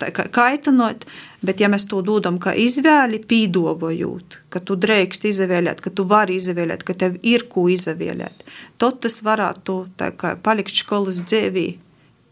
kaitinot, 0.10 1.06
bet 1.46 1.62
ja 1.62 1.70
mēs 1.72 1.86
to 1.90 2.02
dodam 2.06 2.40
kā 2.42 2.54
izvēli, 2.58 3.22
pīdovojot, 3.28 4.40
ka 4.50 4.62
tu 4.66 4.78
drēkst 4.80 5.30
izvēlēt, 5.30 5.82
ka 5.84 5.94
tu 5.94 6.06
vari 6.10 6.40
izvēlēt, 6.42 6.84
ka 6.88 6.98
tev 6.98 7.18
ir 7.22 7.48
ko 7.52 7.68
izvēlēt, 7.72 8.46
tad 8.82 9.02
tas 9.06 9.22
varētu 9.26 9.80
kā, 9.98 10.36
palikt 10.44 10.76
skolas 10.76 11.24
dzīvī, 11.24 11.68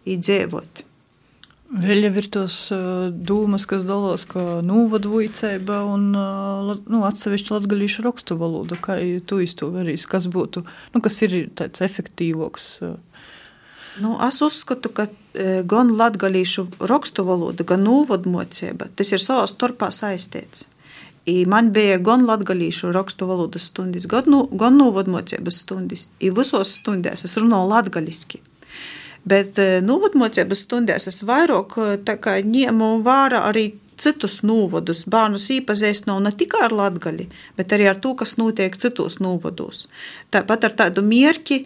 izdzīvot. 0.10 0.86
Vēl 1.70 2.08
jau 2.08 2.14
ir 2.18 2.26
tos 2.34 2.56
uh, 2.74 3.12
dūmas, 3.14 3.68
kas 3.70 3.84
dalās, 3.86 4.24
ka 4.26 4.64
nūvadvujceiba 4.66 5.84
un 5.86 6.08
uh, 6.18 6.72
nu, 6.90 7.04
atsevišķi 7.06 7.54
latgalīšu 7.54 8.08
rakstu 8.08 8.40
valoda, 8.40 8.80
kā 8.82 8.98
tu 9.30 9.38
izto 9.44 9.70
verīs, 9.76 10.08
kas 10.10 10.26
būtu, 10.34 10.66
nu, 10.96 11.02
kas 11.06 11.22
ir 11.28 11.38
tāds 11.54 11.86
efektīvoks. 11.86 12.72
Uh, 12.88 12.98
Nu, 14.00 14.16
es 14.28 14.40
uzskatu, 14.42 14.92
ka 14.96 15.08
gan 15.64 15.94
latviešu 15.96 16.68
rakstu 16.90 17.24
valoda, 17.28 17.64
gan 17.64 17.86
nūvodmocība 17.86 18.90
tas 18.96 19.14
ir 19.16 19.24
savā 19.24 19.46
starpā 19.48 19.88
saistīts. 19.96 20.68
I 21.30 21.46
man 21.46 21.72
bija 21.72 21.98
gan 21.98 22.26
latviešu 22.26 22.92
rakstu 22.92 23.28
valodas 23.30 23.68
stundas, 23.70 24.08
gan, 24.10 24.28
nu, 24.28 24.46
gan 24.52 24.78
nūvodmocības 24.80 25.64
stundas. 25.64 26.10
I 26.20 26.32
visos 26.34 26.72
stundās 26.80 27.26
es 27.28 27.38
runāju 27.38 27.70
latviešu. 27.70 28.42
Bet 29.30 29.60
e, 29.60 29.82
nūvodmocības 29.86 30.64
stundās 30.66 31.10
es 31.12 31.22
vairāk 31.28 31.76
e, 31.78 32.42
ņēmu 32.56 32.90
vērā 33.06 33.44
arī 33.52 33.68
citus 34.00 34.40
nūvadus. 34.48 35.04
Bērnus 35.12 35.50
īpazīst 35.60 36.08
nav 36.08 36.24
ne 36.24 36.32
tikai 36.32 36.64
ar 36.70 36.76
latgali, 36.76 37.28
bet 37.60 37.76
arī 37.76 37.90
ar 37.92 38.00
to, 38.00 38.16
kas 38.16 38.38
notiek 38.40 38.78
citos 38.80 39.20
nūvados. 39.24 39.88
Tāpat 40.32 40.70
ar 40.70 40.78
tādu 40.84 41.04
mierķi, 41.06 41.66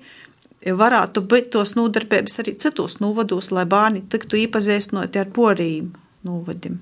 varētu 0.72 1.26
būt 1.28 1.52
tos 1.56 1.76
nodarbības 1.76 2.40
arī 2.44 2.56
citos 2.60 3.00
novados, 3.04 3.52
lai 3.52 3.66
bērni 3.70 4.06
tiktu 4.10 4.40
iepazīstināti 4.46 5.20
ar 5.20 5.32
porījiem 5.36 5.92
novadim. 6.24 6.80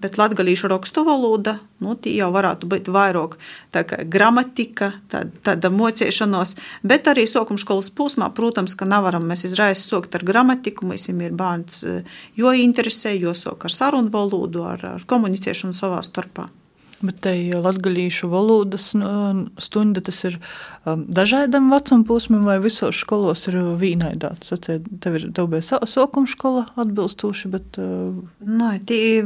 Bet 0.00 0.16
latviešu 0.16 0.68
rakstu 0.72 1.02
valoda 1.04 1.58
nu, 1.84 1.92
jau 2.08 2.28
varētu 2.32 2.68
būt 2.72 2.86
vairāk 2.88 3.34
gramatika, 4.08 4.94
tāda, 5.12 5.28
tāda 5.44 5.68
mocīšanās, 5.72 6.54
bet 6.80 7.10
arī 7.12 7.26
sākuma 7.28 7.60
skolas 7.60 7.90
posmā, 7.92 8.30
protams, 8.32 8.72
ka 8.74 8.88
nevaram 8.88 9.28
mēs 9.28 9.44
izraisa 9.50 9.84
sokt 9.84 10.16
ar 10.16 10.24
gramatiku. 10.24 10.88
Mums 10.88 11.04
ir 11.12 11.36
bērns, 11.36 11.82
jo 12.36 12.54
interesē, 12.56 13.12
jo 13.20 13.36
sok 13.36 13.68
ar 13.68 13.76
sarunu 13.76 14.08
valodu, 14.12 14.64
ar, 14.72 14.86
ar 14.94 15.04
komunicēšanu 15.04 15.76
savā 15.76 16.00
starpā. 16.06 16.48
Bet 17.00 17.22
te 17.24 17.32
latviešu 17.56 18.28
valodas 18.28 18.90
nu, 18.92 19.46
stunda 19.56 20.02
tas 20.04 20.18
ir 20.28 20.34
um, 20.84 21.06
dažādam 21.08 21.70
vecuma 21.72 22.04
posmam, 22.04 22.44
vai 22.44 22.58
visos 22.60 22.98
skolos 23.00 23.46
ir 23.48 23.56
vīnaidāts. 23.80 24.52
Tev 24.60 25.16
ir 25.16 25.24
tev 25.36 25.48
bija 25.48 25.80
sokuma 25.88 26.28
skola 26.28 26.66
atbilstoši, 26.80 27.52
bet. 27.54 27.80
Uh... 27.80 28.20
Nē, 28.44 28.74
tie 28.84 29.22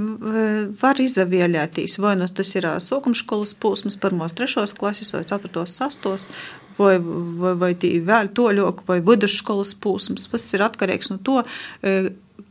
var 0.81 1.03
izavieļētīs, 1.03 1.99
vai 1.99 2.15
nu 2.21 2.31
tas 2.31 2.55
ir 2.55 2.69
sokuma 2.85 3.19
skolas 3.19 3.57
posms, 3.59 3.99
pirmos, 3.99 4.39
trešos 4.39 4.77
klases 4.79 5.11
vai 5.17 5.25
ceturtos, 5.27 5.75
sastos, 5.75 6.31
vai, 6.79 6.99
vai, 7.03 7.57
vai 7.59 7.73
vēl 7.75 8.31
toļok, 8.39 8.87
vai 8.87 9.01
vidusskolas 9.03 9.75
posms. 9.75 10.29
Tas 10.31 10.47
ir 10.55 10.63
atkarīgs 10.63 11.11
no 11.11 11.19
to, 11.27 11.41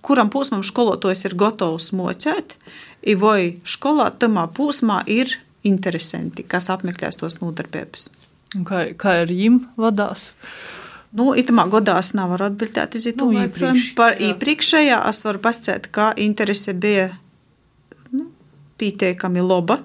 kuram 0.04 0.32
posmam 0.34 0.68
skolotājs 0.68 1.24
ir 1.30 1.40
gatavs 1.40 1.94
mocēt 1.96 2.58
vai 3.20 3.58
skolā 3.68 4.10
tamā 4.20 4.48
posmā 4.56 5.02
ir 5.12 5.32
interesanti, 5.68 6.44
kas 6.48 6.70
apmeklēs 6.74 7.20
tos 7.20 7.40
nodarbības. 7.42 8.10
Kā, 8.68 8.86
kā 9.00 9.18
ar 9.24 9.32
viņiem 9.32 9.60
vadās? 9.80 10.32
Nu, 11.14 11.32
itamā 11.38 11.66
godā 11.70 12.00
es 12.02 12.12
nevaru 12.18 12.48
atbildēt 12.50 12.98
uz 12.98 13.06
to 13.06 13.30
nu, 13.30 13.38
jautājumu. 13.38 13.82
Par 13.98 14.16
jā. 14.18 14.32
iepriekšējā 14.32 15.00
es 15.10 15.24
varu 15.26 15.42
pasciet, 15.44 15.90
ka 15.94 16.12
interese 16.18 16.74
bija 16.74 17.12
nu, 18.12 18.30
pieteikami 18.82 19.44
laba. 19.46 19.80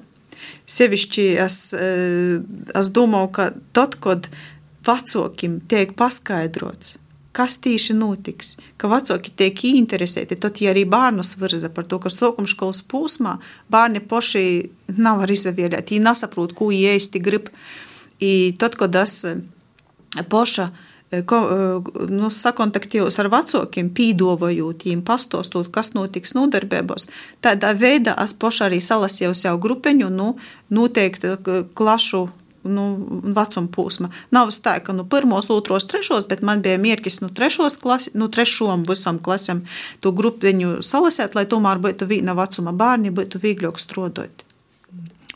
Sevišķi 0.69 1.27
es, 1.45 1.59
eh, 1.77 2.39
es 2.81 2.93
domāju, 2.97 3.33
ka 3.37 3.51
tad, 3.77 3.99
kad 4.05 4.31
vecākiem 4.89 5.61
tiek 5.69 5.93
paskaidrots, 5.97 6.97
kas 7.33 7.59
tieši 7.63 7.95
notiks, 7.95 8.57
ka 8.81 8.91
vecāki 8.91 9.35
tiek 9.37 9.63
interesēti. 9.69 10.39
Tad, 10.41 10.59
ja 10.63 10.73
arī 10.73 10.85
bērnus 10.89 11.37
virza 11.39 11.71
par 11.71 11.87
to, 11.87 12.01
ka 12.03 12.11
sākuma 12.13 12.51
skolas 12.51 12.83
posmā 12.83 13.37
bērni 13.71 14.01
paši 14.01 14.43
nav 14.97 15.23
arī 15.27 15.37
izvēlēti, 15.39 15.99
viņi 15.99 16.07
nesaprot, 16.09 16.57
ko 16.59 16.73
īsti 16.75 17.23
grib. 17.23 17.53
I 18.19 18.57
tad, 18.59 18.75
kad 18.81 18.97
es 18.99 19.21
paša 20.31 20.71
ko, 21.29 21.39
nu, 22.11 22.29
sakontaktējos 22.33 23.17
ar 23.23 23.31
vecākiem, 23.33 23.91
pīdovojot 23.97 24.85
viņiem, 24.85 25.05
pastāstot, 25.07 25.71
kas 25.73 25.95
notiks 25.97 26.35
nodarbībos. 26.37 27.09
Tādā 27.45 27.73
veidā 27.79 28.17
es 28.25 28.35
paša 28.37 28.69
arī 28.69 28.81
salasīju 28.85 29.37
savu 29.37 29.63
grupeņu, 29.65 30.11
nu, 30.13 30.35
noteikti 30.75 31.37
klašu 31.79 32.27
nu, 32.69 32.87
vecuma 33.37 33.71
posma. 33.75 34.11
Nav 34.35 34.53
tā, 34.65 34.79
ka 34.85 34.95
nu, 34.97 35.07
pirmos, 35.09 35.51
otros, 35.55 35.89
trešos, 35.91 36.29
bet 36.31 36.45
man 36.47 36.63
bija 36.65 36.81
mērķis 36.81 37.23
nu, 37.25 37.31
trešos 37.35 37.79
klasi, 37.83 38.13
nu, 38.19 38.31
trešom 38.33 38.85
visam 38.89 39.21
klasam 39.23 39.65
to 40.05 40.13
grupiņu 40.13 40.79
salasēt, 40.87 41.39
lai 41.39 41.47
tomēr 41.51 41.81
būtu 41.83 42.09
viena 42.11 42.37
vecuma 42.39 42.75
bērni, 42.77 43.15
būtu 43.15 43.41
vieglāk 43.43 43.81
strādāt. 43.81 44.45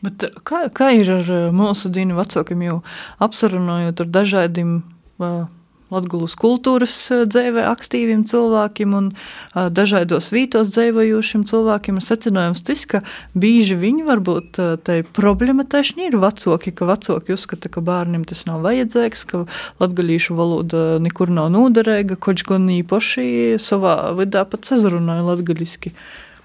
Bet 0.02 0.24
kā, 0.42 0.66
kā 0.74 0.90
ir 0.98 1.10
ar 1.14 1.28
mūsu 1.54 1.90
dienu 1.94 2.16
vecākiem, 2.18 2.62
jau 2.66 2.78
apsarunājot 3.22 4.02
ar 4.02 4.08
dažādiem 4.16 4.80
uh, 5.22 5.44
Latvijas 5.92 6.34
kultūras 6.40 6.96
dzīvē 7.28 7.66
aktīviem 7.68 8.24
cilvēkiem 8.28 8.94
un 8.96 9.10
dažādos 9.52 10.30
vītos 10.32 10.72
dzīvojošiem 10.74 11.44
cilvēkiem 11.48 12.00
secinājums 12.02 12.64
tas, 12.66 12.84
ka 12.88 13.02
bieži 13.36 13.76
viņi 13.80 14.06
varbūt 14.08 14.60
tai 14.86 15.02
problematēšana 15.18 16.08
ir 16.08 16.18
vecāki, 16.22 16.72
ka 16.76 16.88
vecāki 16.88 17.36
uzskata, 17.36 17.70
ka 17.72 17.84
bērniem 17.84 18.24
tas 18.28 18.46
nav 18.48 18.64
vajadzīgs, 18.66 19.24
ka 19.28 19.44
latgalīšu 19.82 20.36
valoda 20.38 20.82
nekur 21.02 21.32
nav 21.32 21.52
noderīga, 21.52 22.16
koč 22.16 22.46
gan 22.48 22.68
īpaši 22.72 23.60
savā 23.62 23.96
vidā 24.18 24.46
pat 24.48 24.68
sazrunāja 24.68 25.28
latgaliski. 25.28 25.94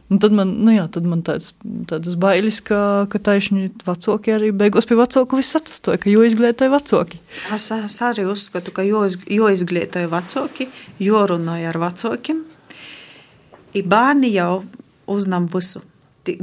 Un 0.07 0.21
tad 0.23 0.31
man, 0.31 0.53
nu 0.63 0.71
jā, 0.71 0.85
tad 0.87 1.07
man 1.09 1.19
tāds, 1.27 1.51
tādas 1.89 2.15
bailes, 2.19 2.61
ka, 2.63 2.79
ka 3.11 3.19
taisni 3.19 3.67
vecāki 3.83 4.31
arī 4.31 4.53
beigās 4.55 4.87
pie 4.87 4.95
vecāku 4.95 5.39
viss 5.39 5.57
attastoja, 5.59 5.99
ka 5.99 6.11
jo 6.11 6.23
izglītoja 6.23 6.71
vecāki. 6.71 7.19
Es, 7.51 7.67
es 7.75 7.97
arī 8.07 8.23
uzskatu, 8.31 8.71
ka 8.71 8.85
jo, 8.87 9.03
jo 9.27 9.49
izglītoja 9.51 10.07
vecāki, 10.13 10.69
jo 11.03 11.25
runāja 11.27 11.73
ar 11.73 11.81
vecākiem, 11.83 12.39
bērni 13.83 14.31
jau 14.31 14.63
uznam 15.11 15.45
visu 15.51 15.83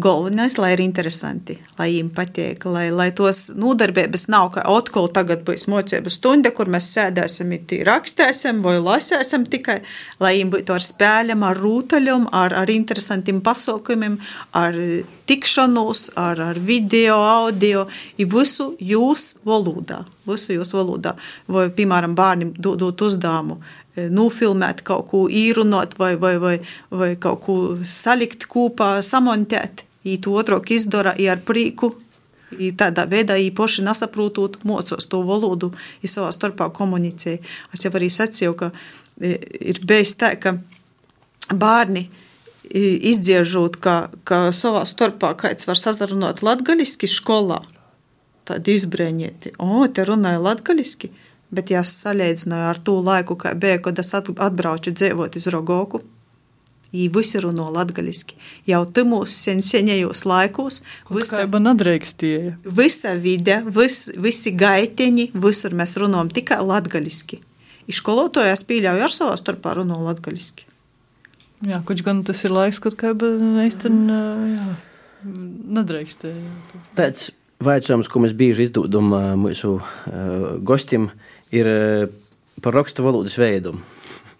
galvenais, 0.00 0.56
lai 0.58 0.72
ir 0.74 0.82
interesanti, 0.84 1.56
lai 1.78 1.90
viņiem 1.90 2.10
patīk, 2.16 2.64
lai, 2.70 2.86
lai 2.94 3.10
tos 3.16 3.50
nodarbības 3.58 4.26
nav, 4.32 4.50
ka 4.54 4.64
atkal 4.72 5.10
tagad 5.12 5.44
būs 5.46 5.66
mocību 5.70 6.12
stunda, 6.12 6.52
kur 6.54 6.70
mēs 6.72 6.88
sēdēsim, 6.94 7.52
rakstēsim 7.86 8.62
vai 8.64 8.78
lasēsim 8.80 9.44
tikai, 9.50 9.80
lai 10.22 10.34
viņiem 10.36 10.54
būtu 10.54 10.76
ar 10.76 10.86
spēļiem, 10.88 11.44
ar 11.44 11.60
rūtaļiem, 11.60 12.26
ar, 12.32 12.56
ar 12.64 12.72
interesantiem 12.72 13.42
pasaukumiem, 13.44 14.18
ar 14.56 14.80
tikšanos, 15.28 16.10
ar, 16.20 16.40
ar 16.50 16.58
video, 16.60 17.20
audio, 17.20 17.86
i 18.16 18.26
visu 18.28 18.72
jūs 18.80 19.34
valodā, 19.46 20.02
visu 20.28 20.56
jūs 20.56 20.74
valodā. 20.76 21.14
Vai, 21.48 21.68
piemēram, 21.74 22.16
bērni 22.16 22.52
dodot 22.56 23.06
uzdevumu, 23.06 23.60
nofilmēt 23.96 24.82
kaut 24.86 25.08
ko 25.10 25.24
īrunot 25.30 25.98
vai, 25.98 26.14
vai, 26.20 26.36
vai, 26.42 26.54
vai 26.90 27.10
kaut 27.20 27.42
ko 27.44 27.56
salikt 27.86 28.48
kopā, 28.50 28.98
samontēt. 29.02 29.84
Ī 30.04 30.18
to 30.20 30.34
otrāk 30.36 30.72
izdara 30.74 31.14
ar 31.14 31.44
prieku. 31.46 31.94
I 32.54 32.70
tādā 32.76 33.06
veidā 33.10 33.34
īpaši 33.40 33.82
nesaprotot, 33.82 34.60
mocos 34.68 35.08
to 35.10 35.22
valodu, 35.26 35.72
ja 36.04 36.10
savā 36.10 36.28
starpā 36.34 36.68
komunicēja. 36.74 37.40
Es 37.74 37.82
jau 37.82 37.90
arī 37.96 38.10
sacīju, 38.12 38.52
ka 38.58 38.70
ir 39.18 39.80
bijis 39.82 40.14
tā, 40.20 40.34
ka 40.38 40.54
bērni 41.50 42.04
izdziežot, 43.10 43.80
ka, 43.82 43.96
ka 44.28 44.48
savā 44.54 44.84
starpā 44.88 45.34
kāds 45.40 45.66
var 45.68 45.80
sazarunāt 45.80 46.44
latgaliski 46.46 47.10
skolā, 47.10 47.60
tad 48.48 48.68
izbrēņieti, 48.68 49.56
o, 49.58 49.84
te 49.88 50.06
runāja 50.06 50.40
latgaliski. 50.42 51.10
Bet, 51.54 51.70
ja 51.70 51.84
salīdzināju 51.86 52.66
ar 52.70 52.80
to 52.82 52.98
laiku, 53.04 53.36
kad 53.40 53.60
bija, 53.62 53.78
kad 53.82 53.98
es 54.02 54.14
atbraucu 54.14 54.92
dzīvot 54.94 55.38
uz 55.38 55.48
Rogoku, 55.54 56.02
Viņi 56.94 57.08
visi 57.10 57.40
runā 57.42 57.64
latviešu. 57.74 58.36
Jau 58.70 58.84
tajos 58.86 59.34
sen, 59.34 59.64
senajos 59.66 60.22
laikos. 60.30 60.84
Visa. 61.10 61.42
Visa 62.62 63.14
vide, 63.18 63.56
vis, 63.66 63.96
visi 64.14 64.52
gaiteņi, 64.54 65.32
visur 65.34 65.74
mēs 65.74 65.96
runājam 65.98 66.30
tikai 66.30 66.60
latviešu. 66.62 67.40
Izskolotājas 67.90 68.62
pieļauj 68.68 69.02
ar 69.08 69.12
savā 69.12 69.34
starpā 69.40 69.74
runā 69.80 69.98
latviešu. 70.06 70.70
Jā, 71.66 71.82
kurš 71.82 72.06
gan 72.06 72.22
tas 72.22 72.46
ir 72.46 72.54
laiks, 72.54 72.78
kad 72.84 72.94
kā 73.00 73.10
īstenībā 73.10 74.20
nedrīkstēja. 75.74 76.54
Tāds 76.94 77.32
vaicājums, 77.64 78.06
ko 78.06 78.22
mēs 78.22 78.38
bieži 78.38 78.68
izdodam 78.68 79.10
mūsu 79.40 79.80
uh, 79.80 80.48
gostiem, 80.62 81.10
ir 81.10 81.33
uh, 81.68 82.06
par 82.62 82.76
rakstu 82.78 83.04
valodas 83.04 83.36
veidu. 83.38 83.74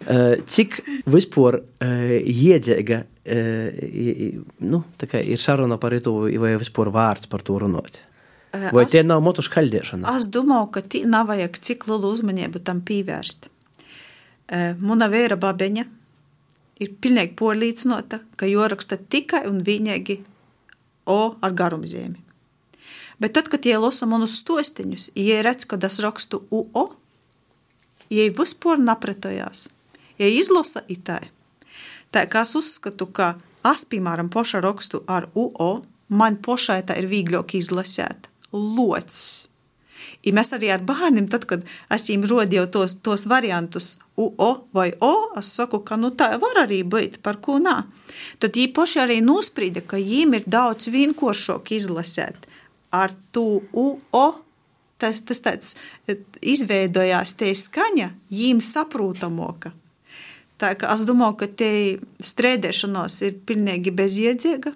Uh, 0.05 0.35
cik 0.49 0.81
vispār 1.09 1.61
uh, 1.61 2.15
iedzīga 2.21 3.05
nu, 3.25 4.83
ir 5.01 5.39
saruna 5.41 5.79
par 5.81 5.95
to, 6.05 6.11
vai 6.37 6.51
vispār 6.61 6.91
vārds 6.93 7.25
par 7.25 7.41
to 7.41 7.55
runāt? 7.57 7.97
Vai 8.69 8.83
tie 8.85 9.01
nav 9.01 9.23
motu 9.25 9.41
skaļdiešana? 9.41 10.11
Es 10.13 10.27
domāju, 10.29 10.67
ka 10.75 10.83
tī 10.85 11.01
nav 11.09 11.31
vajag 11.31 11.57
cik 11.57 11.87
lielu 11.89 12.11
uzmanību 12.13 12.61
tam 12.61 12.83
pievērst. 12.85 13.49
Muna 14.77 15.09
vēra 15.09 15.39
babeņa 15.41 15.87
ir 16.85 16.93
pilnīgi 17.01 17.33
porlīdzinota, 17.41 18.21
ka 18.37 18.45
joraksta 18.45 19.01
tikai 19.01 19.47
un 19.49 19.63
vienīgi 19.65 20.19
O 21.05 21.35
ar 21.41 21.53
garumzīmi. 21.53 22.24
Bet 23.19 23.33
tad, 23.33 23.47
kad 23.47 23.63
tie 23.63 23.77
lasa 23.79 24.07
manus 24.09 24.35
stostiņus, 24.41 25.13
ja 25.15 25.39
redz, 25.45 25.67
ka 25.69 25.79
es 25.87 26.01
rakstu 26.03 26.41
UO, 26.51 26.89
ja 28.11 28.27
vispār 28.35 28.81
napretojās, 28.81 29.69
ja 30.19 30.27
izlasa 30.27 30.83
itai, 30.91 31.23
tā 32.11 32.25
kā 32.27 32.43
es 32.43 32.55
uzskatu, 32.59 33.07
ka 33.07 33.35
es, 33.71 33.85
piemēram, 33.87 34.29
poša 34.29 34.61
rakstu 34.65 35.03
ar 35.07 35.29
UO, 35.33 35.85
man 36.09 36.39
pošai 36.43 36.83
tā 36.87 36.99
ir 36.99 37.07
vieglāk 37.11 37.55
izlasēt. 37.55 38.27
Lots. 38.51 39.47
I 40.25 40.31
mēs 40.33 40.51
arī 40.55 40.71
ar 40.73 40.81
bērniem, 40.85 41.27
tad, 41.29 41.45
kad 41.49 41.63
es 41.93 42.07
viņiem 42.07 42.25
rodīju 42.29 42.65
tos, 42.73 42.97
tos 43.05 43.25
variantus, 43.29 43.95
UO 44.17 44.49
vai 44.73 44.89
O, 45.03 45.13
es 45.39 45.51
saku, 45.55 45.81
ka 45.85 45.97
nu, 45.99 46.11
tā 46.17 46.31
var 46.41 46.63
arī 46.65 46.81
būt, 46.83 47.19
par 47.25 47.39
ko 47.45 47.57
nā. 47.61 47.83
Tad 48.41 48.57
viņi 48.57 48.73
paši 48.75 49.01
arī 49.03 49.19
nosprīda, 49.23 49.83
ka 49.85 49.99
viņiem 50.01 50.35
ir 50.39 50.47
daudz 50.49 50.89
vienkāršāk 50.93 51.71
izlasēt 51.77 52.44
ar 52.95 53.15
to 53.35 53.61
UO. 53.71 54.25
Tas, 55.01 55.19
tas 55.27 55.41
tāds 55.43 55.73
izveidojās 56.39 57.35
tie 57.35 57.51
skaņa, 57.59 58.13
jīm 58.31 58.61
saprotamoka. 58.63 59.73
Tā 60.55 60.71
kā 60.79 60.93
es 60.95 61.03
domāju, 61.03 61.35
ka 61.41 61.49
te 61.59 61.71
strēdēšanos 62.23 63.19
ir 63.27 63.35
pilnīgi 63.47 63.91
bezjēdzīga. 63.91 64.71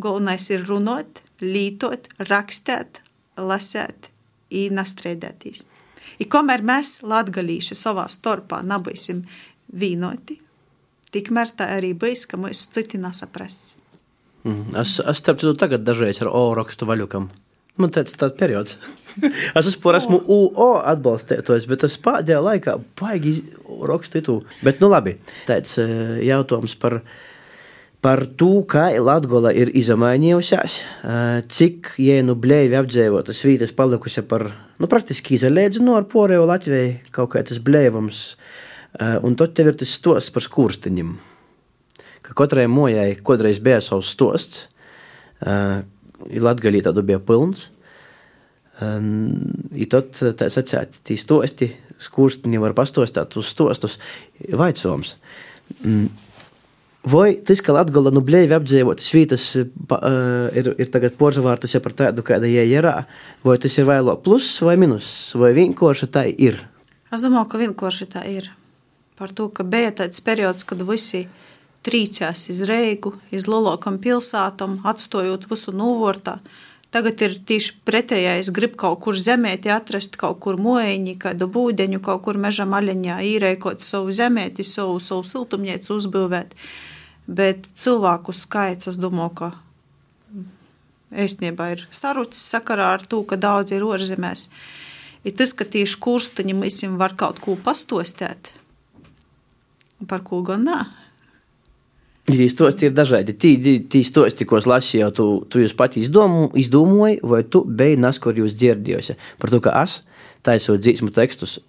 Galvenais 0.00 0.48
ir 0.52 0.64
runāt, 0.68 1.20
lītot, 1.44 2.08
rakstēt, 2.30 3.02
lasēt, 3.36 4.10
īnastrēdētīs. 4.52 5.64
I 6.20 6.24
kamēr 6.32 6.64
mēs, 6.64 7.02
latgalīši, 7.04 7.76
savā 7.76 8.06
starpā 8.08 8.62
nebūsim 8.64 9.22
vienoti, 9.76 10.38
tikmēr 11.12 11.52
tā 11.58 11.68
arī 11.76 11.92
būs, 11.98 12.24
ka 12.30 12.40
mūs 12.40 12.66
citi 12.72 13.00
nesaprast. 13.00 13.76
Mm. 14.46 14.76
Es, 14.78 15.00
es 15.02 15.18
starp 15.18 15.42
citu 15.42 15.56
tagad 15.58 15.82
dažreiz 15.86 16.20
ar 16.22 16.30
O 16.30 16.46
rakstu 16.54 16.86
vaļukam. 16.86 17.26
Man 17.76 17.92
tāds 17.92 18.14
tāds 18.16 18.38
periods. 18.38 18.78
es 19.58 19.68
vispār 19.68 19.98
esmu 19.98 20.20
UO 20.22 20.68
atbalstītājs, 20.86 21.66
bet 21.68 21.84
es 21.88 21.96
pēdējā 22.00 22.42
laikā 22.44 22.76
baigi 23.00 23.40
rakstu 23.90 24.22
tu. 24.24 24.36
Bet 24.64 24.82
nu 24.84 24.90
labi, 24.92 25.16
tāds 25.48 25.76
eh, 25.82 26.22
jautājums 26.28 26.76
par, 26.80 27.00
par 28.04 28.24
to, 28.38 28.52
kā 28.70 28.86
Latgola 29.02 29.52
ir 29.56 29.72
izmainījusies, 29.76 30.78
eh, 30.78 31.42
cik 31.58 31.96
jēnu 32.06 32.38
blēvi 32.38 32.78
apdzīvotas 32.78 33.42
vītas 33.48 33.74
palikusi 33.76 34.24
par, 34.30 34.46
nu, 34.78 34.88
praktiski 34.88 35.36
izalēdzinu 35.40 35.98
ar 35.98 36.08
porējo 36.12 36.46
Latviju, 36.48 37.00
kaut 37.18 37.34
kā 37.34 37.44
tas 37.44 37.60
blēvums, 37.60 38.26
eh, 39.00 39.16
un 39.26 39.36
tad 39.36 39.58
tev 39.58 39.74
ir 39.74 39.80
tas 39.82 39.98
stos 39.98 40.30
par 40.32 40.46
skurstiņiem 40.46 41.16
ka 42.26 42.36
katrai 42.36 42.66
mojai 42.70 43.14
kādreiz 43.24 43.60
bija 43.62 43.80
savs 43.84 44.12
stosts. 44.14 44.66
Uh, 45.40 45.84
Latgalī 46.42 46.82
tādu 46.84 47.04
bija 47.06 47.20
pilns. 47.22 47.68
Um, 48.82 49.32
tad 49.88 50.16
tā 50.36 50.48
sacēt, 50.52 51.00
tī 51.06 51.16
stosti, 51.20 51.70
skurstini 52.02 52.60
var 52.60 52.74
pastostāt 52.76 53.36
uz 53.40 53.48
stostus 53.52 54.00
vaicoms. 54.52 55.16
Um, 55.84 56.08
Vai 57.06 57.36
tas, 57.46 57.60
ka 57.62 57.70
Latvija 57.70 58.10
nu 58.10 58.18
vietas 59.14 59.44
pa, 59.86 60.00
uh, 60.02 60.56
ir, 60.58 60.72
ir 60.74 60.88
tagad 60.90 61.14
porzavārtas 61.14 61.76
ja 61.76 61.80
par 61.84 61.94
tādu, 61.94 62.24
kāda 62.26 62.48
jie 62.50 62.64
ir, 62.66 62.88
vai 63.46 63.54
tas 63.62 63.76
ir 63.78 63.86
vairāk 63.86 64.24
pluss 64.24 64.56
vai 64.66 64.74
minus, 64.74 65.06
vai 65.38 65.52
vienkārši 65.54 66.08
tā 66.10 66.24
ir? 66.26 66.58
Es 67.14 67.22
domāju, 67.22 67.46
ka 67.52 67.60
vienkārši 67.62 68.08
tā 68.10 68.24
ir. 68.26 68.50
Par 69.14 69.30
to, 69.30 69.46
ka 69.54 69.62
bija 69.62 69.94
tāds 70.02 70.18
periods, 70.18 70.66
kad 70.66 70.82
visi 70.82 71.28
trīcās 71.86 72.48
iz 72.52 72.62
Reigu, 72.66 73.14
iz 73.34 73.46
Lolokam 73.50 74.00
pilsātam, 74.02 74.80
atstājot 74.86 75.46
visu 75.50 75.74
novārtā. 75.76 76.40
Tagad 76.94 77.20
ir 77.26 77.34
tieši 77.48 77.74
pretējais. 77.84 78.52
Grib 78.54 78.76
kaut 78.80 79.02
kur 79.04 79.18
zemēti 79.18 79.70
atrast, 79.74 80.14
kaut 80.20 80.38
kur 80.44 80.56
mojiņu, 80.62 81.16
kādu 81.20 81.48
būdeņu, 81.52 82.00
kaut 82.04 82.22
kur 82.24 82.38
meža 82.40 82.64
maļaņā 82.68 83.18
īrējot 83.34 83.84
savu 83.84 84.14
zemēti, 84.14 84.64
savu, 84.64 84.98
savu 85.02 85.26
siltumnīcu 85.26 85.96
uzbūvēt. 85.98 86.54
Bet 87.26 87.66
cilvēku 87.74 88.32
skaits, 88.36 88.88
es 88.92 89.00
domāju, 89.02 89.34
ka 89.40 89.52
īstenībā 91.26 91.72
ir 91.74 91.86
sarucis 91.90 92.44
sakarā 92.54 92.92
ar 92.96 93.06
to, 93.06 93.22
ka 93.26 93.38
daudz 93.40 93.74
ir 93.74 93.84
ārzemēs. 93.86 94.48
Ir 95.26 95.34
tas, 95.34 95.52
ka 95.58 95.66
tieši 95.66 95.98
kursteņi 96.02 96.54
mēs 96.54 96.80
viņam 96.82 97.00
var 97.02 97.16
kaut 97.18 97.42
ko 97.42 97.56
pastostēt, 97.58 98.52
par 100.06 100.22
ko 100.26 100.40
gan 100.46 100.64
nē. 100.68 100.80
Tie 102.26 102.48
stosti 102.50 102.88
ir 102.88 102.94
dažādi. 102.94 103.36
Tī 103.38 104.00
stosti, 104.02 104.46
ko 104.48 104.58
es 104.58 104.66
lasīju, 104.66 105.10
tu, 105.14 105.26
tu 105.46 105.60
jūs 105.62 105.76
pati 105.78 106.00
izdomu, 106.02 106.48
izdomāji, 106.58 107.20
vai 107.22 107.44
tu 107.46 107.62
biji 107.62 108.00
nas, 108.02 108.18
kur 108.22 108.34
jūs 108.34 108.56
dzirdējosi. 108.58 109.14
Par 109.38 109.52
to, 109.52 109.60
ka 109.62 109.76
es 109.84 110.00
taisot 110.46 110.82
dzīsmu 110.82 111.12
tekstus, 111.14 111.60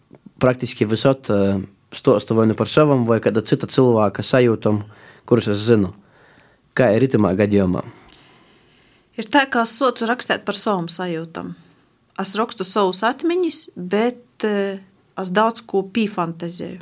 praktiski 0.42 0.88
visot 0.90 1.30
uh, 1.34 1.62
stostu 1.94 2.38
vai 2.38 2.48
nu 2.50 2.58
par 2.58 2.70
savam, 2.74 3.06
vai 3.06 3.20
kāda 3.22 3.46
cita 3.46 3.70
cilvēka 3.70 4.26
sajūtam, 4.26 4.82
kurus 5.30 5.52
es 5.54 5.62
zinu. 5.70 5.94
Kā 6.78 6.90
ir 6.96 7.06
ritamā 7.06 7.36
gadījumā? 7.38 7.86
Ir 9.18 9.30
tā, 9.34 9.46
kā 9.50 9.62
es 9.66 9.78
socu 9.78 10.10
rakstīt 10.10 10.42
par 10.46 10.58
savām 10.58 10.90
sajūtām. 10.90 11.54
Es 12.22 12.34
rakstu 12.38 12.66
savus 12.66 13.04
atmiņas, 13.06 13.64
bet 13.78 14.46
uh, 14.50 14.82
es 15.22 15.34
daudz 15.38 15.62
ko 15.70 15.86
pīfantazēju. 15.86 16.82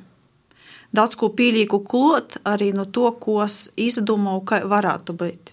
Daudz 0.95 1.17
ko 1.19 1.31
pīlīgu 1.35 1.81
klot 1.87 2.37
arī 2.47 2.69
no 2.75 2.85
to, 2.85 3.09
ko 3.19 3.41
es 3.43 3.69
izdomāju, 3.79 4.43
kā 4.47 4.61
varētu 4.69 5.15
būt. 5.17 5.51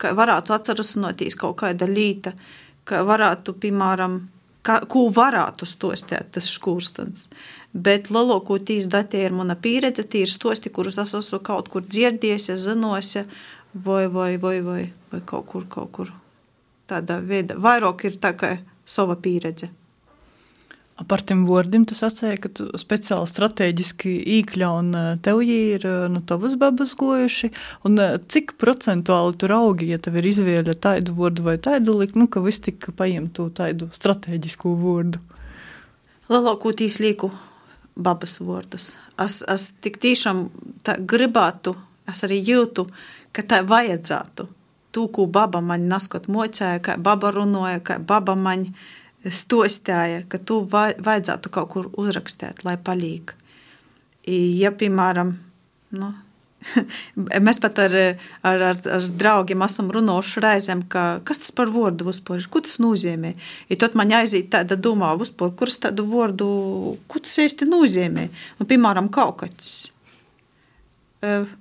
Kā 0.00 0.12
varētu 0.18 0.54
atcerēties 0.56 1.38
kaut 1.38 1.60
kāda 1.62 1.86
līta, 1.88 2.34
kā 2.88 3.00
varētu, 3.06 3.54
piemēram, 3.62 4.18
kā, 4.66 4.80
ko 4.90 5.06
varētu 5.14 5.68
stostēt 5.68 6.32
tas 6.36 6.50
škūrstens. 6.52 7.28
Bet 7.72 8.10
lielākoties 8.12 8.90
dati 8.92 9.22
ir 9.24 9.32
mana 9.32 9.56
pieredze, 9.56 10.04
tie 10.04 10.26
ir 10.26 10.32
stosti, 10.32 10.72
kurus 10.74 10.98
es 11.00 11.14
esmu 11.16 11.40
kaut 11.44 11.70
kur 11.72 11.86
dzirdējis, 11.86 12.50
zinosi, 12.66 13.24
vai, 13.72 14.06
vai, 14.12 14.36
vai, 14.42 14.58
vai, 14.60 14.82
vai 15.12 15.22
kaut 15.24 15.46
kur, 15.48 15.68
kaut 15.70 15.92
kur 15.96 16.12
tādā 16.90 17.20
veidā. 17.24 17.56
Vairāk 17.56 18.04
ir 18.10 18.18
tā 18.20 18.34
kā 18.36 18.56
sava 18.84 19.16
pieredze. 19.16 19.70
Par 21.08 21.22
tiem 21.26 21.44
vārdiem 21.48 21.84
tas 21.88 22.02
atsēja, 22.06 22.38
ka 22.42 22.50
tu 22.52 22.66
speciāli 22.80 23.28
strateģiski 23.30 24.12
īkļa 24.38 24.70
un 24.78 24.90
tev 25.24 25.42
ir 25.44 25.86
no 26.12 26.22
tavas 26.26 26.56
babas 26.60 26.94
gojuši. 26.98 27.52
Un 27.88 28.00
cik 28.32 28.56
procentuāli 28.60 29.38
tur 29.40 29.54
augi, 29.56 29.92
ja 29.92 30.00
tev 30.02 30.18
ir 30.20 30.28
izvēle 30.30 30.74
tādu 30.74 31.16
vārdu 31.18 31.46
vai 31.46 31.56
tādu 31.62 31.96
likt, 32.00 32.18
nu, 32.18 32.28
ka 32.28 32.42
viss 32.44 32.62
tika 32.64 32.94
paimtu 32.96 33.48
tādu 33.56 33.88
strateģisku 33.94 34.76
vārdu? 34.82 35.22
Lielākoties 36.32 37.00
lieku 37.02 37.32
babas 37.96 38.38
vārdus. 38.40 38.92
Es, 39.20 39.42
es 39.48 39.70
tik 39.84 39.98
tiešām 40.02 40.46
gribētu, 41.08 41.74
es 42.08 42.24
arī 42.26 42.40
jūtu, 42.46 42.86
ka 43.32 43.44
tā 43.48 43.62
vajadzētu. 43.68 44.48
Tu, 44.92 45.06
ko 45.08 45.24
baba 45.24 45.62
man 45.64 45.86
naskot 45.88 46.28
mocēja, 46.28 46.82
kā 46.84 46.96
baba 47.00 47.30
runāja, 47.32 47.80
kā 47.84 47.96
baba 47.96 48.34
man 48.36 48.66
stostāja, 49.30 50.24
ka 50.28 50.38
tu 50.38 50.62
vajadzētu 50.66 51.52
kaut 51.54 51.70
kur 51.74 51.88
uzrakstīt, 52.00 52.64
lai 52.66 52.76
palīk. 52.80 53.36
Ja, 54.26 54.70
piemēram, 54.74 55.36
nu, 55.98 56.12
Mēs 57.46 57.60
pat 57.62 57.78
ar, 57.82 57.94
ar, 58.46 58.64
ar, 58.70 58.80
ar 58.96 59.06
draugiem 59.18 59.64
esam 59.66 59.90
runājuši 59.94 60.42
reizēm, 60.44 60.84
ka, 60.90 61.04
kas 61.26 61.42
tas 61.42 61.54
par 61.56 61.70
vārdu 61.74 62.06
vispār 62.08 62.42
ir, 62.42 62.48
ko 62.52 62.62
tas 62.64 62.78
nozīmē. 62.82 63.34
Ja 63.72 63.78
tad 63.82 63.96
man 63.98 64.12
aiziet 64.16 64.50
tāda 64.52 64.78
domā, 64.78 65.12
vispār, 65.20 65.52
kuras 65.58 65.80
tādu 65.82 66.06
vārdu, 66.10 66.48
ko 67.10 67.22
tas 67.24 67.38
īsti 67.44 67.68
nozīmē. 67.70 68.28
Nu, 68.60 68.68
piemēram, 68.68 69.10
kaut 69.12 69.42
kas. 69.42 69.72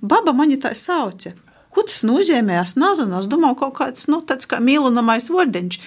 Baba 0.01 0.33
mani 0.33 0.59
tā 0.61 0.73
sauca. 0.77 1.33
Ko 1.71 1.85
tas 1.87 2.01
nozīmē? 2.03 2.57
Es 2.59 2.75
nezinu, 2.79 3.19
es 3.21 3.29
domāju, 3.31 3.61
kaut 3.63 3.77
kāds 3.79 4.09
nu, 4.11 4.19
tāds 4.27 4.49
kā 4.49 4.59
mīlināmais 4.63 5.29
vārdiņš. 5.31 5.77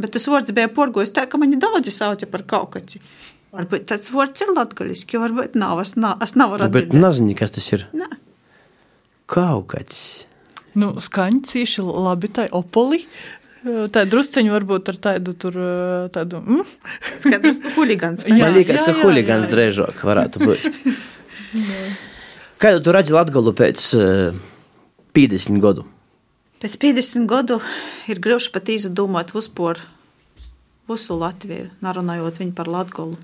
Bet 0.00 0.14
tas 0.16 0.26
vārds 0.30 0.54
bija 0.56 0.70
porgojis 0.72 1.12
tā, 1.16 1.26
ka 1.30 1.40
mani 1.40 1.60
daudzi 1.60 1.92
sauca 1.94 2.28
par 2.30 2.46
kaut 2.48 2.74
kādu. 2.76 3.02
Varbūt 3.50 3.88
tāds 3.90 4.12
vārds 4.14 4.44
ir 4.44 4.52
latgaļiski, 4.54 5.18
varbūt 5.18 5.56
nav. 5.58 5.80
Es, 5.82 5.96
nav, 5.98 6.20
es 6.22 6.36
nevaru 6.38 6.68
atbildēt. 6.68 6.92
Bet 6.94 7.02
nezinu, 7.02 7.34
kas 7.38 7.56
tas 7.56 7.66
ir. 7.74 7.88
Nē 7.96 8.10
kaut 9.30 9.68
kāds. 9.74 10.00
Nu, 10.78 10.94
skaņa 11.02 11.44
cīši 11.50 11.84
labi, 11.84 12.30
tā 12.34 12.46
opoli. 12.54 13.02
Tā 13.60 14.06
drusceņi 14.08 14.52
varbūt 14.54 14.88
ar 14.92 14.98
tādu 15.04 15.34
tur 15.36 15.56
tādu. 16.14 16.40
Mm? 16.40 16.68
Skatās, 17.20 17.58
ka 17.60 17.72
huligāns. 17.76 18.24
Man 18.30 18.54
liekas, 18.56 18.80
ka 18.86 18.94
huligāns 19.02 19.50
drēžāk 19.52 20.00
varētu 20.06 20.46
būt. 20.46 20.64
Kādu 22.60 22.80
tu 22.84 22.94
redzi 22.94 23.12
Latgolu 23.16 23.52
pēc 23.56 23.84
uh, 23.96 24.38
50 25.16 25.60
gadu? 25.64 25.84
Pēc 26.60 26.74
50 26.76 27.24
gadu 27.24 27.56
ir 28.12 28.18
grūti 28.20 28.50
pat 28.52 28.68
izdomāt 28.68 29.30
vispār 29.32 29.78
visu 30.90 31.16
Latviju, 31.16 31.70
nerunājot 31.80 32.40
viņu 32.42 32.52
par 32.58 32.68
Latgolu. 32.68 33.16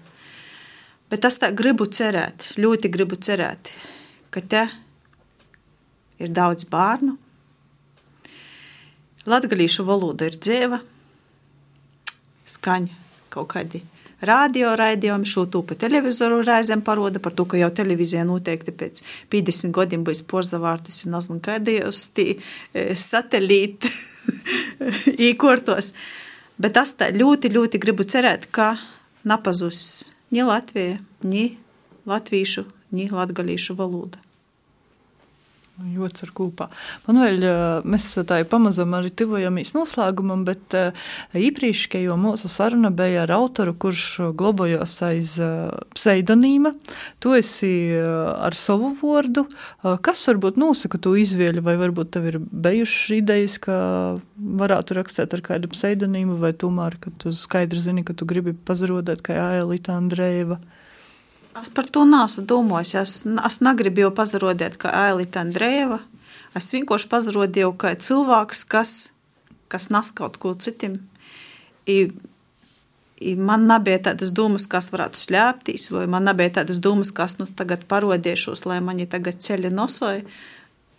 Bet 1.12 1.26
es 1.28 1.36
tā 1.42 1.50
gribu 1.52 1.84
cerēt, 1.84 2.48
ļoti 2.56 2.90
gribu 2.94 3.18
cerēt, 3.20 3.70
ka 4.32 4.40
te 4.40 4.62
ir 6.16 6.32
daudz 6.32 6.64
bērnu. 6.70 7.18
Latviešu 9.28 9.84
valoda 9.84 10.30
ir 10.30 10.40
dzīva, 10.40 10.80
skaņa 12.56 12.96
kaut 13.36 13.52
kādi 13.52 13.82
radio 14.28 14.74
raidījumi, 14.78 15.28
šo 15.28 15.46
to 15.52 15.62
pa 15.66 15.76
televizoru 15.78 16.42
reizēm 16.46 16.82
paroda 16.86 17.22
par 17.22 17.34
to, 17.36 17.46
ka 17.48 17.60
jau 17.60 17.70
televīzija 17.74 18.24
noteikti 18.28 18.74
pēc 18.76 19.02
50 19.32 19.74
gadiem 19.76 20.04
būs 20.06 20.24
porzavārtus 20.30 21.04
un 21.06 21.16
nezinu, 21.16 21.40
kādējos 21.44 22.06
e, 22.22 22.28
satelīti 22.98 23.92
īkortos. 25.30 25.94
Bet 26.60 26.78
es 26.80 26.96
tā 26.98 27.10
ļoti, 27.12 27.52
ļoti 27.52 27.80
gribu 27.82 28.06
cerēt, 28.08 28.48
ka 28.50 28.74
napazus 29.28 30.12
ni 30.32 30.44
Latvija, 30.46 30.98
ni 31.22 31.48
latviešu, 32.06 32.64
ni 32.94 33.10
latgalīšu 33.12 33.76
valoda. 33.78 34.25
Jots 35.76 36.22
ar 36.24 36.30
kūpā. 36.32 36.66
Man 37.04 37.18
vēl, 37.20 37.42
mēs 37.84 38.06
tā 38.24 38.38
pamazam 38.48 38.94
arī 38.96 39.10
tuvojamies 39.12 39.74
noslēgumam, 39.76 40.46
bet 40.48 40.72
īpriekšējo 41.36 42.16
mūsu 42.16 42.48
saruna 42.48 42.88
bija 42.96 43.26
ar 43.26 43.34
autoru, 43.36 43.74
kurš 43.76 44.04
globojos 44.40 44.94
aiz 45.04 45.34
pseidonīma. 45.92 46.72
Tu 47.20 47.34
esi 47.36 47.72
ar 47.92 48.56
savu 48.56 48.94
vārdu. 49.02 49.44
Kas 50.00 50.24
varbūt 50.30 50.56
nosaka 50.60 51.00
tu 51.02 51.12
izvēli, 51.20 51.60
vai 51.60 51.76
varbūt 51.80 52.14
tev 52.16 52.30
ir 52.32 52.40
bijušas 52.40 53.12
idejas, 53.18 53.58
ka 53.60 53.76
varētu 54.36 54.96
rakstīt 54.96 55.36
ar 55.36 55.44
kādu 55.44 55.68
pseidonīmu, 55.76 56.38
vai 56.40 56.54
tomēr, 56.56 56.96
ka 57.04 57.12
tu 57.20 57.34
skaidri 57.36 57.84
zini, 57.84 58.06
ka 58.06 58.16
tu 58.16 58.24
gribi 58.24 58.56
pazarodēt 58.56 59.20
kā 59.28 59.36
Aelita 59.50 60.00
Andrejeva? 60.00 60.56
Es 61.60 61.70
par 61.72 61.88
to 61.88 62.04
nesu 62.08 62.44
domājis. 62.44 62.94
Es, 63.00 63.14
es 63.24 63.58
negribu 63.64 64.10
pazarodēt 64.14 64.76
kā 64.80 64.92
Ailita 65.06 65.42
Andrejeva. 65.44 66.00
Es 66.56 66.70
vienkārši 66.72 67.08
pazarodēju 67.12 67.74
kā 67.80 67.92
cilvēks, 68.00 68.64
kas, 68.68 68.94
kas 69.72 69.90
nes 69.92 70.12
kaut 70.16 70.38
ko 70.42 70.54
citam. 70.60 70.98
I, 71.88 72.08
I 73.20 73.36
man 73.36 73.66
nebija 73.70 74.02
tādas 74.10 74.32
domas, 74.36 74.66
kas 74.68 74.90
varētu 74.92 75.20
slēpties, 75.20 75.88
vai 75.94 76.06
man 76.10 76.28
nebija 76.28 76.58
tādas 76.60 76.80
domas, 76.82 77.12
kas 77.14 77.38
nu 77.40 77.48
tagad 77.48 77.86
parodīšos, 77.88 78.66
lai 78.68 78.82
mani 78.84 79.08
tagad 79.08 79.40
ceļi 79.44 79.72
nosoja. 79.72 80.24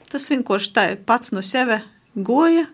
Tas 0.08 0.30
vienkārši 0.32 0.74
tā 0.74 0.88
pats 1.06 1.34
no 1.36 1.44
sevi 1.44 1.82
goja. 2.16 2.66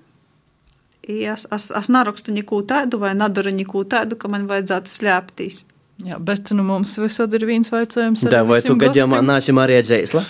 Es, 1.04 1.48
es, 1.52 1.68
es 1.76 1.90
nerakstu 1.92 2.32
neko 2.32 2.62
tādu 2.68 3.02
vai 3.02 3.12
nedaru 3.18 3.52
neko 3.52 3.84
tādu, 3.92 4.16
ka 4.16 4.30
man 4.32 4.48
vajadzētu 4.48 4.92
slēpties. 4.92 5.66
Jā, 6.02 6.18
bet 6.18 6.50
nu, 6.58 6.66
mums 6.66 6.96
visur 6.98 7.32
ir 7.38 7.46
viens 7.48 7.70
jautājums. 7.70 8.26
Tā, 8.26 8.42
vai 8.50 8.64
tu 8.66 8.76
gadījumā 8.80 9.22
nāsi 9.26 9.54
Marija 9.56 9.84
Dzēsla? 9.86 10.24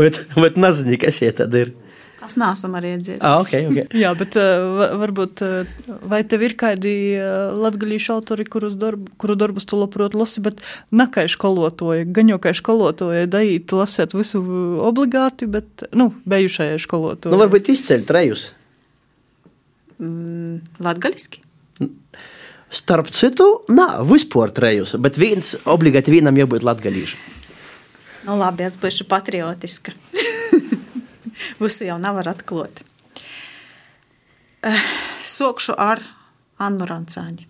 vai, 0.00 0.10
vai 0.36 0.50
nezini, 0.56 0.98
kas 1.00 1.20
šie 1.20 1.30
tad 1.36 1.54
ir? 1.58 1.74
Es 2.30 2.36
neesmu 2.38 2.76
arī 2.78 2.92
dzirdējis. 3.00 3.24
Ah, 3.26 3.40
okay, 3.42 3.64
okay. 3.66 3.86
Jā, 3.96 4.10
bet 4.18 4.36
uh, 4.38 4.92
varbūt, 5.00 5.40
uh, 5.42 5.96
vai 6.06 6.20
tev 6.28 6.44
ir 6.46 6.54
kādi 6.60 6.92
uh, 7.16 7.50
latgaļīšu 7.58 8.12
autori, 8.14 8.46
kurus 8.46 8.76
darbu, 8.78 9.10
kuru 9.20 9.34
darbus 9.40 9.66
tu 9.66 9.80
labprot 9.80 10.14
lasi, 10.14 10.42
bet 10.44 10.60
nakai 10.94 11.26
školotoja, 11.32 12.06
gan 12.06 12.30
jau 12.30 12.38
kā 12.42 12.52
školotoja, 12.54 13.26
daīt 13.30 13.74
lasēt 13.74 14.14
visu 14.14 14.42
obligāti, 14.86 15.48
bet, 15.50 15.88
nu, 15.96 16.10
bejušajai 16.30 16.78
školotoja. 16.84 17.34
Nu, 17.34 17.40
varbūt 17.40 17.72
izceļ 17.74 18.06
trejus. 18.06 18.50
Mm, 19.98 20.60
latgaļiski? 20.86 21.42
Starp 22.70 23.10
citu, 23.10 23.46
nav 23.68 24.06
vispār 24.06 24.52
trejus, 24.54 24.94
bet 25.02 25.18
viens 25.18 25.56
obligāti 25.66 26.14
vienam 26.14 26.36
jābūt 26.38 26.62
latgaļīšam. 26.62 27.26
Nu, 28.28 28.36
labi, 28.38 28.62
es 28.68 28.76
būšu 28.78 29.08
patriotiska. 29.10 29.94
Visu 31.62 31.88
jau 31.88 31.96
nevar 31.98 32.30
atklāt. 32.30 32.82
Sokšu 35.24 35.74
ar 35.74 36.02
Annu 36.60 36.86
Rancāņu. 36.86 37.48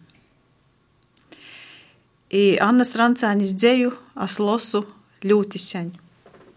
Annas 2.62 2.94
Rancāņas 2.94 3.56
dzēju 3.58 3.92
es 4.24 4.38
losu 4.38 4.84
ļoti 5.26 5.60
sen. 5.60 5.90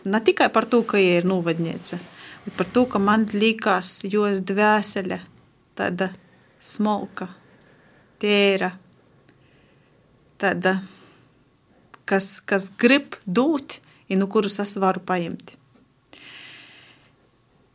Ne 0.06 0.20
tikai 0.22 0.52
par 0.54 0.70
to, 0.70 0.84
ka 0.86 1.00
viņa 1.02 1.20
ir 1.20 1.28
novadniece, 1.28 1.98
bet 2.46 2.58
par 2.60 2.68
to, 2.76 2.86
ka 2.86 3.02
man 3.02 3.26
liekas, 3.34 4.04
jos 4.06 4.44
dvēsele 4.46 5.20
tāda 5.80 6.12
smalka, 6.62 7.32
tēra, 8.24 8.72
tāda, 10.40 10.78
kas, 12.10 12.38
kas 12.48 12.70
grib 12.80 13.20
dot, 13.26 13.80
un 14.10 14.24
no 14.24 14.30
kuras 14.32 14.62
es 14.64 14.78
varu 14.80 15.04
paņemt. 15.04 15.56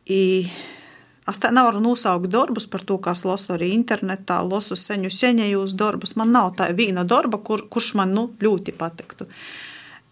Es 0.09 1.37
tā 1.37 1.51
nevaru 1.53 1.81
nosaukt 1.83 2.31
darbus 2.33 2.65
par 2.69 2.81
to, 2.81 2.97
kā 2.97 3.13
es 3.13 3.21
lasu 3.27 3.53
arī 3.53 3.69
internetā, 3.75 4.39
lasu 4.41 4.77
seņu 4.79 5.11
seņējos 5.13 5.75
darbus. 5.77 6.15
Man 6.17 6.33
nav 6.33 6.55
tā 6.57 6.71
viena 6.73 7.03
darba, 7.05 7.37
kur, 7.45 7.67
kurš 7.69 7.93
man 7.99 8.15
nu, 8.17 8.29
ļoti 8.41 8.73
patiktu. 8.79 9.29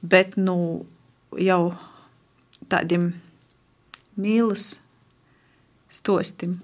Bet 0.05 0.37
nu, 0.37 0.85
jau 1.33 1.61
tādiem 2.69 3.09
mīlas 4.21 4.75
stostim 5.89 6.59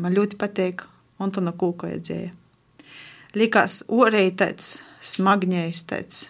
man 0.00 0.16
ļoti 0.16 0.38
patīk 0.40 0.86
Antona 1.22 1.52
Kūkoja 1.52 2.00
dzēja. 2.00 2.32
Likās 3.32 3.82
smagņējs, 5.00 5.82
tāds 5.88 6.24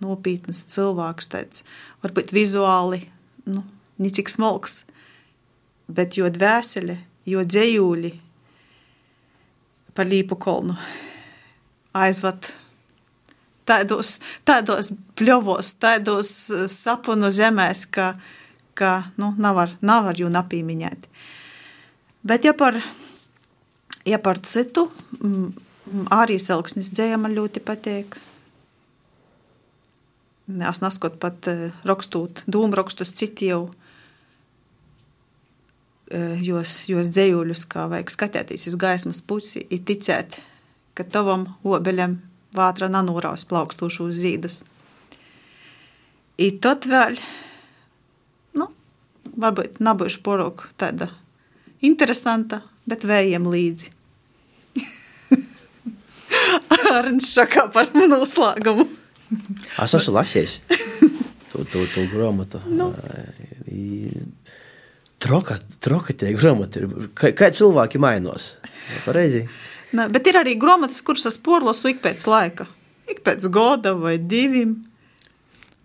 nopietns 0.00 0.62
cilvēks, 0.72 1.30
tāds 1.32 1.64
varbūt 2.04 2.32
vizuāli, 2.36 3.02
nu, 3.48 3.64
nicik 4.00 4.30
smalks, 4.32 4.84
bet 5.88 6.16
jo 6.16 6.30
dvēsele, 6.32 6.98
jo 7.28 7.44
dzējūļi 7.44 8.12
par 9.96 10.08
līpu 10.08 10.36
kolnu 10.40 10.76
aizvat 11.96 12.50
tādos, 13.68 14.18
tādos 14.46 14.92
bļovos, 15.18 15.74
tādos 15.82 16.32
sapunu 16.72 17.30
zemēs, 17.34 17.86
ka, 17.92 18.12
ka 18.76 18.92
nu, 19.20 19.32
nav 19.40 19.60
var, 19.60 19.76
nav 19.80 20.08
var 20.10 20.20
jū 20.20 20.30
napīmiņēt. 20.32 21.08
Bet 22.26 22.46
ja 22.46 22.52
par, 22.58 22.78
ja 24.06 24.18
par 24.22 24.42
citu, 24.44 24.88
arī 26.14 26.38
selksnis 26.42 26.90
dzēja 26.94 27.18
man 27.20 27.36
ļoti 27.36 27.62
patīk. 27.64 28.18
Es 30.46 30.82
neskot 30.82 31.18
pat 31.22 31.48
rakstot 31.86 32.44
dūmrakstus 32.46 33.10
citi 33.18 33.50
jau 33.50 33.66
jos, 36.42 36.84
jos 36.86 37.10
dzējuļus, 37.10 37.64
kā 37.70 37.88
vajag 37.90 38.12
skatīties 38.14 38.68
uz 38.70 38.76
gaismas 38.78 39.22
pusi, 39.26 39.64
ir 39.70 39.82
ticēt, 39.86 40.38
ka 40.94 41.04
tavam 41.04 41.48
obeļam 41.66 42.20
vātra 42.56 42.88
nanūraus 42.90 43.46
plaukstošos 43.50 44.14
zīdus. 44.14 44.62
I 46.38 46.52
tad 46.62 46.86
vēl, 46.86 47.18
nu, 48.60 48.68
varbūt 49.34 49.80
nabūšu 49.82 50.22
porok 50.22 50.68
tāda 50.78 51.10
interesanta, 51.82 52.62
bet 52.86 53.06
vējiem 53.08 53.48
līdzi. 53.50 53.95
Arns 56.98 57.32
šakā 57.36 57.68
par 57.74 57.90
manu 57.98 58.22
uzlāgumu. 58.26 58.88
Es 59.82 59.94
esmu 59.96 60.14
lasījis 60.20 60.60
to, 61.56 61.64
to, 61.72 61.84
to 61.94 62.04
grāmatu. 62.12 62.60
Nu. 62.68 62.92
Troka, 65.18 65.56
troka 65.80 66.14
tie 66.14 66.34
grāmati 66.36 66.82
ir. 66.82 66.90
Kā, 67.16 67.32
kā 67.36 67.48
cilvēki 67.54 68.00
mainās? 68.02 68.54
Pareizi. 69.06 69.46
Ne, 69.96 70.08
bet 70.12 70.28
ir 70.28 70.38
arī 70.42 70.56
grāmatas, 70.60 71.00
kuras 71.06 71.26
es 71.30 71.38
porlasu 71.40 71.94
ik 71.94 72.02
pēc 72.04 72.26
laika. 72.28 72.68
Ik 73.10 73.22
pēc 73.26 73.48
gada 73.54 73.94
vai 73.96 74.16
diviem. 74.20 74.76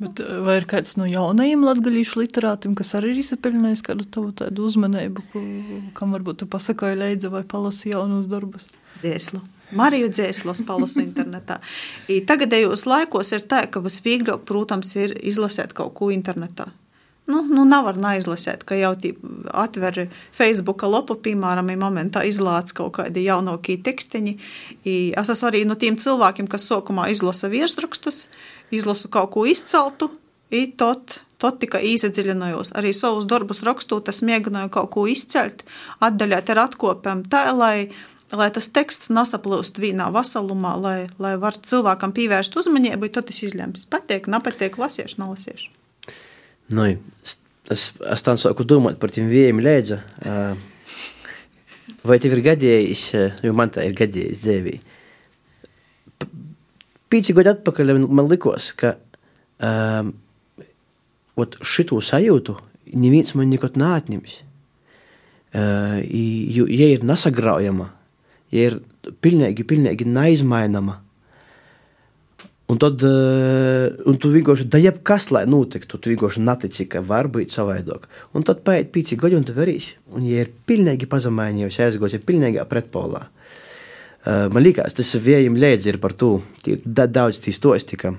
Bet 0.01 0.19
vai 0.19 0.57
ir 0.57 0.65
kāds 0.65 0.95
no 0.97 1.05
jaunajiem 1.05 1.61
latgaļīšu 1.61 2.23
literātiem, 2.23 2.73
kas 2.77 2.95
arī 2.97 3.13
ir 3.13 3.21
izpelnījis 3.21 3.83
kādu 3.85 4.07
tādu 4.09 4.65
uzmanību, 4.65 5.25
ku, 5.29 5.41
kam 5.97 6.15
varbūt 6.17 6.41
tu 6.41 6.47
pasakoji 6.49 6.97
leidza 6.97 7.29
vai 7.29 7.43
palasi 7.45 7.93
jaunus 7.93 8.25
darbus? 8.31 8.65
Dzieslu. 9.03 9.43
Mariju 9.77 10.11
dzēslos 10.11 10.63
palasu 10.67 11.01
internetā. 11.05 11.59
I 12.11 12.21
tagadējos 12.27 12.85
laikos 12.89 13.31
ir 13.35 13.47
tā, 13.47 13.63
ka 13.71 13.83
visvieglāk, 13.83 14.45
protams, 14.47 14.95
ir 14.99 15.15
izlasēt 15.21 15.75
kaut 15.77 15.93
ko 15.97 16.11
internetā. 16.13 16.69
Nu, 17.29 17.43
nu 17.45 17.63
nevar 17.69 17.95
neizlasīt, 18.01 18.65
ka 18.67 18.75
jau 18.75 18.91
atver 19.63 20.07
Facebook 20.35 20.83
lapu, 20.89 21.15
piemēram, 21.21 21.69
momentā 21.79 22.23
izlāca 22.27 22.81
kaut 22.81 22.95
kādi 22.97 23.27
jaunākie 23.27 23.77
tekstiņi. 23.85 24.33
I 24.89 24.95
es 25.21 25.31
esmu 25.31 25.51
arī 25.51 25.61
no 25.69 25.77
tiem 25.79 25.99
cilvēkiem, 26.01 26.49
kas 26.51 26.65
sākumā 26.67 27.07
izlasa 27.13 27.51
virsrakstus, 27.51 28.25
izlasu 28.73 29.11
kaut 29.13 29.31
ko 29.35 29.45
izceltu, 29.47 30.09
un 30.51 30.73
tad, 30.81 31.21
tad 31.39 31.61
tikai 31.61 31.83
iesadziļinājos. 31.93 32.73
Arī 32.79 32.91
savus 32.97 33.29
darbus 33.29 33.63
rakstot, 33.63 34.09
es 34.11 34.23
mēģināju 34.27 34.73
kaut 34.73 34.91
ko 34.97 35.05
izcelt, 35.07 35.63
atdaļāt 36.03 36.51
ar 36.51 36.65
atkopēm 36.65 37.23
tā, 37.31 37.45
lai, 37.55 37.91
lai 38.37 38.47
tas 38.53 38.69
teksts 38.73 39.11
nesaplūst 39.13 39.79
vienā 39.81 40.07
veselumā, 40.13 40.73
lai, 40.79 40.97
lai 41.21 41.35
var 41.41 41.57
cilvēkam 41.57 42.13
pievērst 42.15 42.55
uzmanību, 42.59 43.09
tad 43.13 43.27
tas 43.29 43.41
izlems. 43.45 43.85
Patīk, 43.91 44.29
nepatīk, 44.31 44.79
lasiešu, 44.81 45.19
nelasiešu. 45.23 45.71
Nu, 46.71 46.87
es, 46.87 47.39
es, 47.73 47.87
tā 48.23 48.35
sāku 48.39 48.65
domāt 48.67 48.99
par 49.01 49.11
tiem 49.11 49.29
vējiem 49.31 49.59
lēdza. 49.63 49.99
Vai 52.07 52.17
tev 52.23 52.37
ir 52.37 52.43
gadījis, 52.45 53.05
jo 53.45 53.53
man 53.57 53.73
tā 53.73 53.85
ir 53.85 53.97
gadījis 53.97 54.43
dzīvī. 54.45 54.75
Pīci 57.11 57.35
gadi 57.35 57.51
atpakaļ 57.51 57.97
man 58.07 58.29
likos, 58.31 58.71
ka 58.79 58.95
um, 59.59 60.13
šito 61.59 61.99
sajūtu 61.99 62.55
neviens 62.95 63.35
man 63.35 63.51
nekad 63.51 63.75
neatņems. 63.79 64.37
Uh, 65.51 65.99
ja 66.07 66.87
ir 66.87 67.03
nesagraujama, 67.03 67.89
ja 68.51 68.67
ir 68.69 68.81
pilnīgi, 69.23 69.65
pilnīgi 69.67 70.07
neizmainama, 70.07 70.99
Un 72.71 72.77
tad 72.79 73.01
uh, 73.03 73.89
un 74.07 74.15
tu 74.21 74.29
vienkārši 74.31 74.69
da 74.71 74.79
jebkas, 74.79 75.27
lai 75.35 75.43
notiktu, 75.49 75.97
tu 75.99 76.13
vienkārši 76.13 76.43
netici, 76.45 76.85
ka 76.87 77.01
var 77.03 77.27
būt 77.33 77.51
savādāk. 77.51 78.05
Un 78.37 78.45
tad 78.47 78.61
paiet 78.63 78.93
pīci 78.95 79.17
gadi, 79.19 79.35
un 79.35 79.43
tu 79.43 79.55
varēsi. 79.57 79.97
Un, 80.15 80.23
ja 80.29 80.45
ir 80.45 80.53
pilnīgi 80.69 81.09
pazemējies, 81.11 81.81
aizgājis, 81.83 82.15
ir 82.15 82.25
pilnīgi 82.29 82.63
pretpolā. 82.71 83.25
Uh, 84.21 84.47
man 84.53 84.63
liekas, 84.63 84.95
tas 84.95 85.11
vējiem 85.19 85.59
lēdz 85.59 85.91
ir 85.91 85.99
par 85.99 86.15
to, 86.15 86.37
ir 86.69 86.79
da, 86.85 87.09
daudz 87.11 87.41
tīs 87.43 87.59
tosti, 87.59 87.99
ka, 87.99 88.13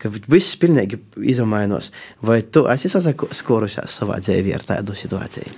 ka 0.00 0.12
viss 0.24 0.56
pilnīgi 0.62 1.02
izmainos. 1.34 1.92
Vai 2.24 2.40
tu 2.48 2.64
esi 2.72 2.88
saskorusies 2.88 4.00
savā 4.00 4.22
dzīvē 4.24 4.56
ar 4.56 4.70
tādu 4.72 4.96
situāciju? 4.96 5.52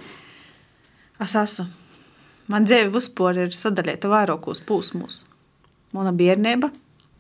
Es 1.23 1.39
esmu. 1.39 1.78
Man 2.49 2.65
dzīve 2.65 2.95
vispār 2.95 3.45
ir 3.45 3.53
sadalīta 3.53 4.09
vairākos 4.09 4.63
posmos. 4.65 5.27
Mana 5.93 6.15
bērnība 6.17 6.71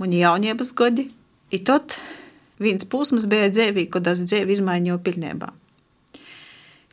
man 0.01 0.15
jaunības 0.15 0.73
gadi, 0.77 1.09
i 1.53 1.59
tad 1.65 1.97
viens 2.63 2.87
posms 2.89 3.27
bija 3.31 3.51
dzīvī, 3.53 3.89
kad 3.93 4.07
es 4.09 4.25
dzīvi 4.25 4.57
izmainīju 4.57 4.99
pilnībā. 5.05 5.51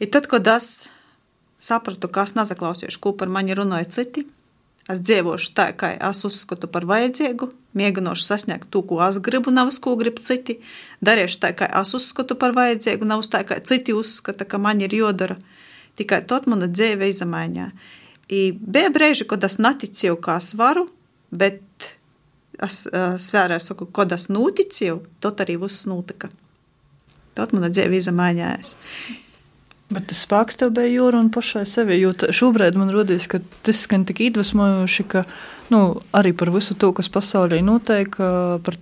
I 0.03 0.07
tad, 0.12 0.28
kad 0.28 0.48
es 0.52 0.90
sapratu, 1.62 2.10
ka 2.12 2.26
es 2.28 2.36
nesaklausīšu, 2.36 2.99
ko 3.02 3.14
par 3.18 3.32
mani 3.32 3.56
runāja 3.56 3.88
citi, 3.99 4.26
es 4.91 4.99
dzīvošu 5.02 5.53
tā, 5.57 5.70
kā 5.78 5.94
es 5.95 6.22
uzskatu 6.28 6.68
par 6.72 6.86
vajadzīgu, 6.90 7.49
mēģināšu 7.78 8.26
sasniegt 8.26 8.70
to, 8.74 8.84
ko 8.86 8.99
es 9.07 9.18
gribu, 9.24 9.53
nevis 9.56 9.80
ko 9.82 9.95
grib 9.99 10.20
citi, 10.22 10.60
darīšu 11.06 11.41
tā, 11.41 11.53
kā 11.57 11.70
es 11.82 11.94
uzskatu 11.98 12.38
par 12.40 12.56
vajadzīgu, 12.57 13.07
nevis 13.07 13.32
tā, 13.32 13.45
kā 13.48 13.62
citi 13.64 13.95
uzskata, 13.95 14.45
ka 14.45 14.60
man 14.62 14.84
ir 14.84 14.94
jodara. 14.94 15.40
Tikai 15.95 16.26
tad 16.28 16.49
mana 16.52 16.68
dzīve 16.68 17.07
izmaiņā. 17.07 17.70
I 18.30 18.53
bija 18.57 18.89
brīži, 18.93 19.27
kad 19.30 19.43
es 19.45 19.60
neticēju, 19.61 20.18
kā 20.22 20.39
es 20.41 20.53
varu, 20.57 20.88
bet 21.30 21.61
es 22.64 22.85
svērēju, 23.27 23.61
saku, 23.61 23.88
kad 23.93 24.15
es 24.15 24.30
noticēju, 24.34 25.02
tad 25.22 25.43
arī 25.43 25.60
viss 25.61 25.85
notika. 25.89 26.31
Tad 27.35 27.53
mana 27.53 27.69
dzīve 27.69 27.99
izmainījās. 27.99 28.73
Bet 29.91 30.07
tas 30.10 30.23
spēks 30.26 30.57
tev 30.57 30.72
bija 30.73 30.89
jūra 30.89 31.19
un 31.22 31.27
pašai 31.34 31.65
sevi. 31.69 31.99
Jo 31.99 32.14
šobrīd 32.15 32.77
man 32.80 32.89
rodas, 32.93 33.27
ka 33.30 33.41
tas 33.68 33.84
skan 33.85 34.07
tik 34.10 34.23
iedvesmojoši, 34.26 35.06
ka 35.11 35.26
nu, 35.69 35.81
arī 36.15 36.31
par 36.38 36.49
visu 36.56 36.73
to, 36.80 36.89
kas 36.95 37.11
pasaulē 37.14 37.60
notiek, 37.61 38.18
par 38.65 38.80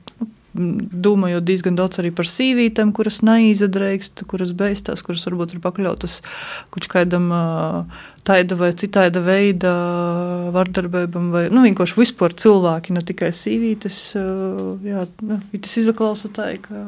domājot 0.53 1.45
diezgan 1.45 1.77
daudz 1.77 1.97
arī 2.01 2.11
par 2.13 2.27
sīvītēm, 2.29 2.91
kuras 2.93 3.21
neizadreikst, 3.25 4.21
kuras 4.29 4.53
beigstās, 4.57 5.01
kuras 5.05 5.25
varbūt 5.25 5.55
ir 5.55 5.63
pakļautas 5.63 6.19
kaut 6.73 6.87
kādam 6.91 7.31
tāda 8.27 8.57
vai 8.59 8.69
citāda 8.77 9.23
veida 9.25 9.73
vardarbībam, 10.53 11.31
vai 11.33 11.47
nu, 11.53 11.65
vienkārši 11.65 11.97
vispār 11.97 12.37
cilvēki, 12.37 12.93
ne 12.93 13.01
tikai 13.01 13.31
sīvītes. 13.33 13.99
Jā, 14.85 15.07
nu, 15.25 15.41
tas 15.57 15.75
izklausa 15.81 16.29
tā, 16.33 16.51
ka 16.61 16.85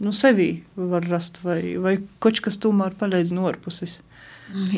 nu, 0.00 0.16
sevī 0.16 0.50
var 0.74 1.04
rast, 1.10 1.42
vai, 1.44 1.76
vai 1.76 1.98
kaut 2.24 2.40
kas 2.44 2.58
tomēr 2.62 2.96
palīdz 2.98 3.36
no 3.36 3.46
ārpuses. 3.52 4.00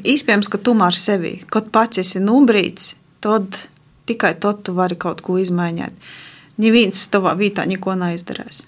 Iespējams, 0.03 0.51
ka 0.51 0.59
tomēr 0.63 0.95
sevī, 0.99 1.39
kad 1.53 1.71
pats 1.75 2.03
esi 2.03 2.23
nubrīts, 2.23 2.97
tad 3.23 3.67
tikai 4.07 4.35
tad 4.43 4.63
tu 4.67 4.75
vari 4.75 4.99
kaut 4.99 5.23
ko 5.27 5.39
izmaiņot 5.43 6.26
neviens 6.63 7.07
tavā 7.13 7.35
vietā 7.39 7.67
neko 7.69 7.95
neizdarīs. 7.99 8.65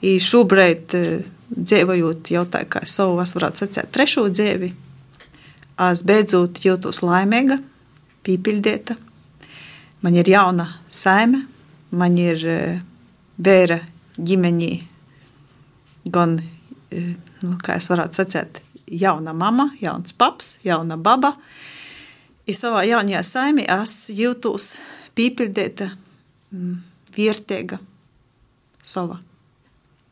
I 0.00 0.16
šobrīd, 0.22 0.94
e, 0.96 1.20
dzīvojot 1.50 2.30
jau 2.32 2.46
tā 2.48 2.64
kā 2.70 2.84
savu, 2.88 3.20
es 3.22 3.34
varētu 3.36 3.64
sacīt, 3.64 3.90
trešo 3.92 4.28
dzīvi, 4.30 4.72
es 5.90 6.02
beidzot 6.06 6.62
jūtos 6.64 7.02
laimīga, 7.04 7.58
pīpildīta. 8.24 8.96
Man 10.00 10.16
ir 10.16 10.28
jauna 10.32 10.66
saime, 10.88 11.44
man 11.90 12.16
ir 12.18 12.44
bērra 13.36 13.80
e, 13.82 13.90
ģimeņi, 14.16 14.72
gan, 16.12 16.38
e, 16.90 17.04
nu, 17.44 17.56
kā 17.60 17.76
es 17.80 17.88
varētu 17.90 18.22
sacīt, 18.22 18.62
jauna 18.90 19.34
mama, 19.36 19.70
jauns 19.80 20.14
paps, 20.16 20.56
jauna 20.64 20.96
baba. 20.96 21.34
I 22.48 22.54
savā 22.56 22.82
jaunajā 22.88 23.22
saimē 23.26 23.66
es 23.80 24.08
jūtos 24.14 24.78
pīpildīta, 25.14 25.90
mm, 26.52 26.76
vērtīga, 27.16 27.80
sava. 28.82 29.20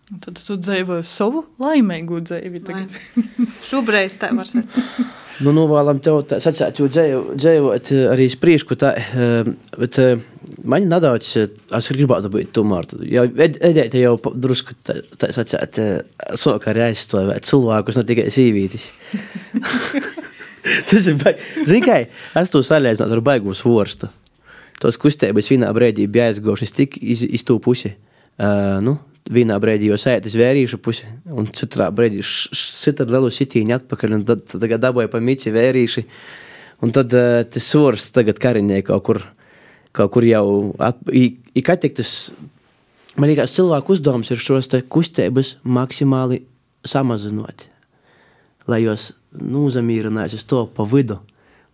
Tad 0.09 0.41
tu 0.41 0.57
dzīvoji 0.57 1.05
savu 1.05 1.45
laimīgu 1.61 2.23
dzīvi. 2.25 2.63
Šobrīd 3.69 4.21
tā 4.21 4.33
var 4.37 4.49
sacīt. 4.49 4.85
Nu, 5.39 5.53
novēlam 5.55 6.01
tev 6.03 6.25
sacīt, 6.43 6.81
dzīvot 6.83 7.91
arī 8.11 8.25
spriežku 8.33 8.75
tā, 8.75 8.89
eh, 8.99 9.51
bet 9.79 9.99
eh, 10.03 10.25
man 10.67 10.89
nedaudz, 10.91 11.29
eh, 11.39 11.53
es 11.79 11.91
gribētu 11.95 12.33
būt 12.35 12.51
tomēr, 12.59 12.89
jau 13.07 13.23
edēt 13.39 13.95
jau 14.01 14.17
drusku 14.35 14.75
tā, 14.83 14.97
sacīt, 15.37 15.79
soka 16.35 16.73
arī 16.73 16.89
aizstāvēt 16.89 17.47
cilvēkus, 17.47 18.01
ne 18.01 18.07
tikai 18.09 18.27
sīvītis. 18.35 18.89
Tas 20.91 21.07
ir. 21.07 21.23
Zini, 21.63 21.85
kā, 21.87 22.01
es 22.43 22.51
to 22.51 22.65
salīdzinātu 22.67 23.21
ar 23.21 23.27
baigus 23.31 23.63
vorstu 23.63 24.11
tos 24.83 24.99
kustības 25.01 25.51
vienā 25.51 25.71
brīdī 25.75 26.07
bija 26.11 26.29
aizgājušas 26.33 26.75
tik 26.75 26.99
iz, 27.03 27.25
iz 27.25 27.45
to 27.47 27.59
pusi. 27.63 27.93
Uh, 28.39 28.79
nu, 28.85 28.95
vienā 29.35 29.59
brīdī 29.61 29.91
jau 29.91 29.99
sēž 30.01 30.37
vērīšu 30.39 30.79
pusi, 30.83 31.09
un 31.35 31.49
citā 31.55 31.89
brīdī 31.95 32.23
šita 32.25 33.07
lielu 33.09 33.31
sitīņu 33.35 33.79
atpakaļ, 33.81 34.15
un 34.19 34.27
tad, 34.29 34.45
tad 34.53 34.77
dabūja 34.85 35.11
pa 35.13 35.21
mici 35.23 35.53
vērīši. 35.55 36.05
Un 36.87 36.95
tad 36.95 37.15
uh, 37.19 37.41
tas 37.51 37.67
sors 37.67 38.07
tagad 38.15 38.39
kariņē 38.43 38.83
kaut 38.87 39.05
kur, 39.09 39.23
kaut 39.97 40.13
kur 40.15 40.27
jau, 40.27 40.45
at, 40.79 41.01
i, 41.11 41.33
i 41.59 41.65
kā 41.67 41.75
tik 41.81 41.97
tas, 41.99 42.13
man 43.19 43.33
liekas, 43.33 43.57
cilvēku 43.59 43.97
uzdevums 43.97 44.31
ir 44.31 44.43
šos 44.43 44.71
kustības 44.87 45.57
maksimāli 45.67 46.45
samazinot, 46.87 47.67
lai 48.71 48.85
jos 48.85 49.11
nūzamīrinās 49.35 50.39
uz 50.39 50.47
to 50.49 50.63
pa 50.71 50.87
vidu. 50.87 51.19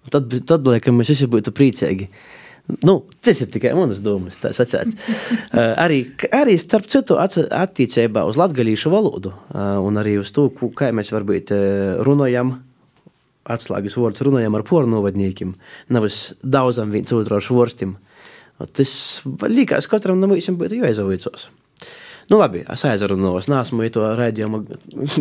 Un 0.04 0.12
tad, 0.12 0.32
tad, 0.48 0.64
laikam, 0.68 0.96
mēs 0.96 1.12
visi 1.12 1.28
būtu 1.28 1.52
priecīgi. 1.56 2.08
Uh, 2.08 2.43
Nu, 2.64 2.94
tas 3.20 3.42
ir 3.44 3.50
tikai 3.52 3.74
manas 3.76 4.00
domas. 4.00 4.38
uh, 4.88 5.74
arī, 5.84 5.98
arī 6.32 6.54
starp 6.60 6.88
citu 6.88 7.18
attiecībā 7.20 8.22
uz 8.24 8.38
latviešu 8.40 8.92
valodu 8.92 9.34
uh, 9.34 9.76
un 9.84 10.00
arī 10.00 10.16
uz 10.22 10.32
to, 10.32 10.48
kā 10.76 10.88
mēs 10.96 11.12
varbūt 11.12 11.52
uh, 11.52 11.64
runājam. 12.06 12.56
Atslēgas 13.44 13.98
vārds 14.00 14.22
runājam 14.24 14.54
ar 14.56 14.62
pornovadniekiem, 14.64 15.50
nevis 15.92 16.30
daudzam 16.40 16.88
viens 16.94 17.12
otru 17.12 17.42
švorstim. 17.44 17.98
Tas 18.72 18.94
liekas, 19.44 19.84
katram 19.90 20.16
no 20.16 20.30
mums 20.30 20.48
būtu 20.48 20.80
jāizvaicos. 20.80 21.50
Nu, 22.30 22.38
labi, 22.40 22.62
es 22.72 22.84
aizrunājos, 22.88 23.48
nesmu 23.52 23.88
to 23.92 24.04
raidījuma 24.18 24.62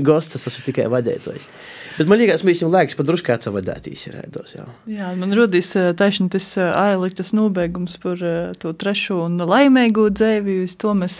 gosts, 0.08 0.38
es 0.40 0.48
esmu 0.52 0.68
tikai 0.70 0.90
vadītājs. 0.92 1.48
Bet 1.94 2.10
man 2.10 2.18
liekas, 2.18 2.42
mēs 2.48 2.64
jau 2.64 2.72
laiks 2.74 2.96
pat 2.98 3.06
drusku 3.06 3.34
atsavadētīs 3.36 4.08
ir 4.10 4.16
ēdos. 4.24 4.56
Jā, 4.90 5.12
man 5.20 5.36
rodīs 5.38 5.74
taisni 6.00 6.32
tas 6.34 6.48
ālikas 6.58 7.36
nobeigums 7.38 8.00
par 8.02 8.24
to 8.60 8.74
trešo 8.74 9.20
un 9.28 9.38
laimīgo 9.38 10.08
dzēvi, 10.10 10.64
uz 10.66 10.74
to 10.82 10.96
mēs 10.98 11.20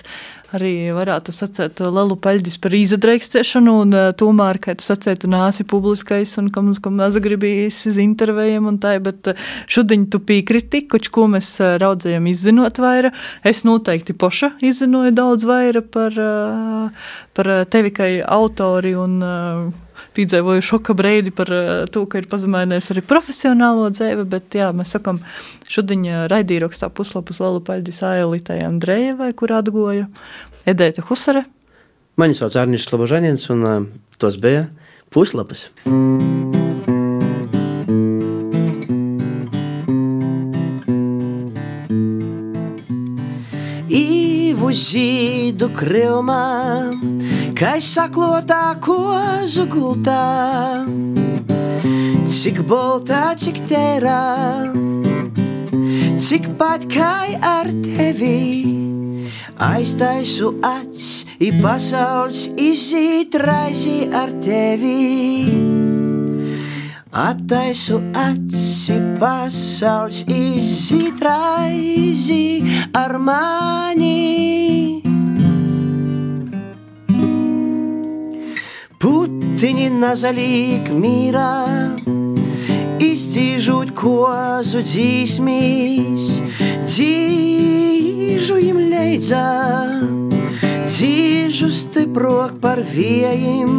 arī 0.54 0.74
varētu 0.96 1.34
sacēt 1.36 1.82
lielu 1.84 2.18
paļģis 2.24 2.58
par 2.64 2.76
izadreikstēšanu, 2.78 3.76
un 3.84 3.98
tomēr, 4.20 4.60
kā 4.64 4.76
tu 4.78 4.86
sacēji, 4.86 5.24
tu 5.24 5.32
nāsi 5.32 5.66
publiskais 5.70 6.36
un 6.42 6.50
kam, 6.54 6.72
kam 6.84 6.98
maz 7.02 7.18
gribīs 7.24 7.84
iz 7.90 8.00
intervējiem 8.02 8.70
un 8.70 8.80
tā, 8.84 8.96
bet 9.04 9.34
šodien 9.72 10.06
tu 10.12 10.22
piekriti, 10.24 10.86
koč 10.90 11.10
ko 11.14 11.28
mēs 11.32 11.56
raudzējam 11.82 12.30
izzinot 12.32 12.82
vaira. 12.84 13.14
Es 13.46 13.64
noteikti 13.68 14.16
poša 14.18 14.54
izzinoju 14.64 15.14
daudz 15.16 15.48
vaira 15.50 15.82
par, 15.82 16.18
par 17.34 17.54
tevi 17.74 17.94
kā 17.96 18.10
autori 18.28 18.94
un 19.00 19.20
piedzīvoju 20.16 20.64
šoka 20.66 20.96
brīdi 20.98 21.34
par 21.36 21.52
eh, 21.54 21.72
to, 21.92 22.06
ka 22.10 22.22
ir 22.22 22.30
pazemējies 22.32 22.92
arī 22.94 23.04
profesionālo 23.08 23.90
dzīvi, 23.94 24.28
bet 24.30 24.58
jā, 24.60 24.70
mēs 24.76 24.96
sakam, 24.96 25.22
šodien 25.72 26.06
raidījumā 26.32 26.90
puslapus 26.96 27.42
lielu 27.44 27.64
paļģis 27.66 28.04
Ailitai 28.12 28.62
Andrejevai, 28.68 29.34
kur 29.38 29.56
atgoja 29.58 30.08
Edēta 30.70 31.04
Husare. 31.10 31.46
Mani 32.16 32.38
sauc 32.38 32.56
Arnis 32.62 32.86
Slabožanins, 32.86 33.50
un 33.50 33.64
uh, 33.66 33.80
tos 34.22 34.38
bija 34.38 34.68
puslapas. 35.14 35.68
Īvu 43.90 44.70
žīdu 44.78 45.70
krilmā 45.74 46.44
Kā 47.54 47.76
saklotā 47.78 48.74
kozu 48.82 49.68
gultā, 49.70 50.86
cik 52.26 52.64
boltā, 52.66 53.36
cik 53.38 53.60
tērā, 53.70 54.74
cik 56.18 56.50
pat 56.58 56.88
kā 56.90 57.14
ar 57.46 57.70
tevi. 57.86 58.74
Aiztaisu 59.62 60.50
acis, 60.66 61.28
i 61.38 61.52
pasaules 61.62 62.48
iziet 62.58 63.38
raizi 63.38 64.10
ar 64.10 64.34
tevi. 64.42 65.54
Attaisu 67.14 68.02
aci, 68.18 68.98
pasaules 69.22 70.26
iziet 70.26 71.22
raizi 71.22 72.66
ar 72.98 73.20
mani. 73.22 75.04
Putiņi 79.04 79.90
nazalīk 80.00 80.88
mīrā, 80.96 81.50
izcīžot 83.04 83.90
kozu 84.00 84.80
dzīsmīs, 84.86 86.30
dzīžu 86.88 88.62
im 88.64 88.80
leidzā, 88.94 89.44
dzīžu 90.88 91.68
stiprok 91.84 92.56
par 92.64 92.80
vējiem. 92.94 93.74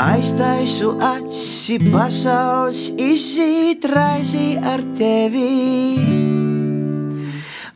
Aiztaisu 0.00 0.94
aci 0.96 1.76
pasaules, 1.90 2.86
izzīt 2.96 3.84
raizi 3.84 4.54
ar 4.64 4.80
tevi. 4.96 6.49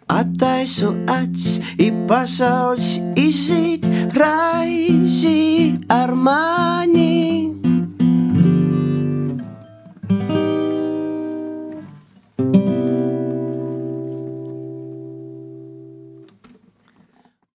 Attaisu 0.08 0.92
acis, 1.08 1.60
i 1.80 1.88
pasaules 2.08 2.98
izzīt 3.16 3.88
raizi 4.12 5.78
ar 5.88 6.12
mani. 6.12 7.53